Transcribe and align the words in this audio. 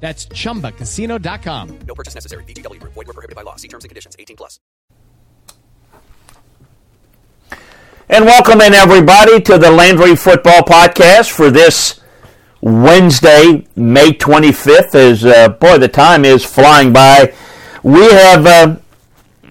That's 0.00 0.26
ChumbaCasino.com. 0.26 1.78
No 1.86 1.94
purchase 1.94 2.14
necessary. 2.14 2.44
VGW. 2.44 2.80
Void 2.80 2.94
were 2.94 3.04
prohibited 3.04 3.34
by 3.34 3.42
law. 3.42 3.56
See 3.56 3.68
terms 3.68 3.84
and 3.84 3.90
conditions. 3.90 4.16
18 4.18 4.36
plus. 4.36 4.60
And 8.08 8.24
welcome 8.24 8.60
in, 8.60 8.72
everybody, 8.72 9.40
to 9.42 9.58
the 9.58 9.70
Landry 9.70 10.16
Football 10.16 10.62
Podcast 10.62 11.30
for 11.30 11.50
this 11.50 12.00
Wednesday, 12.60 13.66
May 13.76 14.12
25th. 14.12 14.94
As, 14.94 15.24
uh, 15.24 15.48
boy, 15.48 15.78
the 15.78 15.88
time 15.88 16.24
is 16.24 16.44
flying 16.44 16.92
by. 16.92 17.34
We 17.82 18.00
have 18.00 18.46
uh, 18.46 18.76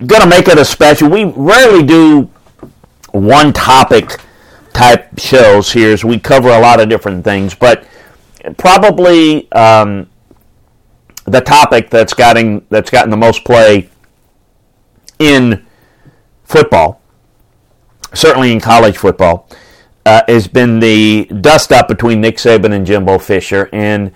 going 0.06 0.22
to 0.22 0.28
make 0.28 0.48
it 0.48 0.58
a 0.58 0.66
special. 0.66 1.10
We 1.10 1.26
rarely 1.26 1.84
do 1.84 2.30
one 3.12 3.54
topic 3.54 4.20
type 4.74 5.20
shows 5.20 5.72
here 5.72 5.92
as 5.92 6.04
we 6.04 6.18
cover 6.18 6.50
a 6.50 6.60
lot 6.60 6.80
of 6.80 6.88
different 6.88 7.26
things, 7.26 7.54
but 7.54 7.86
probably... 8.58 9.52
Um, 9.52 10.08
the 11.28 11.42
topic 11.42 11.90
that's 11.90 12.14
gotten 12.14 12.66
that's 12.70 12.90
gotten 12.90 13.12
the 13.12 13.18
most 13.18 13.44
play 13.44 13.90
in 15.20 15.66
football, 16.44 17.02
certainly 18.14 18.52
in 18.52 18.60
college 18.60 18.98
football, 18.98 19.50
uh, 20.06 20.22
has 20.28 20.48
been 20.48 20.80
the 20.80 21.26
dust 21.42 21.72
up 21.72 21.88
between 21.88 22.22
Nick 22.22 22.38
Saban 22.38 22.74
and 22.74 22.86
Jimbo 22.86 23.20
Fisher, 23.20 23.70
and 23.74 24.12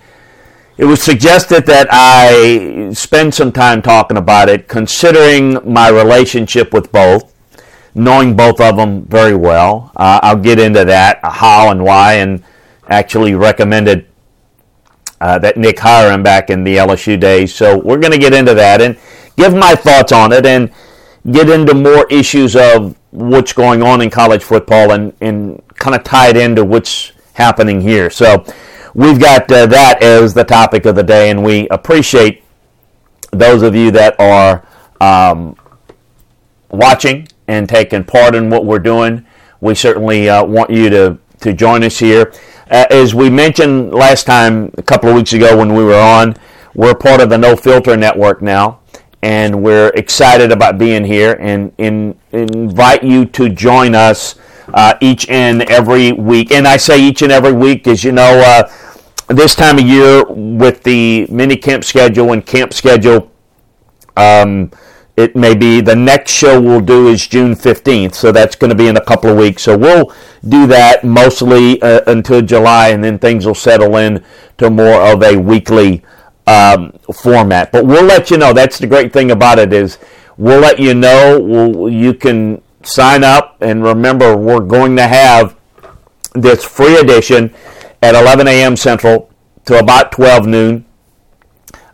it 0.78 0.86
was 0.86 1.04
suggested 1.04 1.66
that 1.66 1.88
I 1.92 2.92
spend 2.94 3.34
some 3.34 3.52
time 3.52 3.82
talking 3.82 4.18
about 4.18 4.48
it, 4.48 4.68
considering 4.70 5.60
my 5.70 5.90
relationship 5.90 6.74
with 6.74 6.92
both, 6.94 7.34
knowing 7.94 8.38
both 8.38 8.62
of 8.62 8.78
them 8.78 9.04
very 9.04 9.36
well. 9.36 9.92
Uh, 9.98 10.22
I'll 10.24 10.40
get 10.40 10.60
into 10.60 10.86
that, 10.86 11.20
how 11.24 11.72
and 11.72 11.84
why, 11.84 12.14
and 12.14 12.44
actually 12.88 13.36
recommended 13.36 14.08
uh, 15.22 15.40
that 15.40 15.56
Nick 15.56 15.80
Hiram 15.80 16.24
back 16.24 16.50
in 16.50 16.64
the 16.64 16.78
LSU 16.78 17.18
days. 17.18 17.54
So 17.54 17.78
we're 17.78 18.00
going 18.00 18.12
to 18.12 18.18
get 18.18 18.34
into 18.34 18.54
that 18.56 18.82
and 18.82 18.98
give 19.38 19.54
my 19.54 19.76
thoughts 19.76 20.12
on 20.12 20.32
it 20.32 20.46
and 20.46 20.72
get 21.32 21.50
into 21.50 21.74
more 21.76 22.08
issues 22.10 22.56
of 22.56 22.98
what's 23.12 23.54
going 23.54 23.84
on 23.84 24.02
in 24.02 24.10
college 24.10 24.44
football 24.44 24.92
and, 24.92 25.14
and 25.22 25.62
kind 25.76 25.96
of 25.96 26.04
tie 26.04 26.30
it 26.30 26.38
into 26.38 26.66
what's 26.66 27.12
happening 27.34 27.80
here. 27.80 28.10
So 28.10 28.44
we've 28.96 29.20
got 29.20 29.52
uh, 29.52 29.68
that 29.68 30.02
as 30.02 30.34
the 30.34 30.44
topic 30.44 30.86
of 30.86 30.96
the 30.96 31.04
day, 31.04 31.30
and 31.30 31.44
we 31.44 31.68
appreciate 31.70 32.44
those 33.32 33.62
of 33.62 33.76
you 33.76 33.92
that 33.92 34.20
are 34.20 34.66
um, 35.00 35.56
watching 36.70 37.28
and 37.48 37.70
taking 37.70 38.04
part 38.04 38.34
in 38.34 38.50
what 38.50 38.66
we're 38.66 38.80
doing. 38.80 39.26
We 39.60 39.76
certainly 39.76 40.30
uh, 40.30 40.44
want 40.44 40.72
you 40.72 40.90
to, 40.90 41.20
to 41.42 41.54
join 41.54 41.84
us 41.84 42.00
here. 42.00 42.34
Uh, 42.70 42.86
as 42.90 43.14
we 43.14 43.30
mentioned 43.30 43.94
last 43.94 44.26
time, 44.26 44.72
a 44.78 44.82
couple 44.82 45.10
of 45.10 45.16
weeks 45.16 45.34
ago 45.34 45.58
when 45.58 45.74
we 45.74 45.84
were 45.84 46.00
on, 46.00 46.36
we're 46.74 46.96
part 46.96 47.20
of 47.20 47.30
the 47.30 47.38
No 47.38 47.56
Filter 47.56 47.98
Network 47.98 48.42
now, 48.42 48.80
and 49.22 49.62
we're 49.62 49.90
excited 49.90 50.52
about 50.52 50.78
being 50.78 51.04
here 51.04 51.38
and, 51.40 51.74
and 51.78 52.16
invite 52.32 53.04
you 53.04 53.26
to 53.26 53.50
join 53.50 53.94
us 53.94 54.36
uh, 54.74 54.94
each 55.02 55.28
and 55.30 55.64
every 55.64 56.14
week. 56.14 56.52
And 56.52 56.68
I 56.68 56.78
say 56.78 57.02
each 57.02 57.22
and 57.22 57.32
every 57.32 57.52
week, 57.52 57.88
as 57.88 58.04
you 58.04 58.14
know, 58.14 58.42
uh, 58.46 58.72
this 59.28 59.56
time 59.56 59.78
of 59.78 59.86
year 59.86 60.24
with 60.26 60.84
the 60.84 61.28
mini 61.30 61.56
camp 61.56 61.84
schedule 61.84 62.34
and 62.34 62.46
camp 62.46 62.74
schedule. 62.74 63.32
Um, 64.16 64.72
it 65.18 65.36
may 65.36 65.54
be 65.56 65.82
the 65.82 65.96
next 65.96 66.32
show 66.32 66.60
we'll 66.60 66.82
do 66.82 67.08
is 67.08 67.28
June 67.28 67.54
15th, 67.54 68.16
so 68.16 68.32
that's 68.32 68.56
going 68.56 68.70
to 68.70 68.76
be 68.76 68.88
in 68.88 68.98
a 68.98 69.04
couple 69.04 69.30
of 69.30 69.38
weeks. 69.38 69.64
So 69.64 69.78
we'll 69.78 70.14
do 70.48 70.68
that 70.68 71.04
mostly 71.04 71.82
uh, 71.82 72.02
until 72.08 72.42
July, 72.42 72.90
and 72.90 73.04
then 73.04 73.20
things 73.20 73.46
will 73.46 73.56
settle 73.56 73.96
in 73.98 74.24
to 74.58 74.70
more 74.70 75.02
of 75.02 75.22
a 75.24 75.38
weekly 75.38 76.04
um, 76.48 76.92
format. 77.14 77.72
But 77.72 77.86
we'll 77.86 78.06
let 78.06 78.32
you 78.32 78.38
know. 78.38 78.54
That's 78.54 78.80
the 78.80 78.88
great 78.88 79.14
thing 79.14 79.32
about 79.32 79.60
it 79.60 79.74
is 79.74 79.98
we'll 80.38 80.60
let 80.60 80.80
you 80.80 80.94
know. 80.94 81.40
We'll, 81.40 81.90
you 81.90 82.14
can 82.14 82.62
sign 82.84 83.24
up, 83.24 83.58
and 83.62 83.84
remember, 83.84 84.36
we're 84.36 84.60
going 84.60 84.96
to 84.98 85.08
have 85.08 85.56
this 86.34 86.64
free 86.64 86.98
edition 86.98 87.54
at 88.02 88.16
11 88.16 88.48
a.m. 88.48 88.76
Central 88.76 89.30
to 89.66 89.78
about 89.78 90.12
12 90.12 90.48
noon 90.48 90.86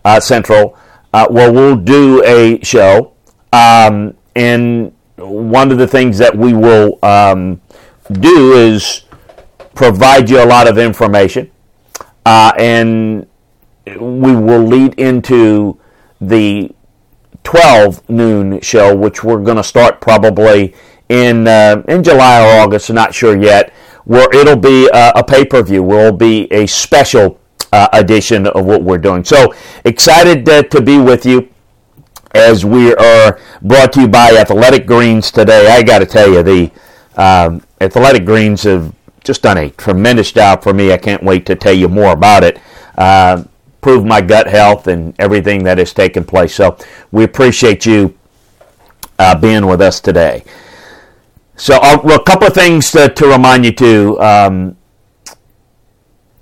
uh, 0.05 0.19
Central 0.19 0.77
uh, 1.13 1.27
where 1.27 1.51
we'll 1.51 1.75
do 1.75 2.23
a 2.25 2.63
show. 2.63 3.13
Um, 3.51 4.15
and 4.35 4.93
one 5.17 5.71
of 5.71 5.77
the 5.77 5.87
things 5.87 6.17
that 6.19 6.35
we 6.35 6.53
will 6.53 6.99
um, 7.03 7.61
do 8.11 8.53
is 8.53 9.03
provide 9.75 10.29
you 10.29 10.43
a 10.43 10.45
lot 10.45 10.67
of 10.67 10.77
information. 10.77 11.51
Uh, 12.25 12.51
and 12.57 13.27
we 13.85 14.35
will 14.35 14.63
lead 14.63 14.93
into 14.95 15.79
the 16.19 16.71
12 17.43 18.09
noon 18.09 18.59
show, 18.61 18.95
which 18.95 19.23
we're 19.23 19.41
going 19.41 19.57
to 19.57 19.63
start 19.63 20.01
probably 20.01 20.75
in 21.07 21.47
uh, 21.47 21.81
in 21.87 22.03
July 22.03 22.41
or 22.41 22.61
August, 22.61 22.91
not 22.91 23.15
sure 23.15 23.41
yet. 23.41 23.71
Where 24.03 24.29
it'll 24.33 24.57
be 24.57 24.89
a, 24.93 25.11
a 25.15 25.23
pay 25.23 25.45
per 25.45 25.63
view, 25.63 25.83
will 25.83 26.11
be 26.11 26.51
a 26.51 26.65
special 26.65 27.39
uh, 27.71 27.87
edition 27.93 28.47
of 28.47 28.65
what 28.65 28.83
we're 28.83 28.97
doing. 28.97 29.23
So 29.23 29.53
excited 29.85 30.45
to 30.45 30.81
be 30.81 30.97
with 30.97 31.25
you 31.25 31.49
as 32.31 32.65
we 32.65 32.93
are 32.95 33.39
brought 33.61 33.93
to 33.93 34.01
you 34.01 34.07
by 34.07 34.31
Athletic 34.31 34.85
Greens 34.85 35.31
today. 35.31 35.67
I 35.67 35.83
got 35.83 35.99
to 35.99 36.05
tell 36.05 36.31
you, 36.31 36.43
the 36.43 36.71
um, 37.15 37.63
Athletic 37.81 38.25
Greens 38.25 38.63
have 38.63 38.93
just 39.23 39.41
done 39.41 39.57
a 39.57 39.69
tremendous 39.71 40.31
job 40.31 40.63
for 40.63 40.73
me. 40.73 40.91
I 40.91 40.97
can't 40.97 41.23
wait 41.23 41.45
to 41.47 41.55
tell 41.55 41.73
you 41.73 41.87
more 41.89 42.13
about 42.13 42.43
it. 42.43 42.59
Uh, 42.97 43.43
prove 43.81 44.05
my 44.05 44.21
gut 44.21 44.47
health 44.47 44.87
and 44.87 45.13
everything 45.19 45.63
that 45.63 45.77
has 45.77 45.93
taken 45.93 46.23
place. 46.23 46.55
So 46.55 46.77
we 47.11 47.23
appreciate 47.23 47.85
you 47.85 48.17
uh, 49.19 49.37
being 49.39 49.65
with 49.65 49.81
us 49.81 49.99
today. 49.99 50.43
So 51.55 51.75
uh, 51.81 51.97
a 52.13 52.23
couple 52.23 52.47
of 52.47 52.53
things 52.53 52.91
to, 52.91 53.09
to 53.09 53.27
remind 53.27 53.65
you 53.65 53.71
too. 53.71 54.19
Um, 54.21 54.77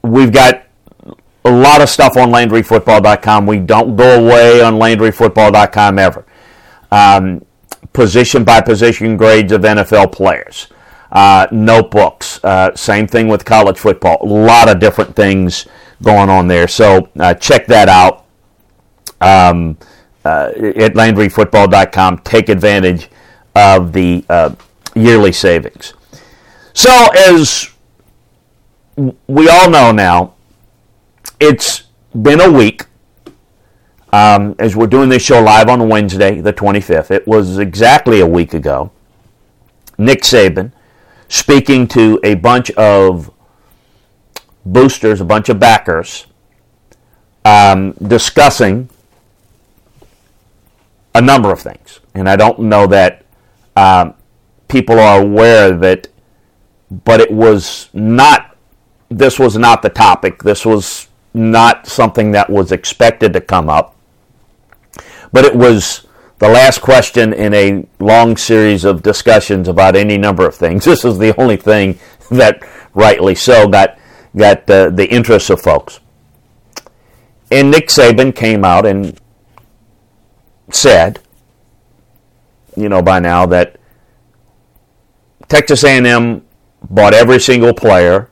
we've 0.01 0.31
got 0.31 0.65
a 1.45 1.51
lot 1.51 1.81
of 1.81 1.89
stuff 1.89 2.17
on 2.17 2.29
LandryFootball.com. 2.31 3.45
We 3.45 3.59
don't 3.59 3.95
go 3.95 4.25
away 4.25 4.61
on 4.61 4.75
LandryFootball.com 4.75 5.99
ever. 5.99 6.25
Um, 6.91 7.45
position 7.93 8.43
by 8.43 8.61
position 8.61 9.15
grades 9.15 9.51
of 9.51 9.61
NFL 9.61 10.11
players, 10.11 10.67
uh, 11.15 11.47
notebooks, 11.49 12.43
uh, 12.43 12.75
same 12.75 13.07
thing 13.07 13.29
with 13.29 13.45
college 13.45 13.79
football. 13.79 14.17
A 14.21 14.27
lot 14.27 14.67
of 14.69 14.79
different 14.79 15.15
things 15.15 15.65
going 16.03 16.29
on 16.29 16.49
there. 16.49 16.67
So 16.67 17.09
uh, 17.17 17.33
check 17.35 17.65
that 17.67 17.87
out 17.87 18.25
um, 19.21 19.77
uh, 20.25 20.51
at 20.53 20.93
LandryFootball.com. 20.93 22.17
Take 22.19 22.49
advantage 22.49 23.09
of 23.55 23.93
the 23.93 24.25
uh, 24.29 24.53
yearly 24.93 25.31
savings. 25.31 25.93
So, 26.73 26.91
as 27.15 27.69
we 29.27 29.47
all 29.47 29.69
know 29.69 29.93
now, 29.93 30.33
it's 31.39 31.83
been 32.21 32.41
a 32.41 32.51
week 32.51 32.83
um, 34.11 34.55
as 34.59 34.75
we're 34.75 34.87
doing 34.87 35.07
this 35.07 35.23
show 35.23 35.41
live 35.41 35.69
on 35.69 35.87
Wednesday, 35.87 36.41
the 36.41 36.51
25th. 36.51 37.11
It 37.11 37.25
was 37.25 37.57
exactly 37.57 38.19
a 38.19 38.27
week 38.27 38.53
ago. 38.53 38.91
Nick 39.97 40.23
Saban 40.23 40.73
speaking 41.27 41.87
to 41.89 42.19
a 42.23 42.35
bunch 42.35 42.71
of 42.71 43.31
boosters, 44.65 45.21
a 45.21 45.25
bunch 45.25 45.49
of 45.49 45.59
backers, 45.59 46.25
um, 47.43 47.91
discussing 47.93 48.89
a 51.13 51.21
number 51.21 51.51
of 51.51 51.61
things, 51.61 51.99
and 52.13 52.27
I 52.27 52.35
don't 52.35 52.59
know 52.59 52.87
that 52.87 53.23
um, 53.75 54.15
people 54.67 54.99
are 54.99 55.21
aware 55.21 55.71
of 55.71 55.83
it, 55.83 56.11
but 57.03 57.21
it 57.21 57.31
was 57.31 57.89
not. 57.93 58.55
This 59.09 59.39
was 59.39 59.57
not 59.57 59.81
the 59.81 59.89
topic. 59.89 60.43
This 60.43 60.65
was 60.65 61.07
not 61.33 61.87
something 61.87 62.31
that 62.31 62.49
was 62.49 62.71
expected 62.71 63.33
to 63.33 63.41
come 63.41 63.69
up, 63.69 63.95
but 65.31 65.45
it 65.45 65.55
was 65.55 66.04
the 66.39 66.49
last 66.49 66.81
question 66.81 67.33
in 67.33 67.53
a 67.53 67.85
long 67.99 68.35
series 68.37 68.83
of 68.83 69.01
discussions 69.01 69.67
about 69.67 69.95
any 69.95 70.17
number 70.17 70.45
of 70.45 70.55
things. 70.55 70.85
This 70.95 71.05
is 71.05 71.17
the 71.17 71.39
only 71.39 71.57
thing 71.57 71.99
that, 72.29 72.61
rightly 72.93 73.35
so, 73.35 73.67
got 73.67 73.97
got 74.35 74.69
uh, 74.69 74.89
the 74.89 75.09
interest 75.09 75.49
of 75.49 75.61
folks. 75.61 75.99
And 77.51 77.71
Nick 77.71 77.87
Saban 77.87 78.35
came 78.35 78.65
out 78.65 78.85
and 78.85 79.19
said, 80.71 81.19
you 82.75 82.89
know, 82.89 83.01
by 83.01 83.19
now 83.19 83.45
that 83.45 83.77
Texas 85.47 85.83
A&M 85.83 86.45
bought 86.89 87.13
every 87.13 87.39
single 87.39 87.73
player. 87.73 88.29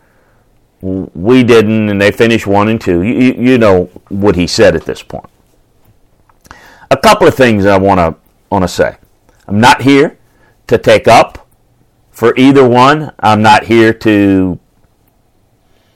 We 0.81 1.43
didn't, 1.43 1.89
and 1.89 2.01
they 2.01 2.11
finished 2.11 2.45
one 2.45 2.67
and 2.67 2.81
two. 2.81 3.03
You, 3.03 3.33
you 3.33 3.57
know 3.57 3.85
what 4.09 4.35
he 4.35 4.47
said 4.47 4.75
at 4.75 4.83
this 4.83 5.01
point. 5.01 5.29
A 6.93 6.97
couple 6.97 7.27
of 7.27 7.33
things 7.33 7.65
I 7.65 7.75
want 7.75 7.99
to 7.99 8.15
want 8.51 8.61
to 8.61 8.67
say. 8.67 8.97
I'm 9.47 9.59
not 9.59 9.81
here 9.81 10.19
to 10.67 10.77
take 10.77 11.07
up 11.07 11.47
for 12.11 12.37
either 12.37 12.69
one. 12.69 13.11
I'm 13.17 13.41
not 13.41 13.63
here 13.63 13.91
to 13.93 14.59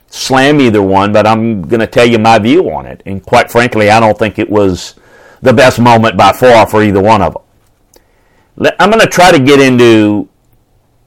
slam 0.08 0.60
either 0.60 0.82
one, 0.82 1.12
but 1.12 1.24
I'm 1.24 1.62
going 1.62 1.78
to 1.78 1.86
tell 1.86 2.04
you 2.04 2.18
my 2.18 2.40
view 2.40 2.68
on 2.72 2.84
it. 2.84 3.00
And 3.06 3.24
quite 3.24 3.48
frankly, 3.48 3.90
I 3.90 4.00
don't 4.00 4.18
think 4.18 4.40
it 4.40 4.50
was 4.50 4.96
the 5.40 5.52
best 5.52 5.78
moment 5.78 6.18
by 6.18 6.32
far 6.32 6.66
for 6.66 6.82
either 6.82 7.00
one 7.00 7.22
of 7.22 7.34
them. 7.34 8.72
I'm 8.80 8.90
going 8.90 9.00
to 9.00 9.06
try 9.06 9.30
to 9.30 9.38
get 9.38 9.60
into 9.60 10.28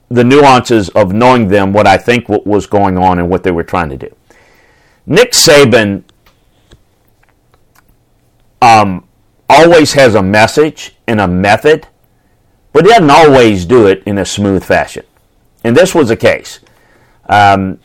the 0.07 0.23
nuances 0.23 0.87
of 0.91 1.11
knowing 1.11 1.49
them, 1.49 1.73
what 1.73 1.85
I 1.85 1.97
think 1.97 2.29
what 2.29 2.47
was 2.47 2.65
going 2.65 2.97
on 2.97 3.19
and 3.19 3.29
what 3.29 3.43
they 3.43 3.51
were 3.51 3.65
trying 3.65 3.89
to 3.89 3.97
do. 3.97 4.15
Nick 5.05 5.33
Saban 5.33 6.05
um, 8.61 9.05
always 9.51 9.93
has 9.93 10.15
a 10.15 10.23
message 10.23 10.95
and 11.07 11.19
a 11.19 11.27
method, 11.27 11.87
but 12.73 12.85
he 12.85 12.91
doesn't 12.91 13.09
always 13.09 13.65
do 13.65 13.87
it 13.87 14.03
in 14.05 14.17
a 14.17 14.25
smooth 14.25 14.63
fashion. 14.63 15.05
And 15.63 15.75
this 15.75 15.93
was 15.93 16.07
the 16.07 16.17
case. 16.17 16.59
Um, 17.27 17.79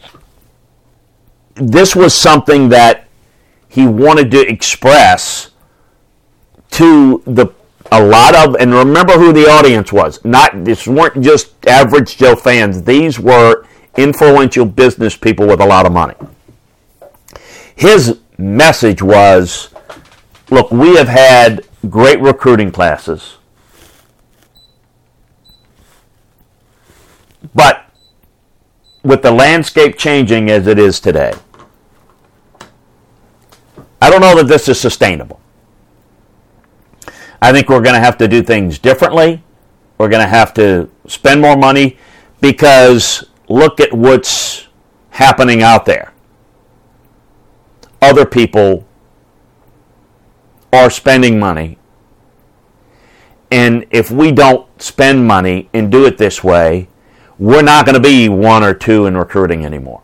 this 1.55 1.97
was 1.97 2.15
something 2.15 2.69
that 2.69 3.09
he 3.69 3.87
wanted 3.87 4.31
to 4.31 4.49
express 4.49 5.51
to 6.71 7.23
the 7.27 7.49
a 7.93 8.03
lot 8.03 8.35
of 8.35 8.57
and 8.57 8.75
remember 8.75 9.13
who 9.13 9.33
the 9.33 9.49
audience 9.49 9.93
was 9.93 10.23
not 10.25 10.65
this 10.65 10.89
weren't 10.89 11.23
just 11.23 11.55
average 11.69 12.17
joe 12.17 12.35
fans 12.35 12.83
these 12.83 13.21
were 13.21 13.65
influential 13.97 14.65
business 14.65 15.17
people 15.17 15.47
with 15.47 15.61
a 15.61 15.65
lot 15.65 15.87
of 15.87 15.93
money 15.93 16.15
his 17.77 18.19
message 18.39 19.03
was 19.03 19.73
look 20.51 20.71
we 20.71 20.97
have 20.97 21.09
had 21.09 21.67
great 21.89 22.21
recruiting 22.21 22.71
classes 22.71 23.37
but 27.55 27.91
with 29.03 29.23
the 29.23 29.31
landscape 29.31 29.97
changing 29.97 30.51
as 30.51 30.67
it 30.67 30.79
is 30.79 31.01
today 31.01 31.33
I 34.01 34.11
don't 34.11 34.21
know 34.21 34.37
that 34.37 34.47
this 34.47 34.69
is 34.69 34.79
sustainable. 34.79 35.41
I 37.41 37.53
think 37.53 37.69
we're 37.69 37.83
going 37.83 37.95
to 37.95 38.01
have 38.01 38.19
to 38.19 38.29
do 38.29 38.43
things 38.43 38.79
differently. 38.79 39.43
We're 39.99 40.09
going 40.09 40.23
to 40.23 40.29
have 40.29 40.53
to 40.55 40.91
spend 41.07 41.41
more 41.41 41.57
money 41.57 41.99
because 42.41 43.25
look 43.49 43.81
at 43.81 43.93
what's 43.93 44.69
happening 45.11 45.63
out 45.63 45.87
there. 45.87 46.13
Other 48.03 48.27
people 48.27 48.87
are 50.77 50.91
spending 50.91 51.39
money. 51.39 51.79
And 53.51 53.87
if 53.91 54.11
we 54.11 54.33
don't 54.33 54.67
spend 54.81 55.27
money 55.27 55.69
and 55.73 55.91
do 55.91 56.05
it 56.07 56.19
this 56.19 56.43
way, 56.43 56.89
we're 57.39 57.63
not 57.63 57.87
going 57.87 57.95
to 57.95 58.01
be 58.01 58.29
one 58.29 58.63
or 58.63 58.75
two 58.75 59.07
in 59.07 59.17
recruiting 59.17 59.65
anymore. 59.65 60.03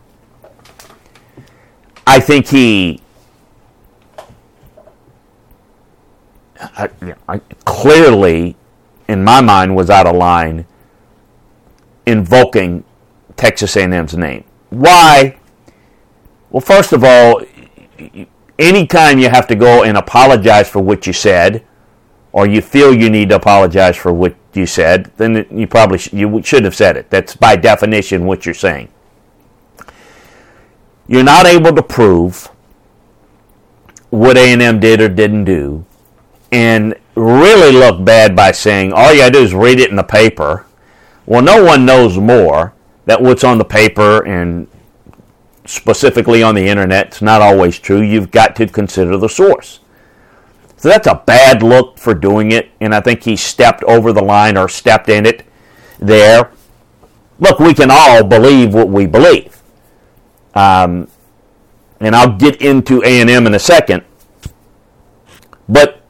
I 2.06 2.20
think 2.20 2.48
he 2.48 3.02
I, 6.62 6.88
I, 7.28 7.38
clearly, 7.64 8.56
in 9.08 9.24
my 9.24 9.40
mind, 9.40 9.74
was 9.74 9.90
out 9.90 10.06
of 10.06 10.14
line 10.16 10.66
invoking 12.06 12.84
Texas 13.36 13.76
A&M's 13.76 14.16
name. 14.16 14.44
Why? 14.70 15.38
Well, 16.50 16.60
first 16.60 16.92
of 16.92 17.04
all, 17.04 17.42
anytime 18.58 19.18
you 19.18 19.28
have 19.28 19.46
to 19.48 19.54
go 19.54 19.82
and 19.82 19.96
apologize 19.96 20.68
for 20.68 20.80
what 20.80 21.06
you 21.06 21.12
said, 21.12 21.64
or 22.32 22.46
you 22.46 22.62
feel 22.62 22.94
you 22.94 23.10
need 23.10 23.28
to 23.28 23.36
apologize 23.36 23.96
for 23.96 24.12
what 24.12 24.34
you 24.54 24.66
said, 24.66 25.10
then 25.16 25.46
you 25.50 25.66
probably 25.66 25.98
sh- 25.98 26.12
you 26.12 26.42
shouldn't 26.42 26.64
have 26.64 26.74
said 26.74 26.96
it. 26.96 27.10
That's 27.10 27.36
by 27.36 27.56
definition 27.56 28.26
what 28.26 28.46
you're 28.46 28.54
saying. 28.54 28.88
You're 31.06 31.24
not 31.24 31.46
able 31.46 31.74
to 31.74 31.82
prove 31.82 32.50
what 34.10 34.36
A&M 34.36 34.80
did 34.80 35.00
or 35.00 35.08
didn't 35.08 35.44
do 35.44 35.84
and 36.50 36.94
really 37.14 37.72
look 37.72 38.04
bad 38.04 38.36
by 38.36 38.52
saying 38.52 38.92
all 38.92 39.12
you 39.12 39.20
got 39.20 39.26
to 39.26 39.32
do 39.32 39.42
is 39.42 39.54
read 39.54 39.80
it 39.80 39.90
in 39.90 39.96
the 39.96 40.02
paper. 40.02 40.66
Well, 41.26 41.42
no 41.42 41.64
one 41.64 41.84
knows 41.84 42.18
more 42.18 42.74
that 43.06 43.22
what's 43.22 43.44
on 43.44 43.58
the 43.58 43.64
paper 43.64 44.24
and 44.26 44.68
specifically 45.64 46.42
on 46.42 46.54
the 46.54 46.66
internet 46.66 47.08
it's 47.08 47.22
not 47.22 47.40
always 47.40 47.78
true. 47.78 48.00
You've 48.00 48.30
got 48.30 48.56
to 48.56 48.66
consider 48.66 49.16
the 49.16 49.28
source. 49.28 49.80
So 50.76 50.88
that's 50.88 51.06
a 51.06 51.22
bad 51.24 51.62
look 51.62 51.98
for 51.98 52.12
doing 52.12 52.50
it, 52.50 52.70
and 52.80 52.92
I 52.92 53.00
think 53.00 53.22
he 53.22 53.36
stepped 53.36 53.84
over 53.84 54.12
the 54.12 54.22
line 54.22 54.56
or 54.56 54.68
stepped 54.68 55.08
in 55.08 55.26
it 55.26 55.46
there. 56.00 56.50
Look, 57.38 57.60
we 57.60 57.72
can 57.72 57.88
all 57.90 58.24
believe 58.24 58.74
what 58.74 58.88
we 58.88 59.06
believe, 59.06 59.62
um, 60.54 61.08
and 62.00 62.16
I'll 62.16 62.36
get 62.36 62.60
into 62.60 63.00
A 63.04 63.20
and 63.20 63.30
M 63.30 63.46
in 63.46 63.54
a 63.54 63.60
second. 63.60 64.02
But 65.68 66.02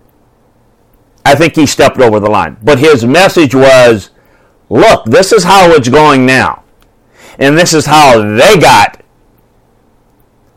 I 1.24 1.34
think 1.34 1.54
he 1.54 1.66
stepped 1.66 1.98
over 1.98 2.18
the 2.18 2.30
line. 2.30 2.56
But 2.62 2.78
his 2.78 3.04
message 3.04 3.54
was 3.54 4.10
look, 4.70 5.04
this 5.04 5.32
is 5.32 5.44
how 5.44 5.70
it's 5.72 5.88
going 5.88 6.24
now. 6.24 6.64
And 7.38 7.56
this 7.58 7.74
is 7.74 7.86
how 7.86 8.18
they 8.18 8.56
got 8.58 9.01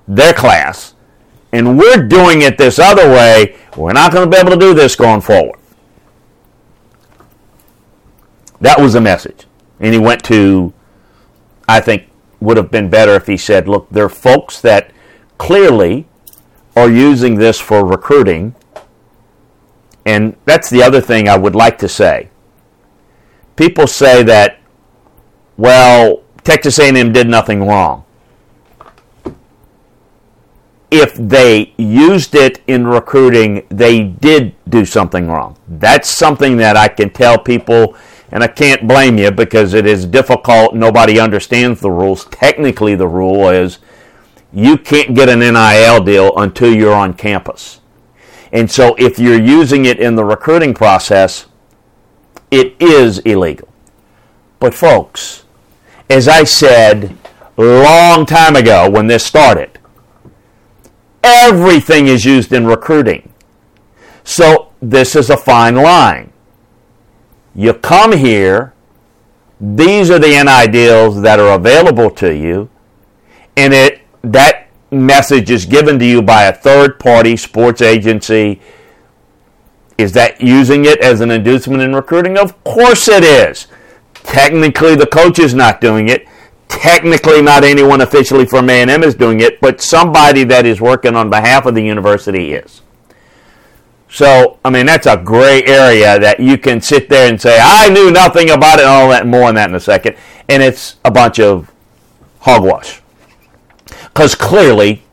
their 0.08 0.34
class. 0.34 0.94
And 1.52 1.78
we're 1.78 2.08
doing 2.08 2.42
it 2.42 2.58
this 2.58 2.80
other 2.80 3.10
way. 3.10 3.56
We're 3.78 3.94
not 3.94 4.12
going 4.12 4.30
to 4.30 4.36
be 4.36 4.40
able 4.40 4.52
to 4.52 4.60
do 4.60 4.74
this 4.74 4.96
going 4.96 5.22
forward. 5.22 5.60
That 8.62 8.80
was 8.80 8.94
the 8.94 9.02
message. 9.02 9.46
And 9.80 9.94
he 9.94 10.00
went 10.00 10.24
to, 10.26 10.74
I 11.68 11.80
think, 11.80 12.10
would 12.40 12.58
have 12.58 12.72
been 12.72 12.90
better 12.90 13.16
if 13.16 13.28
he 13.28 13.38
said, 13.38 13.68
look, 13.68 13.90
there 13.90 14.06
are 14.06 14.10
folks 14.10 14.62
that 14.62 14.92
clearly 15.38 16.08
are 16.76 16.90
using 16.90 17.36
this 17.36 17.60
for 17.60 17.86
recruiting 17.86 18.56
and 20.06 20.36
that's 20.46 20.70
the 20.70 20.84
other 20.84 21.02
thing 21.02 21.28
I 21.28 21.36
would 21.36 21.56
like 21.56 21.80
to 21.80 21.90
say. 21.90 22.30
People 23.56 23.88
say 23.88 24.22
that, 24.24 24.60
well, 25.58 26.24
Texas 26.44 26.78
A&M 26.78 27.12
did 27.12 27.28
nothing 27.28 27.64
wrong. 27.64 28.05
If 30.98 31.16
they 31.16 31.74
used 31.78 32.36
it 32.36 32.62
in 32.68 32.88
recruiting, 32.88 33.68
they 33.68 34.02
did 34.02 34.56
do 34.70 34.86
something 34.86 35.28
wrong. 35.28 35.58
That's 35.68 36.08
something 36.08 36.56
that 36.56 36.78
I 36.78 36.88
can 36.88 37.10
tell 37.10 37.38
people, 37.38 37.98
and 38.32 38.42
I 38.42 38.48
can't 38.48 38.88
blame 38.88 39.18
you 39.18 39.30
because 39.32 39.74
it 39.74 39.86
is 39.86 40.06
difficult. 40.06 40.74
Nobody 40.74 41.20
understands 41.20 41.82
the 41.82 41.92
rules. 41.92 42.24
Technically, 42.28 42.96
the 42.96 43.10
rule 43.10 43.50
is 43.50 43.80
you 44.54 44.78
can't 44.78 45.14
get 45.14 45.28
an 45.28 45.40
NIL 45.40 46.02
deal 46.02 46.32
until 46.38 46.74
you're 46.74 46.96
on 46.96 47.14
campus. 47.14 47.82
And 48.54 48.72
so 48.72 48.96
if 48.96 49.20
you're 49.20 49.42
using 49.42 49.84
it 49.84 50.00
in 50.00 50.16
the 50.16 50.24
recruiting 50.24 50.74
process, 50.74 51.48
it 52.52 52.74
is 52.80 53.20
illegal. 53.20 53.68
But 54.60 54.74
folks, 54.74 55.44
as 56.10 56.30
I 56.30 56.46
said 56.46 57.18
long 57.58 58.25
time 58.25 58.56
ago 58.56 58.90
when 58.90 59.08
this 59.08 59.25
started, 59.25 59.78
everything 61.25 62.08
is 62.08 62.24
used 62.24 62.53
in 62.53 62.67
recruiting. 62.67 63.34
So 64.24 64.72
this 64.82 65.15
is 65.15 65.29
a 65.29 65.38
fine 65.38 65.75
line. 65.75 66.32
You 67.55 67.74
come 67.74 68.12
here, 68.13 68.74
these 69.60 70.12
are 70.12 70.20
the 70.20 70.44
NI 70.44 70.72
deals 70.72 71.22
that 71.22 71.39
are 71.39 71.55
available 71.55 72.12
to 72.12 72.34
you, 72.36 72.70
and 73.58 73.74
it 73.74 74.01
that 74.22 74.67
message 74.91 75.50
is 75.50 75.65
given 75.65 76.00
to 76.00 76.05
you 76.05 76.22
by 76.22 76.44
a 76.44 76.53
third 76.53 77.00
party 77.00 77.36
sports 77.38 77.82
agency 77.82 78.62
Is 79.98 80.12
that 80.13 80.41
using 80.41 80.86
it 80.86 81.00
as 81.00 81.22
an 81.22 81.32
inducement 81.32 81.82
in 81.82 81.96
recruiting? 81.96 82.38
Of 82.38 82.62
course 82.65 83.08
it 83.08 83.24
is. 83.24 83.67
Technically, 84.13 84.96
the 84.96 85.08
coach 85.08 85.39
is 85.39 85.53
not 85.53 85.79
doing 85.79 86.10
it. 86.10 86.27
Technically, 86.67 87.41
not 87.41 87.63
anyone 87.63 88.01
officially 88.01 88.45
from 88.45 88.69
A&M 88.69 89.03
is 89.03 89.15
doing 89.15 89.39
it, 89.39 89.60
but 89.62 89.81
somebody 89.81 90.43
that 90.45 90.65
is 90.65 90.81
working 90.81 91.15
on 91.15 91.29
behalf 91.29 91.65
of 91.65 91.75
the 91.75 91.81
university 91.81 92.53
is. 92.53 92.81
So, 94.10 94.60
I 94.63 94.69
mean, 94.69 94.86
that's 94.86 95.07
a 95.07 95.17
gray 95.17 95.63
area 95.63 96.19
that 96.19 96.39
you 96.39 96.57
can 96.57 96.79
sit 96.79 97.10
there 97.10 97.27
and 97.29 97.41
say, 97.41 97.60
I 97.62 97.89
knew 97.89 98.12
nothing 98.12 98.50
about 98.50 98.79
it, 98.79 98.84
and 98.84 98.89
all 98.89 99.10
that, 99.10 99.27
more 99.27 99.43
on 99.43 99.55
that 99.55 99.69
in 99.69 99.75
a 99.75 99.79
second. 99.79 100.15
And 100.48 100.63
it's 100.63 100.95
a 101.03 101.12
bunch 101.12 101.39
of 101.39 101.72
hogwash. 102.39 103.01
Because 104.03 104.36
clearly, 104.36 105.03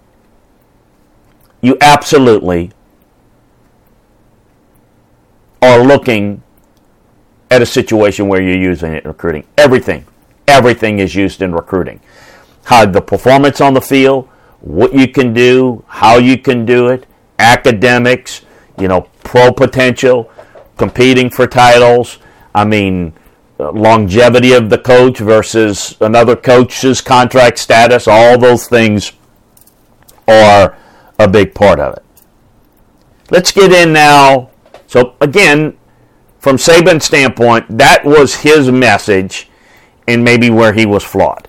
you 1.62 1.76
absolutely 1.80 2.70
are 5.62 5.82
looking 5.82 6.42
at 7.50 7.62
a 7.62 7.66
situation 7.66 8.28
where 8.28 8.40
you're 8.42 8.56
using 8.56 8.92
it 8.92 9.04
in 9.04 9.08
recruiting. 9.08 9.44
Everything, 9.58 10.04
everything 10.46 10.98
is 10.98 11.14
used 11.14 11.42
in 11.42 11.52
recruiting. 11.54 12.00
How 12.64 12.86
the 12.86 13.00
performance 13.00 13.60
on 13.60 13.74
the 13.74 13.80
field, 13.80 14.28
what 14.60 14.94
you 14.94 15.08
can 15.08 15.32
do, 15.32 15.84
how 15.88 16.18
you 16.18 16.38
can 16.38 16.64
do 16.64 16.88
it, 16.88 17.06
academics, 17.38 18.42
you 18.78 18.88
know, 18.88 19.08
pro 19.24 19.52
potential, 19.52 20.30
competing 20.76 21.30
for 21.30 21.46
titles. 21.46 22.18
I 22.54 22.64
mean, 22.64 23.14
longevity 23.58 24.52
of 24.52 24.70
the 24.70 24.78
coach 24.78 25.18
versus 25.18 25.96
another 26.00 26.36
coach's 26.36 27.00
contract 27.00 27.58
status, 27.58 28.08
all 28.08 28.38
those 28.38 28.66
things 28.66 29.12
are 30.28 30.76
a 31.18 31.28
big 31.28 31.54
part 31.54 31.80
of 31.80 31.94
it. 31.94 32.04
Let's 33.30 33.52
get 33.52 33.72
in 33.72 33.92
now. 33.92 34.50
So, 34.86 35.14
again, 35.20 35.78
from 36.38 36.56
Saban's 36.56 37.04
standpoint, 37.04 37.78
that 37.78 38.04
was 38.04 38.36
his 38.36 38.70
message 38.70 39.48
and 40.08 40.24
maybe 40.24 40.50
where 40.50 40.72
he 40.72 40.86
was 40.86 41.04
flawed. 41.04 41.48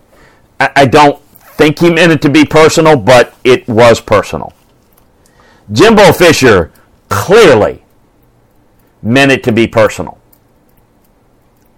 I 0.59 0.85
don't 0.85 1.19
think 1.57 1.79
he 1.79 1.89
meant 1.89 2.11
it 2.11 2.21
to 2.21 2.29
be 2.29 2.45
personal, 2.45 2.95
but 2.95 3.35
it 3.43 3.67
was 3.67 3.99
personal. 3.99 4.53
Jimbo 5.71 6.13
Fisher 6.13 6.71
clearly 7.09 7.83
meant 9.01 9.31
it 9.31 9.43
to 9.43 9.51
be 9.51 9.67
personal. 9.67 10.17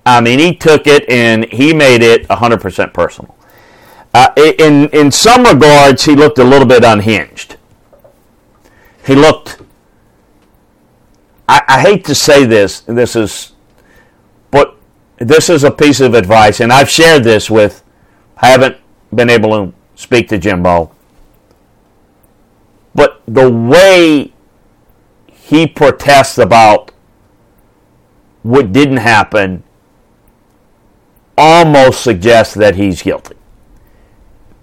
I 0.06 0.22
mean, 0.22 0.40
he 0.40 0.56
took 0.56 0.86
it 0.86 1.10
and 1.10 1.46
he 1.46 1.74
made 1.74 2.04
it 2.04 2.28
100% 2.28 2.94
personal. 2.94 3.36
Uh, 4.14 4.30
in, 4.38 4.88
in 4.90 5.12
some 5.12 5.44
regards, 5.44 6.06
he 6.06 6.16
looked 6.16 6.38
a 6.38 6.44
little 6.44 6.68
bit 6.68 6.84
unhinged. 6.84 7.58
He 9.06 9.16
looked, 9.16 9.58
I, 11.50 11.62
I 11.68 11.82
hate 11.82 12.06
to 12.06 12.16
say 12.16 12.46
this, 12.46 12.82
this 12.82 13.16
is, 13.16 13.52
this 15.18 15.50
is 15.50 15.64
a 15.64 15.72
piece 15.72 16.02
of 16.02 16.14
advice, 16.14 16.60
and 16.60 16.72
I've 16.72 16.90
shared 16.90 17.24
this 17.24 17.50
with, 17.50 17.84
I 18.38 18.48
haven't 18.48 18.78
been 19.14 19.30
able 19.30 19.50
to 19.52 19.74
speak 19.96 20.28
to 20.30 20.38
Jimbo, 20.38 20.92
but 22.94 23.22
the 23.28 23.50
way 23.50 24.34
he 25.32 25.68
protests 25.68 26.38
about 26.38 26.92
what 28.44 28.72
didn't 28.72 28.98
happen 28.98 29.64
almost 31.38 32.02
suggests 32.02 32.54
that 32.54 32.76
he's 32.76 33.02
guilty. 33.02 33.36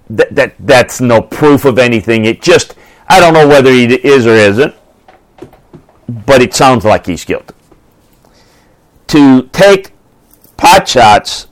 That, 0.09 0.35
that 0.35 0.55
that's 0.59 1.01
no 1.01 1.23
proof 1.23 1.65
of 1.65 1.79
anything. 1.79 2.25
It 2.25 2.43
just 2.43 2.75
I 3.09 3.21
don't 3.21 3.35
know 3.35 3.49
whether 3.49 3.71
he 3.73 3.85
is 3.85 4.27
or 4.27 4.35
isn't, 4.35 4.75
but 6.09 6.43
it 6.43 6.55
sounds 6.55 6.85
like 6.85 7.07
he's 7.07 7.25
guilty. 7.25 7.55
To 9.09 9.43
take 9.53 9.92
pot 10.62 10.88
shots 10.88 11.49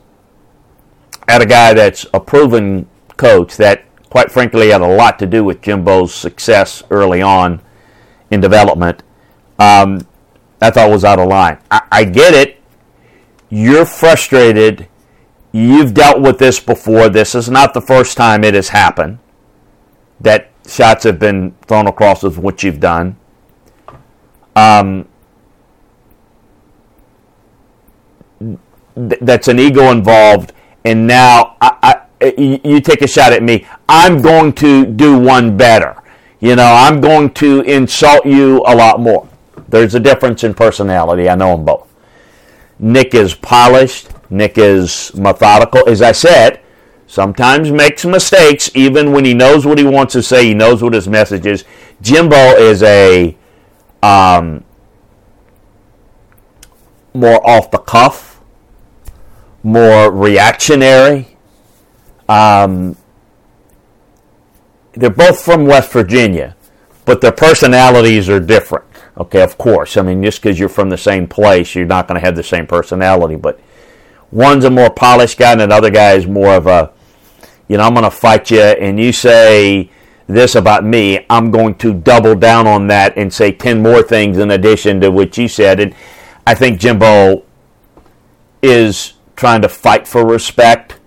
at 1.28 1.42
a 1.42 1.46
guy 1.46 1.74
that's 1.74 2.06
a 2.14 2.20
proven 2.20 2.88
coach 3.16 3.56
that, 3.56 3.84
quite 4.10 4.30
frankly, 4.30 4.68
had 4.68 4.80
a 4.80 4.86
lot 4.86 5.18
to 5.18 5.26
do 5.26 5.44
with 5.44 5.60
Jimbo's 5.60 6.14
success 6.14 6.82
early 6.90 7.20
on 7.20 7.60
in 8.30 8.40
development, 8.40 9.02
um, 9.58 10.06
I 10.60 10.70
thought 10.70 10.90
was 10.90 11.04
out 11.04 11.18
of 11.18 11.28
line. 11.28 11.58
I, 11.70 11.82
I 11.90 12.04
get 12.04 12.34
it. 12.34 12.58
You're 13.48 13.86
frustrated 13.86 14.88
You've 15.52 15.94
dealt 15.94 16.20
with 16.20 16.38
this 16.38 16.60
before. 16.60 17.08
This 17.08 17.34
is 17.34 17.48
not 17.48 17.74
the 17.74 17.80
first 17.80 18.16
time 18.16 18.44
it 18.44 18.54
has 18.54 18.68
happened 18.68 19.18
that 20.20 20.50
shots 20.66 21.04
have 21.04 21.18
been 21.18 21.56
thrown 21.66 21.88
across 21.88 22.22
with 22.22 22.38
what 22.38 22.62
you've 22.62 22.78
done. 22.78 23.16
Um, 24.54 25.08
th- 28.94 29.20
that's 29.20 29.48
an 29.48 29.58
ego 29.58 29.90
involved, 29.90 30.52
and 30.84 31.06
now 31.06 31.56
I, 31.60 32.02
I, 32.20 32.34
you 32.36 32.80
take 32.80 33.02
a 33.02 33.08
shot 33.08 33.32
at 33.32 33.42
me. 33.42 33.66
I'm 33.88 34.20
going 34.20 34.52
to 34.54 34.86
do 34.86 35.18
one 35.18 35.56
better. 35.56 35.96
You 36.40 36.56
know, 36.56 36.72
I'm 36.72 37.00
going 37.00 37.30
to 37.34 37.60
insult 37.62 38.24
you 38.24 38.62
a 38.66 38.74
lot 38.74 39.00
more. 39.00 39.28
There's 39.68 39.94
a 39.94 40.00
difference 40.00 40.42
in 40.42 40.54
personality. 40.54 41.28
I 41.28 41.34
know 41.34 41.56
them 41.56 41.64
both. 41.64 41.88
Nick 42.78 43.14
is 43.14 43.34
polished. 43.34 44.08
Nick 44.30 44.56
is 44.56 45.14
methodical. 45.14 45.86
As 45.88 46.00
I 46.00 46.12
said, 46.12 46.60
sometimes 47.06 47.70
makes 47.70 48.04
mistakes 48.04 48.70
even 48.74 49.12
when 49.12 49.24
he 49.24 49.34
knows 49.34 49.66
what 49.66 49.78
he 49.78 49.84
wants 49.84 50.12
to 50.14 50.22
say. 50.22 50.46
He 50.46 50.54
knows 50.54 50.82
what 50.82 50.94
his 50.94 51.08
message 51.08 51.44
is. 51.44 51.64
Jimbo 52.00 52.36
is 52.56 52.82
a 52.82 53.36
um, 54.02 54.64
more 57.12 57.44
off 57.46 57.70
the 57.70 57.78
cuff, 57.78 58.29
more 59.62 60.10
reactionary. 60.10 61.36
Um, 62.28 62.96
they're 64.92 65.10
both 65.10 65.42
from 65.42 65.66
West 65.66 65.92
Virginia, 65.92 66.56
but 67.04 67.20
their 67.20 67.32
personalities 67.32 68.28
are 68.28 68.40
different. 68.40 68.84
Okay, 69.16 69.42
of 69.42 69.58
course. 69.58 69.96
I 69.96 70.02
mean, 70.02 70.22
just 70.22 70.42
because 70.42 70.58
you're 70.58 70.68
from 70.68 70.88
the 70.88 70.96
same 70.96 71.26
place, 71.26 71.74
you're 71.74 71.86
not 71.86 72.08
going 72.08 72.18
to 72.18 72.24
have 72.24 72.36
the 72.36 72.42
same 72.42 72.66
personality. 72.66 73.36
But 73.36 73.60
one's 74.30 74.64
a 74.64 74.70
more 74.70 74.90
polished 74.90 75.38
guy, 75.38 75.52
and 75.52 75.60
another 75.60 75.90
guy 75.90 76.12
is 76.12 76.26
more 76.26 76.54
of 76.54 76.66
a, 76.66 76.92
you 77.68 77.76
know, 77.76 77.84
I'm 77.84 77.92
going 77.92 78.04
to 78.04 78.10
fight 78.10 78.50
you, 78.50 78.62
and 78.62 78.98
you 78.98 79.12
say 79.12 79.90
this 80.26 80.54
about 80.54 80.84
me, 80.84 81.26
I'm 81.28 81.50
going 81.50 81.74
to 81.76 81.92
double 81.92 82.34
down 82.34 82.66
on 82.66 82.86
that 82.86 83.16
and 83.16 83.32
say 83.32 83.52
10 83.52 83.82
more 83.82 84.02
things 84.02 84.38
in 84.38 84.50
addition 84.50 85.00
to 85.00 85.10
what 85.10 85.36
you 85.36 85.48
said. 85.48 85.80
And 85.80 85.94
I 86.46 86.54
think 86.54 86.80
Jimbo 86.80 87.44
is 88.62 89.14
trying 89.40 89.62
to 89.62 89.68
fight 89.70 90.06
for 90.06 90.22
respect. 90.22 91.00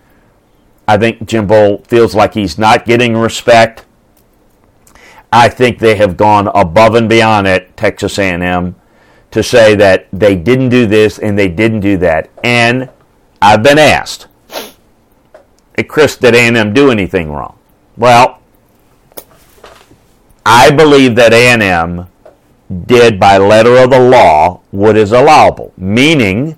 I 0.87 0.97
think 0.97 1.27
Jimbo 1.27 1.77
feels 1.83 2.15
like 2.15 2.33
he's 2.33 2.57
not 2.57 2.83
getting 2.83 3.15
respect. 3.15 3.85
I 5.31 5.49
think 5.49 5.77
they 5.77 5.95
have 5.97 6.17
gone 6.17 6.47
above 6.47 6.95
and 6.95 7.07
beyond 7.07 7.47
at 7.47 7.77
Texas 7.77 8.17
A&M 8.17 8.75
to 9.29 9.43
say 9.43 9.75
that 9.75 10.07
they 10.11 10.35
didn't 10.35 10.69
do 10.69 10.87
this 10.87 11.19
and 11.19 11.37
they 11.37 11.47
didn't 11.47 11.81
do 11.81 11.95
that. 11.97 12.31
And 12.43 12.89
I've 13.39 13.61
been 13.61 13.77
asked, 13.77 14.25
hey 15.77 15.83
Chris, 15.83 16.17
did 16.17 16.33
A&M 16.33 16.73
do 16.73 16.89
anything 16.89 17.31
wrong? 17.31 17.59
Well, 17.95 18.39
I 20.43 20.71
believe 20.71 21.15
that 21.17 21.33
A&M 21.33 22.07
did 22.87 23.19
by 23.19 23.37
letter 23.37 23.77
of 23.77 23.91
the 23.91 23.99
law 23.99 24.61
what 24.71 24.97
is 24.97 25.11
allowable, 25.11 25.71
meaning 25.77 26.57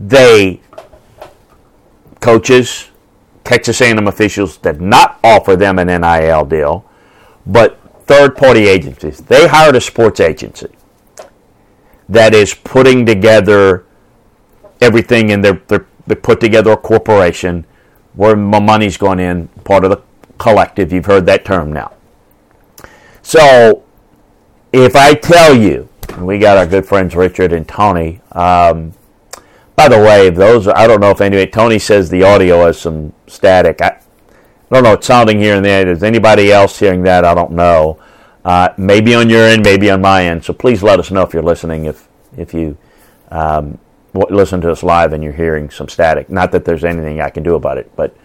they 0.00 0.60
coaches 2.20 2.90
Texas 3.44 3.80
A&M 3.80 4.06
officials 4.06 4.58
did 4.58 4.80
not 4.80 5.18
offer 5.24 5.56
them 5.56 5.78
an 5.78 5.86
NIL 5.86 6.44
deal, 6.44 6.84
but 7.46 7.80
third-party 8.04 8.68
agencies. 8.68 9.20
They 9.20 9.48
hired 9.48 9.76
a 9.76 9.80
sports 9.80 10.20
agency 10.20 10.68
that 12.08 12.34
is 12.34 12.54
putting 12.54 13.06
together 13.06 13.86
everything, 14.80 15.32
and 15.32 15.44
they're, 15.44 15.62
they're 15.68 15.86
they 16.08 16.14
put 16.14 16.40
together 16.40 16.72
a 16.72 16.76
corporation 16.76 17.66
where 18.14 18.34
my 18.34 18.58
money's 18.58 18.96
going 18.96 19.20
in, 19.20 19.48
part 19.64 19.84
of 19.84 19.90
the 19.90 20.02
collective. 20.38 20.92
You've 20.92 21.06
heard 21.06 21.26
that 21.26 21.44
term 21.44 21.72
now. 21.72 21.92
So, 23.22 23.84
if 24.72 24.96
I 24.96 25.14
tell 25.14 25.54
you, 25.54 25.88
we 26.18 26.38
got 26.38 26.56
our 26.56 26.66
good 26.66 26.86
friends 26.86 27.14
Richard 27.14 27.52
and 27.52 27.68
Tony. 27.68 28.20
Um, 28.32 28.94
by 29.78 29.86
the 29.88 29.96
way, 29.96 30.28
those 30.28 30.66
I 30.66 30.88
don't 30.88 31.00
know 31.00 31.12
if 31.12 31.20
anyway. 31.20 31.46
Tony 31.46 31.78
says 31.78 32.10
the 32.10 32.24
audio 32.24 32.66
has 32.66 32.80
some 32.80 33.12
static. 33.28 33.80
I, 33.80 33.86
I 33.90 34.74
don't 34.74 34.82
know. 34.82 34.94
It's 34.94 35.06
sounding 35.06 35.38
here 35.38 35.54
and 35.54 35.64
there. 35.64 35.88
Is 35.88 36.02
anybody 36.02 36.50
else 36.50 36.80
hearing 36.80 37.04
that? 37.04 37.24
I 37.24 37.32
don't 37.32 37.52
know. 37.52 37.96
Uh, 38.44 38.70
maybe 38.76 39.14
on 39.14 39.30
your 39.30 39.44
end, 39.44 39.62
maybe 39.64 39.88
on 39.88 40.00
my 40.00 40.24
end. 40.24 40.44
So 40.44 40.52
please 40.52 40.82
let 40.82 40.98
us 40.98 41.12
know 41.12 41.22
if 41.22 41.32
you're 41.32 41.44
listening. 41.44 41.84
If 41.84 42.08
if 42.36 42.52
you 42.52 42.76
um, 43.30 43.78
listen 44.14 44.60
to 44.62 44.72
us 44.72 44.82
live 44.82 45.12
and 45.12 45.22
you're 45.22 45.32
hearing 45.32 45.70
some 45.70 45.88
static. 45.88 46.28
Not 46.28 46.50
that 46.50 46.64
there's 46.64 46.82
anything 46.82 47.20
I 47.20 47.30
can 47.30 47.44
do 47.44 47.54
about 47.54 47.78
it, 47.78 47.94
but 47.94 48.16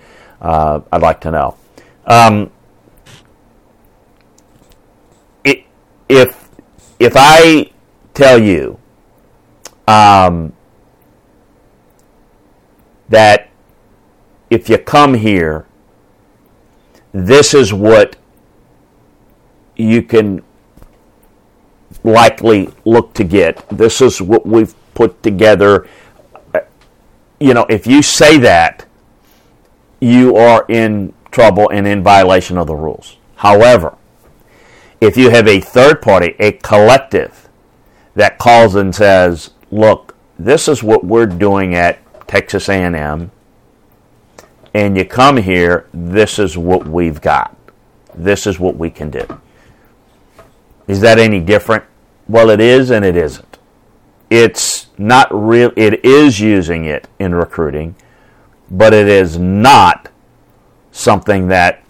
uh, 0.42 0.80
I'd 0.92 1.04
like 1.04 1.22
to 1.22 1.30
know. 1.30 1.56
Um, 2.08 2.50
it, 5.44 5.66
if 6.10 6.50
if 6.98 7.14
I 7.16 7.70
tell 8.16 8.42
you 8.42 8.80
um, 9.88 10.54
that 13.14 13.48
if 14.50 14.70
you 14.70 14.78
come 14.80 15.14
here, 15.14 15.66
this 17.12 17.54
is 17.54 17.72
what 17.72 18.16
you 19.76 20.02
can 20.02 20.44
likely 22.04 22.70
look 22.86 23.14
to 23.14 23.24
get. 23.24 23.64
This 23.70 24.02
is 24.02 24.20
what 24.20 24.48
we've 24.48 24.74
put 24.96 25.22
together. 25.22 25.88
You 27.40 27.54
know, 27.54 27.68
if 27.70 27.86
you 27.86 28.02
say 28.02 28.40
that, 28.40 28.86
you 30.00 30.36
are 30.36 30.66
in 30.68 31.14
trouble 31.32 31.70
and 31.70 31.88
in 31.88 32.04
violation 32.04 32.58
of 32.58 32.66
the 32.66 32.76
rules. 32.76 33.18
However, 33.36 33.96
if 35.00 35.18
you 35.18 35.30
have 35.30 35.48
a 35.48 35.60
third 35.60 36.02
party, 36.02 36.36
a 36.40 36.54
collective, 36.54 37.48
that 38.16 38.40
calls 38.40 38.74
and 38.76 38.94
says, 38.94 39.52
"Look, 39.72 40.16
this 40.38 40.68
is 40.68 40.84
what 40.84 41.04
we're 41.04 41.26
doing 41.26 41.76
at 41.76 42.03
Texas 42.28 42.70
A&M, 42.70 43.32
and 44.74 44.98
you 44.98 45.06
come 45.06 45.38
here, 45.38 45.88
this 45.94 46.40
is 46.40 46.58
what 46.58 46.88
we've 46.88 47.22
got. 47.22 47.56
This 48.16 48.48
is 48.48 48.60
what 48.60 48.76
we 48.76 48.90
can 48.90 49.10
do." 49.10 49.26
Is 50.88 51.02
that 51.02 51.20
any 51.20 51.40
different? 51.40 51.84
Well, 52.28 52.50
it 52.50 52.60
is 52.60 52.90
and 52.90 53.06
it 53.06 53.16
isn't. 53.16 53.58
It's 54.30 54.88
not 54.98 55.28
real. 55.32 55.72
It 55.76 56.04
is 56.04 56.40
using 56.40 56.86
it 56.86 57.08
in 57.20 57.36
recruiting, 57.36 57.96
but 58.70 58.94
it 58.94 59.08
is 59.08 59.38
not 59.38 60.10
something 60.92 61.48
that 61.48 61.84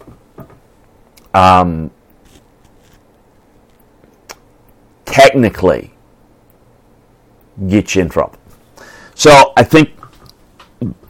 um, 1.32 1.90
technically 5.04 5.92
gets 7.68 7.94
you 7.94 8.02
in 8.02 8.08
trouble. 8.08 8.38
So 9.14 9.52
I 9.56 9.62
think 9.62 9.93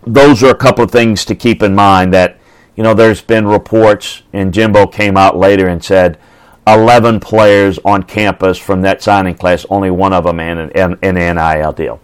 those 0.07 0.43
are 0.43 0.51
a 0.51 0.55
couple 0.55 0.85
of 0.85 0.91
things 0.91 1.25
to 1.27 1.35
keep 1.35 1.63
in 1.63 1.75
mind 1.75 2.13
that, 2.15 2.39
you 2.77 2.83
know, 2.83 2.95
there's 2.95 3.23
been 3.23 3.47
reports, 3.47 4.23
and 4.33 4.53
Jimbo 4.53 4.87
came 4.87 5.17
out 5.17 5.37
later 5.37 5.69
and 5.69 5.83
said 5.83 6.19
11 6.67 7.21
players 7.21 7.79
on 7.85 8.03
campus 8.03 8.59
from 8.59 8.83
that 8.83 9.03
signing 9.03 9.35
class, 9.35 9.67
only 9.71 9.91
one 9.91 10.13
of 10.13 10.25
them 10.25 10.41
in 10.41 10.59
an, 10.59 10.99
an 11.03 11.15
NIL 11.15 11.73
deal. 11.73 12.01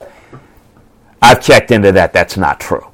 I've 1.23 1.43
checked 1.43 1.71
into 1.71 1.93
that. 1.93 2.13
That's 2.13 2.37
not 2.37 2.61
true. 2.61 2.87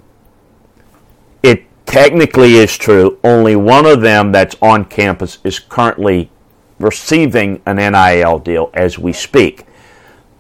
It 1.43 1.65
technically 1.87 2.55
is 2.55 2.77
true. 2.77 3.19
Only 3.23 3.57
one 3.57 3.87
of 3.87 4.01
them 4.01 4.33
that's 4.33 4.57
on 4.61 4.85
campus 4.85 5.39
is 5.45 5.59
currently 5.59 6.31
receiving 6.79 7.63
an 7.67 7.77
NIL 7.77 8.39
deal 8.41 8.71
as 8.75 8.99
we 8.99 9.13
speak. 9.13 9.67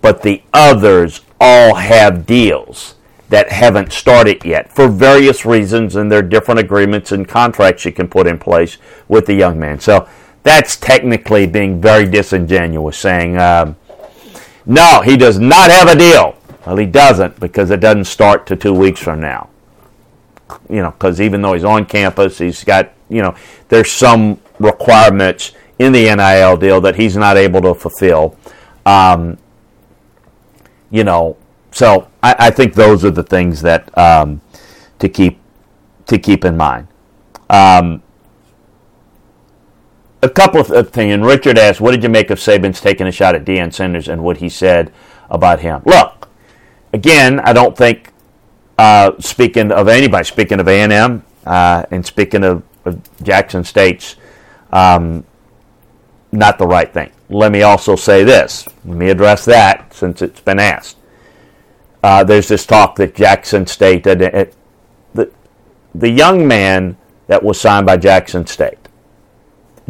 But 0.01 0.23
the 0.23 0.43
others 0.53 1.23
all 1.41 1.75
have 1.75 2.27
deals 2.27 2.96
that 3.29 3.51
haven't 3.51 3.93
started 3.93 4.45
yet 4.45 4.73
for 4.73 4.89
various 4.89 5.45
reasons, 5.45 5.97
and 5.97 6.11
there 6.11 6.21
are 6.21 6.23
different 6.23 6.61
agreements 6.61 7.13
and 7.13 7.27
contracts 7.27 7.85
you 7.85 7.93
can 7.93 8.09
put 8.09 8.27
in 8.27 8.39
place 8.39 8.79
with 9.09 9.27
the 9.27 9.35
young 9.35 9.59
man. 9.59 9.81
So 9.81 10.09
that's 10.43 10.77
technically 10.77 11.47
being 11.47 11.81
very 11.81 12.07
disingenuous, 12.07 12.97
saying, 12.97 13.37
um, 13.37 13.77
no, 14.65 15.03
he 15.05 15.17
does 15.17 15.39
not 15.39 15.71
have 15.71 15.89
a 15.89 15.99
deal. 15.99 16.37
Well, 16.65 16.77
he 16.77 16.87
doesn't 16.87 17.39
because 17.41 17.71
it 17.71 17.81
doesn't 17.81 18.05
start 18.05 18.47
to 18.49 18.57
two 18.57 18.75
weeks 18.75 19.01
from 19.01 19.21
now. 19.21 19.51
You 20.69 20.83
know, 20.83 20.93
because 20.93 21.21
even 21.21 21.43
though 21.43 21.55
he's 21.55 21.65
on 21.65 21.87
campus, 21.87 22.39
he's 22.39 22.63
got, 22.63 22.93
you 23.09 23.23
know, 23.23 23.35
there's 23.69 23.91
some 23.91 24.41
requirements 24.61 25.53
in 25.79 25.93
the 25.93 26.15
NIL 26.15 26.57
deal 26.57 26.81
that 26.81 26.97
he's 26.97 27.17
not 27.17 27.37
able 27.37 27.61
to 27.63 27.75
fulfill. 27.75 28.37
Um, 28.85 29.39
you 30.91 31.05
know, 31.05 31.37
so 31.73 32.09
I, 32.27 32.49
I, 32.49 32.51
think 32.51 32.75
those 32.75 33.05
are 33.05 33.11
the 33.11 33.23
things 33.23 33.63
that 33.63 33.97
um, 33.97 34.41
to 34.99 35.09
keep 35.09 35.39
to 36.07 36.19
keep 36.19 36.45
in 36.45 36.57
mind. 36.57 36.89
Um, 37.49 38.03
a 40.23 40.29
couple 40.29 40.61
of 40.61 40.91
things. 40.91 41.15
And 41.15 41.25
Richard 41.25 41.57
asked, 41.57 41.81
"What 41.81 41.93
did 41.93 42.03
you 42.03 42.09
make 42.09 42.31
of 42.31 42.39
Saban's 42.39 42.81
taking 42.81 43.07
a 43.07 43.13
shot 43.13 43.37
at 43.37 43.45
Deion 43.45 43.73
Sanders 43.73 44.09
and 44.09 44.25
what 44.25 44.39
he 44.39 44.49
said 44.49 44.93
about 45.31 45.61
him?" 45.61 45.83
Look, 45.85 46.29
again, 46.93 47.39
I 47.41 47.53
don't 47.53 47.77
think. 47.77 48.13
Uh, 48.79 49.13
speaking 49.21 49.73
of 49.73 49.89
anybody, 49.89 50.25
speaking 50.25 50.61
of 50.61 50.69
A 50.69 50.83
and 50.83 50.93
M, 50.93 51.25
uh, 51.47 51.85
and 51.91 52.05
speaking 52.05 52.45
of, 52.45 52.63
of 52.85 53.01
Jackson 53.23 53.65
State's 53.65 54.17
um, 54.71 55.25
not 56.31 56.59
the 56.59 56.67
right 56.67 56.93
thing. 56.93 57.11
Let 57.31 57.53
me 57.53 57.63
also 57.63 57.97
say 57.97 58.23
this. 58.23 58.67
Let 58.85 58.99
me 58.99 59.09
address 59.09 59.47
that 59.47 59.95
since 59.95 60.21
it's 60.21 60.41
been 60.41 60.59
asked. 60.59 60.96
Uh, 62.07 62.23
there's 62.23 62.47
this 62.47 62.65
talk 62.65 62.95
that 62.95 63.17
Jackson 63.17 63.67
State, 63.67 64.05
that 64.05 64.23
it, 64.23 64.55
the, 65.13 65.29
the 65.93 66.09
young 66.09 66.47
man 66.47 66.97
that 67.27 67.43
was 67.43 67.61
signed 67.61 67.85
by 67.85 67.97
Jackson 67.97 68.47
State 68.47 68.79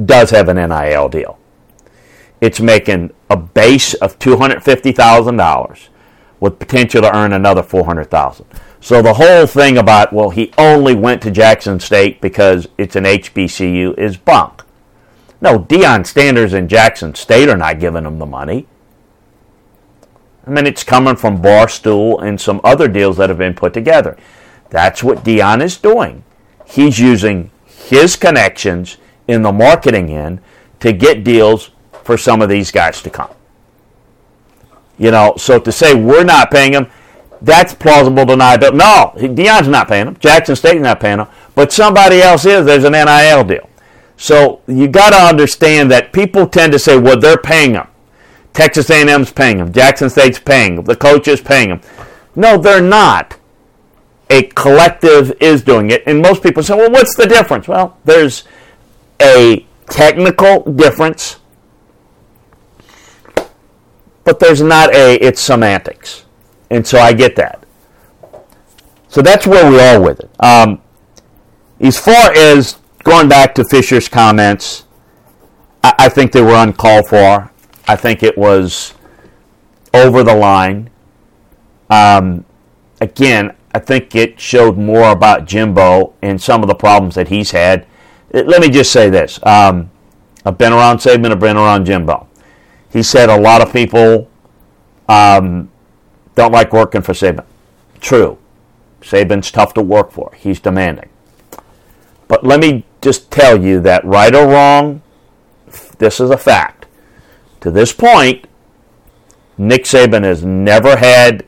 does 0.03 0.31
have 0.31 0.49
an 0.49 0.57
NIL 0.57 1.11
deal. 1.11 1.39
It's 2.41 2.59
making 2.59 3.13
a 3.29 3.37
base 3.37 3.93
of 3.93 4.19
$250,000 4.19 5.89
with 6.41 6.59
potential 6.59 7.03
to 7.03 7.15
earn 7.15 7.35
another 7.35 7.63
400000 7.63 8.47
So 8.81 9.03
the 9.03 9.13
whole 9.13 9.47
thing 9.47 9.77
about, 9.77 10.11
well, 10.11 10.31
he 10.31 10.55
only 10.57 10.95
went 10.95 11.21
to 11.25 11.31
Jackson 11.31 11.79
State 11.81 12.23
because 12.23 12.67
it's 12.79 12.97
an 12.97 13.05
HBCU 13.05 13.99
is 13.99 14.17
bunk. 14.17 14.63
No, 15.43 15.59
Deion 15.59 16.07
Sanders 16.07 16.55
and 16.55 16.71
Jackson 16.71 17.15
State 17.15 17.51
are 17.51 17.59
not 17.59 17.79
giving 17.79 18.07
him 18.07 18.19
the 18.19 18.25
money. 18.25 18.67
I 20.47 20.51
mean, 20.51 20.67
it's 20.67 20.85
coming 20.85 21.17
from 21.17 21.43
Barstool 21.43 22.23
and 22.23 22.41
some 22.41 22.61
other 22.63 22.87
deals 22.87 23.17
that 23.17 23.29
have 23.29 23.39
been 23.39 23.55
put 23.55 23.73
together. 23.73 24.17
That's 24.71 25.03
what 25.03 25.25
Deion 25.25 25.63
is 25.63 25.77
doing. 25.77 26.23
He's 26.65 26.99
using 26.99 27.51
his 27.67 28.17
connections 28.17 28.97
in 29.27 29.43
the 29.43 29.53
marketing 29.53 30.11
end 30.11 30.41
to 30.81 30.93
get 30.93 31.25
deals 31.25 31.71
for 32.05 32.17
some 32.17 32.43
of 32.43 32.49
these 32.49 32.71
guys 32.71 33.03
to 33.03 33.11
come. 33.11 33.31
You 34.99 35.11
know, 35.11 35.35
so 35.37 35.59
to 35.59 35.73
say 35.73 35.95
we're 35.95 36.25
not 36.25 36.51
paying 36.51 36.73
him, 36.73 36.87
that's 37.43 37.75
plausible 37.75 38.25
deniability. 38.25 38.77
No, 38.77 39.13
Deion's 39.17 39.69
not 39.69 39.89
paying 39.89 40.07
him. 40.07 40.17
Jackson 40.19 40.57
State's 40.57 40.81
not 40.81 41.01
paying 41.01 41.19
him. 41.19 41.27
But 41.55 41.73
somebody 41.73 42.23
else 42.23 42.45
is. 42.47 42.65
There's 42.65 42.85
an 42.85 42.93
NIL 42.93 43.45
deal. 43.45 43.69
So 44.17 44.63
you 44.67 44.89
got 44.89 45.11
to 45.11 45.17
understand 45.17 45.91
that 45.91 46.13
people 46.13 46.47
tend 46.47 46.73
to 46.73 46.79
say, 46.79 46.97
well, 46.99 47.19
they're 47.19 47.37
paying 47.37 47.73
them. 47.73 47.89
Texas 48.57 48.89
A&M's 48.89 49.31
paying 49.31 49.59
them. 49.59 49.71
Jackson 49.71 50.09
State's 50.09 50.39
paying 50.39 50.77
them. 50.77 50.85
The 50.87 50.97
coach 50.97 51.29
is 51.29 51.43
paying 51.43 51.69
them. 51.69 51.83
No, 52.35 52.57
they're 52.57 52.81
not. 52.81 53.37
A 54.31 54.45
collective 54.45 55.31
is 55.41 55.63
doing 55.63 55.91
it. 55.91 56.03
And 56.07 56.23
most 56.23 56.43
people 56.43 56.63
say, 56.63 56.75
well, 56.75 56.91
what's 56.91 57.15
the 57.15 57.27
difference? 57.27 57.69
Well, 57.69 57.99
there's 58.07 58.45
a 59.21 59.67
technical 59.91 60.63
difference, 60.73 61.37
but 64.25 64.41
there's 64.41 64.63
not 64.63 64.93
a, 64.95 65.17
it's 65.17 65.43
semantics. 65.43 66.25
And 66.71 66.87
so 66.87 66.99
I 66.99 67.13
get 67.13 67.37
that. 67.37 67.63
So 69.09 69.21
that's 69.21 69.47
where 69.47 69.71
we 69.71 69.79
are 69.79 70.01
with 70.01 70.21
it. 70.21 70.31
Um, 70.41 70.81
as 71.79 71.99
far 71.99 72.33
as 72.33 72.79
going 73.05 73.29
back 73.29 73.55
to 73.57 73.65
Fisher's 73.71 74.09
comments, 74.09 74.85
I, 75.85 75.95
I 75.99 76.09
think 76.09 76.33
they 76.33 76.41
were 76.41 76.57
uncalled 76.57 77.07
for. 77.09 77.53
I 77.87 77.97
think 77.97 78.23
it 78.23 78.37
was 78.37 78.95
over 79.95 80.23
the 80.23 80.35
line. 80.35 80.91
Um, 81.89 82.45
again, 83.01 83.55
I 83.75 83.79
think 83.79 84.15
it 84.15 84.41
showed 84.41 84.77
more 84.77 85.11
about 85.11 85.47
Jimbo 85.47 86.15
and 86.23 86.41
some 86.41 86.63
of 86.63 86.69
the 86.69 86.75
problems 86.75 87.15
that 87.15 87.29
he's 87.29 87.51
had. 87.51 87.87
Let 88.33 88.61
me 88.61 88.71
just 88.71 88.91
say 88.91 89.11
this. 89.11 89.39
Um, 89.45 89.91
I've 90.45 90.59
been 90.59 90.73
around 90.73 90.99
Saban, 90.99 91.31
I've 91.31 91.41
been 91.41 91.57
around 91.57 91.87
Jimbo. 91.87 92.29
He 92.91 93.03
said 93.03 93.29
a 93.29 93.39
lot 93.39 93.61
of 93.61 93.73
people 93.73 94.29
um, 95.09 95.71
don't 96.35 96.53
like 96.53 96.73
working 96.73 97.03
for 97.03 97.13
Saban. 97.13 97.45
True. 98.01 98.39
Saban's 99.01 99.51
tough 99.51 99.75
to 99.75 99.83
work 99.83 100.11
for. 100.11 100.33
He's 100.37 100.61
demanding. 100.61 101.09
But 102.29 102.45
let 102.45 102.61
me 102.61 102.85
just 103.01 103.31
tell 103.31 103.63
you 103.63 103.81
that 103.81 104.05
right 104.05 104.35
or 104.35 104.47
wrong, 104.49 105.03
this 105.99 106.21
is 106.21 106.31
a 106.31 106.37
fact. 106.37 106.76
To 107.61 107.71
this 107.71 107.93
point, 107.93 108.47
Nick 109.59 109.85
Saban 109.85 110.25
has 110.25 110.45
never 110.45 110.97
had 110.97 111.47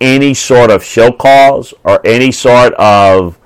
any 0.00 0.32
sort 0.34 0.70
of 0.70 0.82
show 0.82 1.12
cause 1.12 1.74
or 1.84 2.04
any 2.06 2.32
sort 2.32 2.72
of 2.74 3.38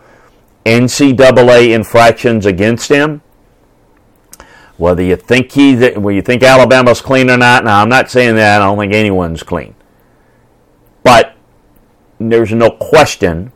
NCAA 0.64 1.74
infractions 1.74 2.46
against 2.46 2.88
him. 2.90 3.22
Whether 4.76 5.02
you 5.02 5.16
think 5.16 5.52
he, 5.52 5.74
whether 5.74 6.10
you 6.10 6.22
think 6.22 6.42
Alabama's 6.42 7.00
clean 7.00 7.30
or 7.30 7.36
not, 7.36 7.64
now 7.64 7.80
I'm 7.80 7.88
not 7.88 8.10
saying 8.10 8.34
that. 8.36 8.60
I 8.60 8.64
don't 8.64 8.78
think 8.78 8.92
anyone's 8.92 9.42
clean, 9.42 9.74
but 11.02 11.36
there's 12.18 12.52
no 12.52 12.70
question 12.70 13.52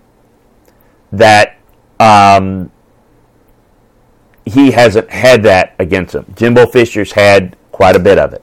that 1.10 1.58
um, 1.98 2.70
he 4.44 4.70
hasn't 4.70 5.10
had 5.10 5.42
that 5.42 5.74
against 5.78 6.14
him. 6.14 6.32
Jimbo 6.36 6.66
Fisher's 6.66 7.12
had 7.12 7.56
quite 7.78 7.94
a 7.94 8.00
bit 8.00 8.18
of 8.18 8.32
it. 8.32 8.42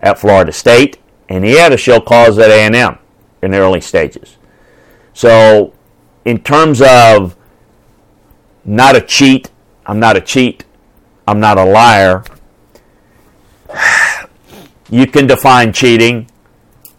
at 0.00 0.16
Florida 0.16 0.52
State, 0.52 0.96
and 1.28 1.44
he 1.44 1.58
had 1.58 1.72
a 1.72 1.76
show 1.76 2.00
cause 2.00 2.38
at 2.38 2.50
A&M 2.50 2.98
in 3.42 3.50
the 3.50 3.58
early 3.58 3.80
stages. 3.80 4.38
So, 5.12 5.74
in 6.24 6.38
terms 6.38 6.80
of 6.80 7.36
not 8.64 8.94
a 8.96 9.00
cheat, 9.00 9.50
I'm 9.84 9.98
not 9.98 10.16
a 10.16 10.20
cheat, 10.20 10.64
I'm 11.26 11.40
not 11.40 11.58
a 11.58 11.64
liar. 11.64 12.24
You 14.92 15.06
can 15.06 15.28
define 15.28 15.72
cheating, 15.72 16.28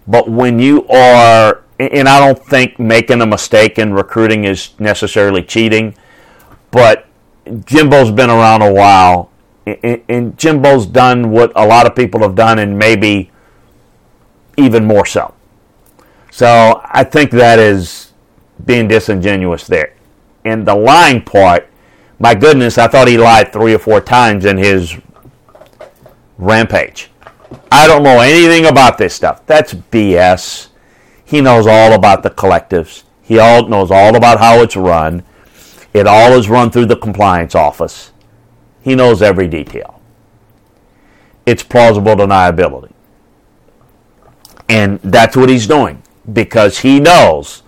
but 0.07 0.29
when 0.29 0.59
you 0.59 0.87
are, 0.87 1.63
and 1.77 2.07
I 2.07 2.19
don't 2.25 2.41
think 2.45 2.79
making 2.79 3.19
a 3.19 3.25
mistake 3.25 3.77
in 3.77 3.93
recruiting 3.93 4.45
is 4.45 4.69
necessarily 4.79 5.43
cheating, 5.43 5.95
but 6.71 7.05
Jimbo's 7.65 8.11
been 8.11 8.29
around 8.29 8.61
a 8.61 8.71
while, 8.71 9.30
and 9.65 10.37
Jimbo's 10.37 10.85
done 10.85 11.31
what 11.31 11.51
a 11.55 11.65
lot 11.65 11.85
of 11.85 11.95
people 11.95 12.21
have 12.21 12.35
done, 12.35 12.59
and 12.59 12.77
maybe 12.77 13.31
even 14.57 14.85
more 14.85 15.05
so. 15.05 15.33
So 16.31 16.81
I 16.85 17.03
think 17.03 17.31
that 17.31 17.59
is 17.59 18.11
being 18.65 18.87
disingenuous 18.87 19.67
there. 19.67 19.93
And 20.45 20.65
the 20.65 20.75
lying 20.75 21.21
part, 21.23 21.67
my 22.19 22.33
goodness, 22.35 22.77
I 22.77 22.87
thought 22.87 23.07
he 23.07 23.17
lied 23.17 23.51
three 23.51 23.73
or 23.73 23.79
four 23.79 24.01
times 24.01 24.45
in 24.45 24.57
his 24.57 24.95
rampage. 26.37 27.09
I 27.71 27.87
don't 27.87 28.03
know 28.03 28.19
anything 28.19 28.65
about 28.65 28.97
this 28.97 29.13
stuff. 29.13 29.45
That's 29.45 29.73
BS. 29.73 30.67
He 31.23 31.41
knows 31.41 31.67
all 31.67 31.93
about 31.93 32.23
the 32.23 32.29
collectives. 32.29 33.03
He 33.21 33.39
all 33.39 33.67
knows 33.67 33.91
all 33.91 34.15
about 34.15 34.39
how 34.39 34.61
it's 34.61 34.75
run. 34.75 35.23
It 35.93 36.07
all 36.07 36.33
is 36.33 36.49
run 36.49 36.71
through 36.71 36.87
the 36.87 36.95
compliance 36.95 37.55
office. 37.55 38.10
He 38.81 38.95
knows 38.95 39.21
every 39.21 39.47
detail. 39.47 40.01
It's 41.45 41.63
plausible 41.63 42.15
deniability. 42.15 42.91
And 44.69 44.99
that's 45.01 45.35
what 45.35 45.49
he's 45.49 45.67
doing 45.67 46.01
because 46.31 46.79
he 46.79 46.99
knows 46.99 47.63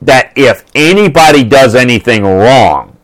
that 0.00 0.32
if 0.34 0.64
anybody 0.74 1.44
does 1.44 1.74
anything 1.74 2.24
wrong, 2.24 2.96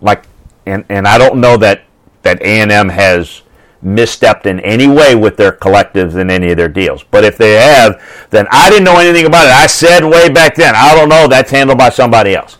like, 0.00 0.24
and, 0.66 0.84
and 0.88 1.06
I 1.06 1.18
don't 1.18 1.40
know 1.40 1.56
that, 1.58 1.84
that 2.22 2.42
A&M 2.42 2.88
has 2.88 3.42
misstepped 3.84 4.46
in 4.46 4.60
any 4.60 4.86
way 4.86 5.14
with 5.14 5.36
their 5.36 5.52
collectives 5.52 6.16
in 6.16 6.30
any 6.30 6.50
of 6.50 6.56
their 6.56 6.68
deals. 6.68 7.02
But 7.04 7.24
if 7.24 7.38
they 7.38 7.52
have, 7.52 8.02
then 8.30 8.46
I 8.50 8.68
didn't 8.70 8.84
know 8.84 8.98
anything 8.98 9.26
about 9.26 9.46
it. 9.46 9.52
I 9.52 9.66
said 9.66 10.04
way 10.04 10.28
back 10.28 10.54
then, 10.56 10.74
I 10.74 10.94
don't 10.94 11.08
know, 11.08 11.28
that's 11.28 11.50
handled 11.50 11.78
by 11.78 11.90
somebody 11.90 12.34
else. 12.34 12.58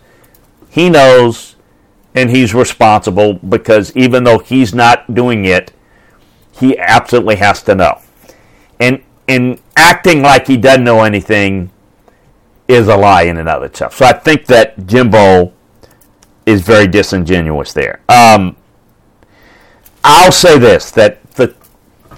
He 0.71 0.89
knows 0.89 1.57
and 2.15 2.31
he's 2.31 2.55
responsible 2.55 3.35
because 3.35 3.95
even 3.97 4.25
though 4.25 4.39
he's 4.39 4.75
not 4.75 5.13
doing 5.13 5.45
it, 5.45 5.73
he 6.53 6.79
absolutely 6.79 7.37
has 7.37 7.63
to 7.65 7.75
know. 7.75 8.01
And 8.79 9.03
and 9.29 9.61
acting 9.77 10.23
like 10.23 10.47
he 10.47 10.57
doesn't 10.57 10.85
know 10.85 11.03
anything 11.03 11.71
is 12.69 12.89
a 12.89 12.97
lie 12.97 13.23
in 13.23 13.37
and 13.37 13.49
of 13.49 13.63
itself. 13.63 13.97
So 13.97 14.07
I 14.07 14.13
think 14.13 14.47
that 14.47 14.87
Jimbo 14.87 15.53
is 16.47 16.63
very 16.63 16.87
disingenuous 16.87 17.73
there. 17.73 18.01
Um, 18.09 18.57
I'll 20.05 20.33
say 20.33 20.59
this 20.59 20.91
that 20.93 21.23
the 21.33 21.55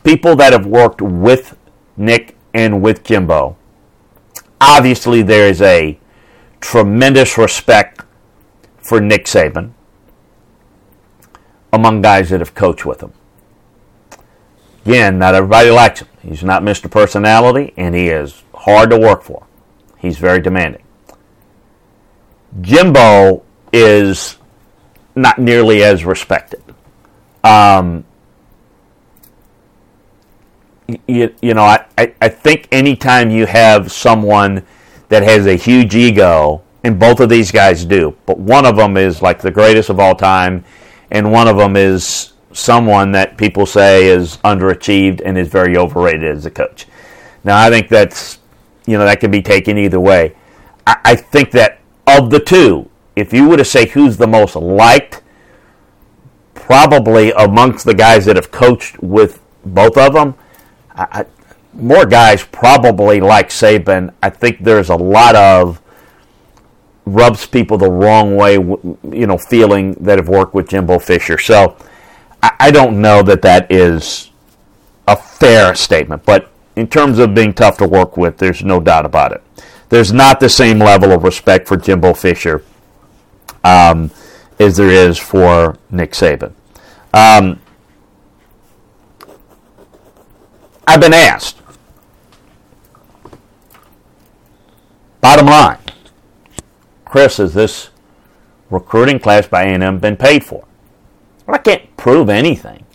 people 0.05 0.37
that 0.37 0.53
have 0.53 0.67
worked 0.67 1.01
with 1.01 1.57
Nick 1.97 2.37
and 2.55 2.83
with 2.83 3.03
Jimbo, 3.03 3.57
obviously 4.61 5.23
there 5.23 5.49
is 5.49 5.63
a 5.63 5.99
tremendous 6.61 7.37
respect 7.37 8.03
for 8.83 9.01
Nick 9.01 9.25
Saban 9.25 9.73
among 11.73 12.03
guys 12.03 12.31
that 12.31 12.41
have 12.41 12.55
coached 12.55 12.85
with 12.85 13.01
him. 13.03 13.13
Again, 14.85 15.19
not 15.19 15.35
everybody 15.35 15.71
likes 15.71 16.01
him. 16.01 16.09
He's 16.21 16.45
not 16.45 16.63
Mr. 16.63 16.91
Personality, 16.91 17.73
and 17.77 17.95
he 17.95 18.09
is 18.09 18.43
hard 18.55 18.91
to 18.91 18.99
work 18.99 19.23
for. 19.23 19.47
He's 19.99 20.19
very 20.19 20.41
demanding. 20.41 20.83
Jimbo 22.61 23.43
is 23.73 24.37
not 25.15 25.39
nearly 25.39 25.83
as 25.83 26.05
respected. 26.05 26.63
Um, 27.45 28.05
you, 31.07 31.35
you 31.41 31.55
know, 31.55 31.63
I, 31.63 31.87
I, 31.97 32.15
I 32.21 32.29
think 32.29 32.69
anytime 32.71 33.31
you 33.31 33.47
have 33.47 33.91
someone 33.91 34.65
that 35.09 35.23
has 35.23 35.47
a 35.47 35.55
huge 35.55 35.95
ego, 35.95 36.63
and 36.85 36.99
both 36.99 37.21
of 37.21 37.29
these 37.29 37.51
guys 37.53 37.85
do, 37.85 38.17
but 38.27 38.39
one 38.39 38.67
of 38.67 38.77
them 38.77 38.97
is 38.97 39.23
like 39.23 39.41
the 39.41 39.51
greatest 39.51 39.91
of 39.91 40.01
all 40.01 40.15
time, 40.15 40.65
and 41.11 41.31
one 41.31 41.49
of 41.49 41.57
them 41.57 41.77
is 41.77 42.33
someone 42.53 43.13
that 43.13 43.37
people 43.37 43.67
say 43.67 44.07
is 44.07 44.37
underachieved 44.39 45.21
and 45.25 45.39
is 45.39 45.49
very 45.49 45.77
overrated 45.77 46.37
as 46.37 46.47
a 46.47 46.51
coach. 46.51 46.87
Now, 47.45 47.59
I 47.59 47.71
think 47.71 47.89
that's, 47.89 48.39
you 48.87 48.99
know, 48.99 49.05
that 49.05 49.21
can 49.21 49.31
be 49.31 49.43
taken 49.43 49.79
either 49.79 50.01
way. 50.01 50.35
I, 50.87 50.97
I 51.05 51.15
think 51.17 51.51
that 51.53 51.81
of 52.07 52.31
the 52.31 52.41
two, 52.41 52.89
if 53.17 53.33
you 53.33 53.49
were 53.49 53.57
to 53.57 53.65
say 53.65 53.87
who's 53.87 54.17
the 54.17 54.27
most 54.27 54.57
liked, 54.57 55.23
probably 56.55 57.33
amongst 57.33 57.85
the 57.85 57.95
guys 57.95 58.25
that 58.27 58.37
have 58.37 58.51
coached 58.51 59.03
with 59.03 59.41
both 59.65 59.97
of 59.99 60.15
them, 60.15 60.35
I, 60.95 61.27
more 61.75 62.07
guys 62.07 62.45
probably 62.45 63.21
like 63.21 63.49
Saban. 63.49 64.13
I 64.23 64.31
think 64.31 64.63
there's 64.63 64.91
a 64.91 64.97
lot 64.97 65.35
of 65.35 65.82
rubs 67.05 67.47
people 67.47 67.79
the 67.79 67.91
wrong 67.91 68.37
way, 68.37 68.55
you 68.55 69.27
know, 69.27 69.37
feeling 69.37 69.95
that 69.95 70.19
have 70.19 70.29
worked 70.29 70.55
with 70.55 70.69
Jimbo 70.69 70.99
Fisher. 70.99 71.39
So 71.39 71.77
I 72.43 72.71
don't 72.71 73.01
know 73.01 73.23
that 73.23 73.43
that 73.43 73.71
is 73.71 74.31
a 75.07 75.17
fair 75.17 75.75
statement, 75.75 76.25
but 76.25 76.51
in 76.77 76.89
terms 76.89 77.19
of 77.19 77.35
being 77.35 77.53
tough 77.53 77.79
to 77.79 77.87
work 77.87 78.17
with, 78.17 78.39
there's 78.39 78.65
no 78.65 78.81
doubt 78.81 79.05
about 79.05 79.33
it. 79.33 79.43
There's 79.89 80.13
not 80.13 80.41
the 80.41 80.49
same 80.49 80.79
level 80.79 81.13
of 81.13 81.23
respect 81.23 81.69
for 81.69 81.77
Jimbo 81.77 82.15
Fisher 82.15 82.65
um, 83.63 84.11
as 84.59 84.77
there 84.77 84.89
is 84.89 85.19
for 85.19 85.79
Nick 85.91 86.13
Saban. 86.13 86.53
Um, 87.13 87.61
I've 90.87 91.01
been 91.01 91.15
asked. 91.15 91.59
Bottom 95.21 95.47
line, 95.47 95.79
Chris, 97.13 97.37
has 97.37 97.53
this 97.53 97.91
recruiting 98.71 99.19
class 99.19 99.47
by 99.47 99.65
A&M 99.65 99.99
been 99.99 100.17
paid 100.17 100.43
for? 100.43 100.65
Well, 101.47 101.57
I 101.57 101.59
can't 101.59 101.95
prove 101.99 102.31
anything. 102.31 102.87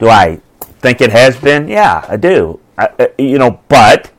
Do 0.00 0.08
I 0.08 0.40
think 0.80 1.00
it 1.00 1.12
has 1.12 1.36
been? 1.36 1.68
Yeah, 1.68 2.04
I 2.08 2.16
do. 2.16 2.58
I, 2.76 2.88
uh, 2.98 3.06
you 3.16 3.38
know, 3.38 3.60
but 3.68 4.10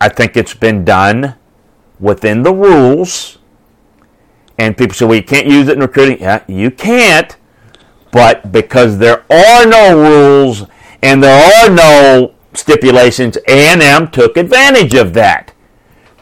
I 0.00 0.08
think 0.08 0.36
it's 0.36 0.54
been 0.54 0.84
done 0.84 1.34
within 1.98 2.44
the 2.44 2.54
rules. 2.54 3.38
And 4.56 4.78
people 4.78 4.94
say, 4.94 5.04
well, 5.04 5.16
you 5.16 5.24
can't 5.24 5.48
use 5.48 5.66
it 5.66 5.72
in 5.72 5.80
recruiting. 5.80 6.20
Yeah, 6.20 6.44
you 6.46 6.70
can't. 6.70 7.36
But 8.12 8.52
because 8.52 8.98
there 8.98 9.24
are 9.28 9.66
no 9.66 9.98
rules 9.98 10.68
and 11.02 11.20
there 11.20 11.64
are 11.64 11.68
no 11.68 12.32
stipulations, 12.54 13.36
A&M 13.48 14.12
took 14.12 14.36
advantage 14.36 14.94
of 14.94 15.14
that. 15.14 15.52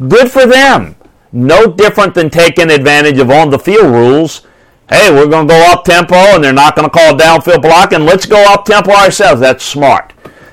Good 0.09 0.31
for 0.31 0.47
them. 0.47 0.97
No 1.35 1.67
different 1.67 2.15
than 2.15 2.31
taking 2.31 2.71
advantage 2.71 3.19
of 3.19 3.31
on 3.31 3.51
the 3.51 3.59
field 3.59 3.93
rules 3.93 4.47
hey, 4.89 5.11
we're 5.11 5.27
going 5.27 5.49
to 5.49 5.55
go 5.55 5.73
up 5.73 5.85
tempo 5.85 6.15
and 6.15 6.45
they're 6.45 6.53
not 6.53 6.77
going 6.77 6.89
to 6.89 6.93
call 6.93 7.17
downfield 7.17 7.63
block 7.63 7.93
and 7.93 8.05
let's 8.05 8.27
go 8.27 8.45
up 8.53 8.65
tempo 8.65 8.93
ourselves. 8.93 9.41
That's 9.41 9.65
smart. 9.65 10.13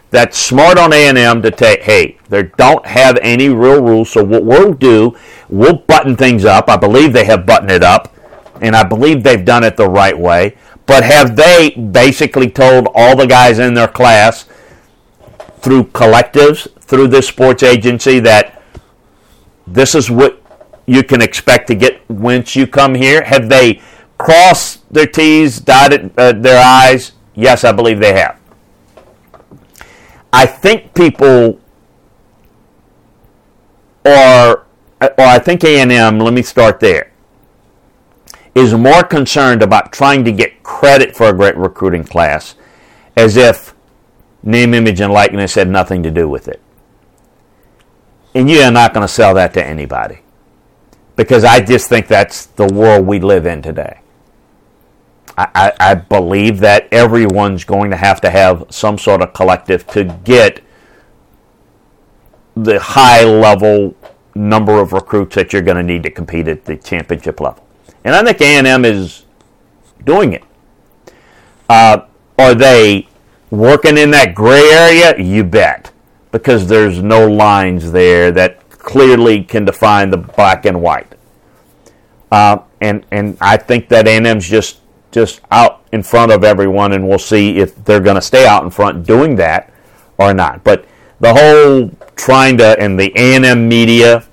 That's 0.09 0.37
smart 0.37 0.77
on 0.77 0.91
A&M 0.91 1.41
to 1.41 1.51
take, 1.51 1.83
hey, 1.83 2.17
they 2.29 2.43
don't 2.43 2.85
have 2.85 3.17
any 3.21 3.47
real 3.47 3.81
rules, 3.81 4.09
so 4.09 4.23
what 4.23 4.43
we'll 4.43 4.73
do, 4.73 5.15
we'll 5.47 5.77
button 5.77 6.17
things 6.17 6.43
up. 6.43 6.69
I 6.69 6.75
believe 6.75 7.13
they 7.13 7.23
have 7.25 7.45
buttoned 7.45 7.71
it 7.71 7.81
up, 7.81 8.13
and 8.59 8.75
I 8.75 8.83
believe 8.83 9.23
they've 9.23 9.45
done 9.45 9.63
it 9.63 9.77
the 9.77 9.87
right 9.87 10.17
way. 10.17 10.57
But 10.85 11.05
have 11.05 11.37
they 11.37 11.69
basically 11.69 12.49
told 12.49 12.89
all 12.93 13.15
the 13.15 13.25
guys 13.25 13.57
in 13.57 13.73
their 13.73 13.87
class 13.87 14.43
through 15.59 15.85
collectives, 15.85 16.67
through 16.81 17.07
this 17.07 17.29
sports 17.29 17.63
agency, 17.63 18.19
that 18.19 18.61
this 19.65 19.95
is 19.95 20.11
what 20.11 20.40
you 20.85 21.03
can 21.03 21.21
expect 21.21 21.67
to 21.67 21.75
get 21.75 22.07
once 22.09 22.55
you 22.55 22.67
come 22.67 22.95
here? 22.95 23.23
Have 23.23 23.49
they 23.49 23.81
crossed 24.17 24.91
their 24.93 25.07
T's, 25.07 25.59
dotted 25.59 26.11
uh, 26.17 26.33
their 26.33 26.61
I's? 26.63 27.13
Yes, 27.35 27.63
I 27.63 27.71
believe 27.71 27.99
they 27.99 28.13
have. 28.13 28.39
I 30.33 30.45
think 30.45 30.93
people 30.93 31.59
are, 34.05 34.65
or 35.01 35.13
I 35.17 35.39
think 35.39 35.63
A&M, 35.63 36.19
let 36.19 36.33
me 36.33 36.41
start 36.41 36.79
there, 36.79 37.11
is 38.55 38.73
more 38.73 39.03
concerned 39.03 39.61
about 39.61 39.91
trying 39.91 40.25
to 40.25 40.31
get 40.31 40.63
credit 40.63 41.15
for 41.15 41.27
a 41.29 41.33
great 41.33 41.55
recruiting 41.57 42.03
class 42.03 42.55
as 43.15 43.37
if 43.37 43.75
name, 44.43 44.73
image, 44.73 44.99
and 44.99 45.13
likeness 45.13 45.55
had 45.55 45.69
nothing 45.69 46.03
to 46.03 46.11
do 46.11 46.27
with 46.27 46.47
it. 46.47 46.61
And 48.33 48.49
you 48.49 48.61
are 48.61 48.71
not 48.71 48.93
going 48.93 49.05
to 49.05 49.13
sell 49.13 49.33
that 49.35 49.53
to 49.53 49.65
anybody 49.65 50.21
because 51.21 51.43
I 51.43 51.59
just 51.59 51.87
think 51.87 52.07
that's 52.07 52.47
the 52.47 52.65
world 52.65 53.05
we 53.05 53.19
live 53.19 53.45
in 53.45 53.61
today. 53.61 53.99
I, 55.37 55.71
I, 55.79 55.93
believe 55.95 56.59
that 56.59 56.87
everyone's 56.91 57.63
going 57.63 57.91
to 57.91 57.97
have 57.97 58.19
to 58.21 58.29
have 58.29 58.65
some 58.69 58.97
sort 58.97 59.21
of 59.21 59.31
collective 59.33 59.87
to 59.87 60.03
get 60.23 60.61
the 62.55 62.79
high 62.79 63.23
level 63.23 63.95
number 64.35 64.79
of 64.79 64.93
recruits 64.93 65.35
that 65.35 65.53
you're 65.53 65.61
going 65.61 65.77
to 65.77 65.83
need 65.83 66.03
to 66.03 66.11
compete 66.11 66.47
at 66.47 66.65
the 66.65 66.75
championship 66.75 67.39
level. 67.39 67.65
And 68.03 68.15
I 68.15 68.23
think 68.23 68.41
A&M 68.41 68.83
is 68.83 69.25
doing 70.03 70.33
it. 70.33 70.43
Uh, 71.69 72.05
are 72.37 72.55
they 72.55 73.07
working 73.51 73.97
in 73.97 74.11
that 74.11 74.33
gray 74.35 74.69
area? 74.71 75.17
You 75.17 75.43
bet. 75.43 75.91
Because 76.31 76.67
there's 76.67 77.01
no 77.01 77.27
lines 77.27 77.91
there 77.91 78.31
that 78.31 78.60
clearly 78.81 79.43
can 79.43 79.65
define 79.65 80.09
the 80.09 80.17
black 80.17 80.65
and 80.65 80.81
white. 80.81 81.13
Uh, 82.31 82.59
and 82.79 83.05
and 83.11 83.37
I 83.41 83.57
think 83.57 83.89
that 83.89 84.07
A&M's 84.07 84.47
just 84.47 84.79
just 85.11 85.41
out 85.51 85.83
in 85.91 86.03
front 86.03 86.31
of 86.31 86.43
everyone, 86.43 86.93
and 86.93 87.07
we'll 87.07 87.19
see 87.19 87.57
if 87.57 87.75
they're 87.83 87.99
going 87.99 88.15
to 88.15 88.21
stay 88.21 88.47
out 88.47 88.63
in 88.63 88.69
front 88.69 89.05
doing 89.05 89.35
that 89.35 89.71
or 90.17 90.33
not. 90.33 90.63
But 90.63 90.85
the 91.19 91.33
whole 91.33 91.91
trying 92.15 92.57
to 92.57 92.79
and 92.79 92.99
the 92.99 93.11
A&M 93.15 93.67
media, 93.67 94.25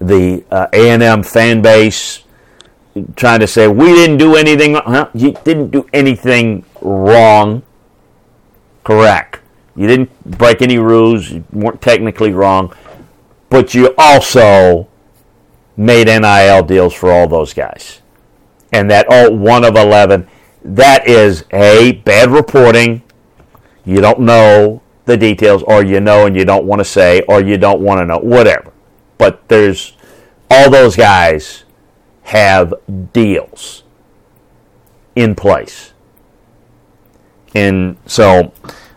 the 0.00 0.44
uh, 0.50 0.66
A&M 0.72 1.22
fan 1.22 1.62
base, 1.62 2.24
trying 3.16 3.40
to 3.40 3.46
say 3.46 3.68
we 3.68 3.86
didn't 3.86 4.18
do 4.18 4.34
anything. 4.34 4.74
Huh? 4.74 5.08
You 5.14 5.32
didn't 5.44 5.70
do 5.70 5.86
anything 5.92 6.64
wrong. 6.80 7.62
Correct. 8.82 9.40
You 9.76 9.86
didn't 9.86 10.38
break 10.38 10.60
any 10.60 10.78
rules. 10.78 11.30
You 11.30 11.44
weren't 11.52 11.80
technically 11.80 12.32
wrong, 12.32 12.74
but 13.50 13.74
you 13.74 13.94
also 13.96 14.88
made 15.76 16.06
NIL 16.06 16.62
deals 16.64 16.92
for 16.92 17.10
all 17.10 17.28
those 17.28 17.54
guys. 17.54 18.02
And 18.72 18.90
that 18.90 19.06
oh 19.08 19.30
one 19.30 19.64
of 19.64 19.76
eleven, 19.76 20.28
that 20.62 21.06
is 21.08 21.44
a 21.52 21.92
bad 22.04 22.30
reporting. 22.30 23.02
You 23.84 24.00
don't 24.00 24.20
know 24.20 24.82
the 25.06 25.16
details, 25.16 25.62
or 25.62 25.82
you 25.82 26.00
know 26.00 26.26
and 26.26 26.36
you 26.36 26.44
don't 26.44 26.66
want 26.66 26.80
to 26.80 26.84
say, 26.84 27.22
or 27.22 27.40
you 27.40 27.56
don't 27.56 27.80
want 27.80 28.00
to 28.00 28.04
know, 28.04 28.18
whatever. 28.18 28.72
But 29.16 29.48
there's 29.48 29.96
all 30.50 30.70
those 30.70 30.96
guys 30.96 31.64
have 32.22 32.74
deals 33.12 33.84
in 35.16 35.34
place. 35.34 35.94
And 37.54 37.96
so, 38.04 38.52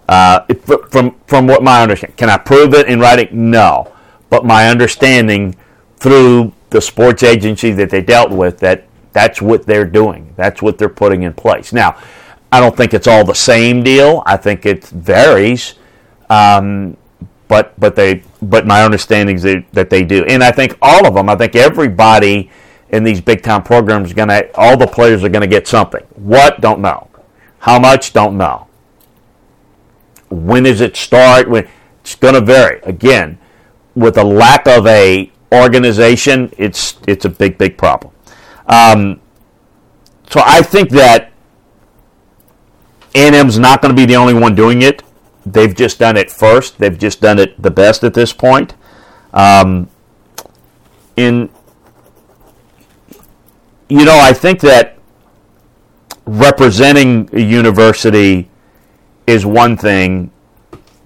uh, 0.10 0.42
from 0.90 1.16
from 1.26 1.48
what 1.48 1.64
my 1.64 1.82
understanding, 1.82 2.18
can 2.18 2.30
I 2.30 2.38
prove 2.38 2.74
it 2.74 2.88
in 2.88 3.00
writing? 3.00 3.50
No, 3.50 3.94
but 4.32 4.44
my 4.44 4.70
understanding 4.70 5.56
through 5.98 6.52
the 6.72 6.82
sports 6.82 7.22
agency 7.22 7.72
that 7.74 7.92
they 7.92 8.02
dealt 8.02 8.32
with 8.32 8.58
that 8.60 8.88
that's 9.14 9.42
what 9.42 9.66
they're 9.66 9.86
doing. 9.86 10.34
That's 10.38 10.62
what 10.62 10.78
they're 10.78 10.90
putting 10.90 11.24
in 11.24 11.34
place. 11.34 11.74
Now, 11.74 12.02
I 12.52 12.60
don't 12.60 12.76
think 12.76 12.94
it's 12.94 13.08
all 13.08 13.24
the 13.26 13.36
same 13.36 13.84
deal. 13.84 14.24
I 14.26 14.38
think 14.38 14.66
it 14.66 14.86
varies. 14.86 15.76
Um, 16.30 16.98
but 17.48 17.78
but 17.78 17.96
they 17.96 18.24
but 18.42 18.66
my 18.66 18.84
understanding 18.84 19.36
is 19.36 19.44
that, 19.44 19.66
that 19.74 19.90
they 19.90 20.04
do, 20.04 20.24
and 20.24 20.42
I 20.42 20.52
think 20.52 20.78
all 20.82 21.06
of 21.06 21.14
them. 21.14 21.28
I 21.28 21.36
think 21.36 21.56
everybody 21.56 22.50
in 22.90 23.04
these 23.04 23.20
big 23.20 23.44
time 23.44 23.64
programs 23.64 24.08
is 24.08 24.14
going 24.14 24.30
to 24.30 24.50
all 24.58 24.78
the 24.78 24.88
players 24.88 25.24
are 25.24 25.30
going 25.30 25.42
to 25.42 25.48
get 25.48 25.68
something. 25.68 26.02
What? 26.16 26.62
Don't 26.62 26.80
know. 26.80 27.10
How 27.60 27.78
much? 27.78 28.14
Don't 28.14 28.38
know. 28.38 28.68
When 30.30 30.64
does 30.64 30.80
it 30.80 30.96
start? 30.96 31.50
When 31.50 31.68
it's 32.00 32.16
going 32.16 32.36
to 32.36 32.42
vary. 32.42 32.80
Again, 32.84 33.38
with 33.96 34.18
a 34.18 34.24
lack 34.24 34.68
of 34.68 34.88
a 34.88 35.32
organization, 35.52 36.54
it's 36.58 36.98
it's 37.08 37.26
a 37.26 37.30
big 37.30 37.58
big 37.58 37.78
problem. 37.78 38.14
Um, 38.68 39.22
so 40.30 40.42
I 40.44 40.62
think 40.62 40.90
that 40.92 41.32
A&M's 43.16 43.60
not 43.60 43.82
going 43.82 43.94
to 43.94 44.00
be 44.00 44.06
the 44.06 44.16
only 44.16 44.34
one 44.34 44.56
doing 44.56 44.82
it. 44.82 45.04
They've 45.46 45.76
just 45.76 46.00
done 46.00 46.16
it 46.16 46.32
first. 46.32 46.78
They've 46.78 46.98
just 46.98 47.20
done 47.20 47.40
it 47.40 47.62
the 47.62 47.72
best 47.72 48.04
at 48.04 48.14
this 48.14 48.32
point. 48.32 48.76
Um, 49.34 49.90
in 51.18 51.50
you 53.90 54.06
know, 54.06 54.18
I 54.18 54.32
think 54.32 54.62
that 54.62 54.98
representing 56.26 57.30
a 57.34 57.42
university 57.42 58.50
is 59.28 59.46
one 59.46 59.76
thing, 59.76 60.32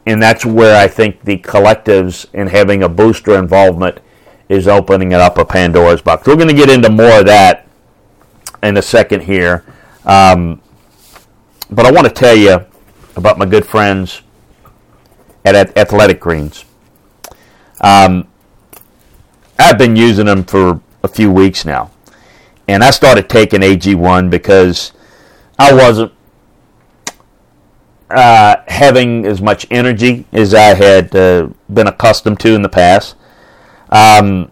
and 0.05 0.21
that's 0.21 0.45
where 0.45 0.79
I 0.79 0.87
think 0.87 1.23
the 1.23 1.37
collectives 1.37 2.25
and 2.33 2.49
having 2.49 2.83
a 2.83 2.89
booster 2.89 3.37
involvement 3.37 3.99
is 4.47 4.67
opening 4.67 5.11
it 5.11 5.19
up 5.19 5.37
a 5.37 5.45
Pandora's 5.45 6.01
box. 6.01 6.27
We're 6.27 6.35
going 6.35 6.49
to 6.49 6.53
get 6.53 6.69
into 6.69 6.89
more 6.89 7.19
of 7.19 7.25
that 7.25 7.67
in 8.61 8.77
a 8.77 8.81
second 8.81 9.21
here. 9.21 9.63
Um, 10.05 10.61
but 11.71 11.85
I 11.85 11.91
want 11.91 12.05
to 12.05 12.13
tell 12.13 12.35
you 12.35 12.65
about 13.15 13.37
my 13.37 13.45
good 13.45 13.65
friends 13.65 14.21
at 15.43 15.75
Athletic 15.77 16.19
Greens. 16.19 16.65
Um, 17.81 18.27
I've 19.57 19.77
been 19.77 19.95
using 19.95 20.25
them 20.25 20.43
for 20.43 20.81
a 21.03 21.07
few 21.07 21.31
weeks 21.31 21.65
now. 21.65 21.91
And 22.67 22.83
I 22.83 22.89
started 22.89 23.29
taking 23.29 23.61
AG1 23.61 24.29
because 24.29 24.91
I 25.57 25.73
wasn't 25.73 26.11
uh, 28.09 28.57
having 28.67 29.25
as 29.25 29.41
much 29.41 29.65
energy 29.71 30.25
as 30.31 30.53
I 30.53 30.75
had 30.75 31.15
uh, 31.15 31.49
been 31.73 31.87
accustomed 31.87 32.39
to 32.41 32.53
in 32.53 32.61
the 32.61 32.69
past. 32.69 33.15
Um, 33.89 34.51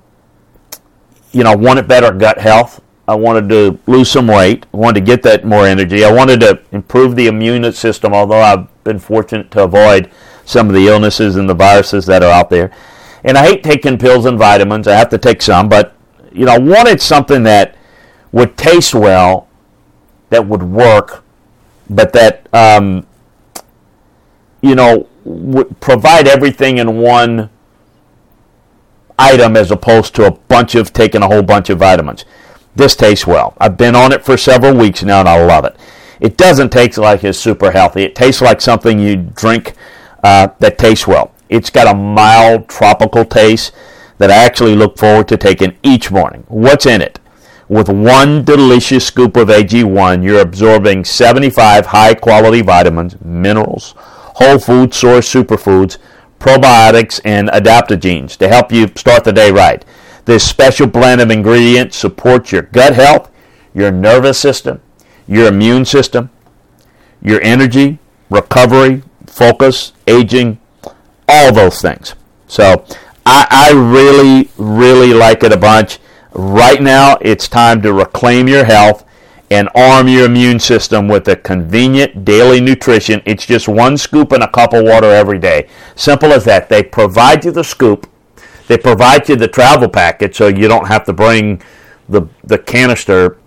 you 1.31 1.43
know, 1.43 1.51
I 1.51 1.55
wanted 1.55 1.87
better 1.87 2.11
gut 2.11 2.39
health. 2.39 2.81
I 3.07 3.15
wanted 3.15 3.49
to 3.49 3.79
lose 3.85 4.09
some 4.09 4.27
weight. 4.27 4.65
I 4.73 4.77
wanted 4.77 5.01
to 5.01 5.05
get 5.05 5.23
that 5.23 5.45
more 5.45 5.65
energy. 5.67 6.05
I 6.05 6.11
wanted 6.11 6.39
to 6.41 6.61
improve 6.71 7.15
the 7.15 7.27
immune 7.27 7.69
system, 7.73 8.13
although 8.13 8.41
I've 8.41 8.83
been 8.83 8.99
fortunate 8.99 9.51
to 9.51 9.63
avoid 9.63 10.09
some 10.45 10.67
of 10.67 10.73
the 10.73 10.87
illnesses 10.87 11.35
and 11.35 11.49
the 11.49 11.53
viruses 11.53 12.05
that 12.05 12.23
are 12.23 12.31
out 12.31 12.49
there. 12.49 12.71
And 13.23 13.37
I 13.37 13.45
hate 13.45 13.63
taking 13.63 13.97
pills 13.97 14.25
and 14.25 14.37
vitamins. 14.37 14.87
I 14.87 14.95
have 14.95 15.09
to 15.09 15.17
take 15.17 15.41
some, 15.41 15.69
but 15.69 15.95
you 16.31 16.45
know, 16.45 16.53
I 16.53 16.59
wanted 16.59 17.01
something 17.01 17.43
that 17.43 17.75
would 18.31 18.57
taste 18.57 18.95
well, 18.95 19.47
that 20.29 20.47
would 20.47 20.63
work, 20.63 21.23
but 21.89 22.13
that 22.13 22.47
um, 22.53 23.05
you 24.63 24.73
know 24.73 25.07
would 25.25 25.79
provide 25.79 26.27
everything 26.27 26.79
in 26.79 26.97
one 26.97 27.49
item 29.19 29.55
as 29.55 29.69
opposed 29.69 30.15
to 30.15 30.25
a 30.25 30.31
bunch 30.31 30.73
of 30.73 30.91
taking 30.91 31.21
a 31.21 31.27
whole 31.27 31.43
bunch 31.43 31.69
of 31.69 31.77
vitamins. 31.77 32.25
This 32.75 32.95
tastes 32.95 33.27
well. 33.27 33.53
I've 33.59 33.77
been 33.77 33.95
on 33.95 34.11
it 34.11 34.25
for 34.25 34.37
several 34.37 34.75
weeks 34.75 35.03
now 35.03 35.19
and 35.19 35.29
I 35.29 35.45
love 35.45 35.65
it. 35.65 35.75
It 36.19 36.37
doesn't 36.37 36.71
taste 36.71 36.97
like 36.97 37.23
it's 37.23 37.37
super 37.37 37.71
healthy. 37.71 38.03
It 38.03 38.15
tastes 38.15 38.41
like 38.41 38.61
something 38.61 38.97
you 38.99 39.17
drink 39.17 39.73
uh, 40.23 40.47
that 40.59 40.77
tastes 40.77 41.05
well. 41.05 41.31
It's 41.49 41.69
got 41.69 41.93
a 41.93 41.97
mild 41.97 42.67
tropical 42.67 43.25
taste 43.25 43.73
that 44.17 44.31
I 44.31 44.35
actually 44.35 44.75
look 44.75 44.97
forward 44.97 45.27
to 45.27 45.37
taking 45.37 45.77
each 45.83 46.09
morning. 46.09 46.45
What's 46.47 46.85
in 46.85 47.01
it? 47.01 47.19
With 47.67 47.89
one 47.89 48.43
delicious 48.43 49.05
scoop 49.05 49.37
of 49.37 49.49
AG1, 49.49 50.23
you're 50.23 50.41
absorbing 50.41 51.05
75 51.05 51.87
high 51.87 52.13
quality 52.13 52.61
vitamins, 52.61 53.19
minerals, 53.21 53.93
whole 54.35 54.59
food 54.59 54.93
source 54.93 55.31
superfoods, 55.31 55.97
probiotics, 56.39 57.19
and 57.23 57.49
adaptogens 57.49 58.37
to 58.37 58.47
help 58.47 58.71
you 58.71 58.87
start 58.95 59.23
the 59.23 59.33
day 59.33 59.51
right. 59.51 59.83
This 60.25 60.47
special 60.47 60.87
blend 60.87 61.21
of 61.21 61.31
ingredients 61.31 61.97
supports 61.97 62.51
your 62.51 62.63
gut 62.63 62.93
health, 62.93 63.29
your 63.73 63.91
nervous 63.91 64.39
system, 64.39 64.81
your 65.27 65.47
immune 65.47 65.85
system, 65.85 66.29
your 67.21 67.41
energy, 67.41 67.99
recovery, 68.29 69.03
focus, 69.27 69.93
aging, 70.07 70.59
all 71.27 71.53
those 71.53 71.81
things. 71.81 72.15
So 72.47 72.85
I, 73.25 73.47
I 73.49 73.71
really, 73.71 74.49
really 74.57 75.13
like 75.13 75.43
it 75.43 75.53
a 75.53 75.57
bunch. 75.57 75.99
Right 76.33 76.81
now, 76.81 77.17
it's 77.21 77.47
time 77.47 77.81
to 77.83 77.93
reclaim 77.93 78.47
your 78.47 78.65
health 78.65 79.05
and 79.51 79.69
arm 79.75 80.07
your 80.07 80.25
immune 80.25 80.59
system 80.59 81.07
with 81.07 81.27
a 81.27 81.35
convenient 81.35 82.25
daily 82.25 82.59
nutrition. 82.59 83.21
It's 83.25 83.45
just 83.45 83.67
one 83.67 83.97
scoop 83.97 84.31
and 84.31 84.43
a 84.43 84.47
cup 84.47 84.73
of 84.73 84.83
water 84.83 85.11
every 85.11 85.39
day. 85.39 85.67
Simple 85.95 86.33
as 86.33 86.45
that. 86.45 86.69
They 86.69 86.83
provide 86.83 87.45
you 87.45 87.51
the 87.51 87.63
scoop. 87.63 88.09
They 88.67 88.77
provide 88.77 89.27
you 89.29 89.35
the 89.35 89.47
travel 89.47 89.89
packet 89.89 90.35
so 90.35 90.47
you 90.47 90.67
don't 90.67 90.87
have 90.87 91.05
to 91.05 91.13
bring 91.13 91.61
the, 92.09 92.27
the 92.43 92.57
canister 92.57 93.37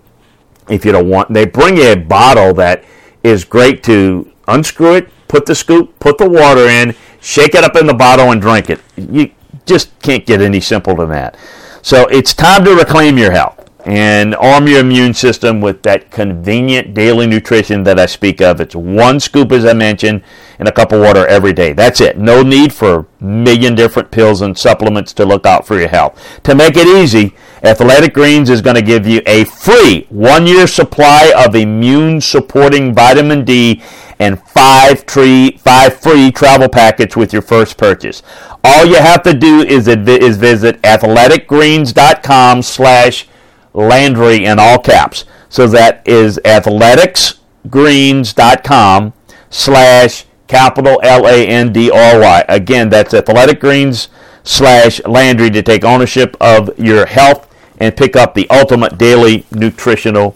if 0.68 0.84
you 0.84 0.92
don't 0.92 1.08
want. 1.08 1.32
They 1.32 1.46
bring 1.46 1.76
you 1.76 1.92
a 1.92 1.96
bottle 1.96 2.52
that 2.54 2.84
is 3.22 3.44
great 3.44 3.82
to 3.84 4.30
unscrew 4.46 4.94
it, 4.94 5.08
put 5.28 5.46
the 5.46 5.54
scoop, 5.54 5.98
put 5.98 6.18
the 6.18 6.28
water 6.28 6.68
in, 6.68 6.94
shake 7.20 7.54
it 7.54 7.64
up 7.64 7.76
in 7.76 7.86
the 7.86 7.94
bottle, 7.94 8.30
and 8.30 8.40
drink 8.40 8.70
it. 8.70 8.80
You 8.96 9.30
just 9.64 9.98
can't 10.00 10.24
get 10.26 10.40
any 10.40 10.60
simpler 10.60 10.94
than 10.94 11.08
that. 11.10 11.36
So 11.82 12.06
it's 12.08 12.34
time 12.34 12.64
to 12.64 12.74
reclaim 12.74 13.18
your 13.18 13.32
health 13.32 13.55
and 13.86 14.34
arm 14.34 14.66
your 14.66 14.80
immune 14.80 15.14
system 15.14 15.60
with 15.60 15.84
that 15.84 16.10
convenient 16.10 16.92
daily 16.92 17.24
nutrition 17.24 17.84
that 17.84 18.00
I 18.00 18.06
speak 18.06 18.40
of. 18.40 18.60
It's 18.60 18.74
one 18.74 19.20
scoop, 19.20 19.52
as 19.52 19.64
I 19.64 19.74
mentioned, 19.74 20.24
and 20.58 20.66
a 20.66 20.72
cup 20.72 20.90
of 20.90 21.00
water 21.00 21.24
every 21.28 21.52
day. 21.52 21.72
That's 21.72 22.00
it. 22.00 22.18
No 22.18 22.42
need 22.42 22.72
for 22.72 23.06
a 23.20 23.24
million 23.24 23.76
different 23.76 24.10
pills 24.10 24.40
and 24.40 24.58
supplements 24.58 25.12
to 25.14 25.24
look 25.24 25.46
out 25.46 25.68
for 25.68 25.78
your 25.78 25.88
health. 25.88 26.20
To 26.42 26.56
make 26.56 26.76
it 26.76 26.88
easy, 26.88 27.36
Athletic 27.62 28.12
Greens 28.12 28.50
is 28.50 28.60
going 28.60 28.74
to 28.74 28.82
give 28.82 29.06
you 29.06 29.22
a 29.24 29.44
free 29.44 30.06
one 30.08 30.48
year 30.48 30.66
supply 30.66 31.32
of 31.36 31.54
immune 31.54 32.20
supporting 32.20 32.92
vitamin 32.92 33.44
D 33.44 33.80
and 34.18 34.42
five, 34.42 35.06
tree, 35.06 35.58
five 35.58 35.96
free 36.00 36.32
travel 36.32 36.68
packets 36.68 37.14
with 37.16 37.32
your 37.32 37.42
first 37.42 37.76
purchase. 37.76 38.20
All 38.64 38.84
you 38.84 38.96
have 38.96 39.22
to 39.22 39.32
do 39.32 39.60
is, 39.60 39.86
is 39.86 40.36
visit 40.38 40.82
athleticgreens.com 40.82 42.62
slash 42.62 43.28
Landry 43.76 44.44
in 44.44 44.58
all 44.58 44.78
caps. 44.78 45.24
So 45.48 45.68
that 45.68 46.02
is 46.08 46.40
athleticgreens.com 46.44 49.12
slash 49.50 50.24
capital 50.46 51.00
L-A-N-D-R-Y. 51.02 52.44
Again, 52.48 52.88
that's 52.88 53.12
athleticgreens 53.14 54.08
slash 54.42 55.04
Landry 55.04 55.50
to 55.50 55.62
take 55.62 55.84
ownership 55.84 56.36
of 56.40 56.76
your 56.78 57.04
health 57.06 57.54
and 57.78 57.94
pick 57.96 58.16
up 58.16 58.34
the 58.34 58.48
ultimate 58.50 58.96
daily 58.96 59.44
nutritional 59.52 60.34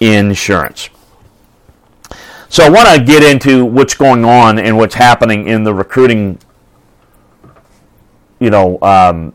insurance. 0.00 0.90
So 2.48 2.64
I 2.64 2.68
want 2.68 2.88
to 2.88 3.00
get 3.04 3.22
into 3.22 3.64
what's 3.64 3.94
going 3.94 4.24
on 4.24 4.58
and 4.58 4.76
what's 4.76 4.96
happening 4.96 5.46
in 5.46 5.62
the 5.62 5.72
recruiting, 5.72 6.40
you 8.40 8.50
know, 8.50 8.80
um, 8.82 9.32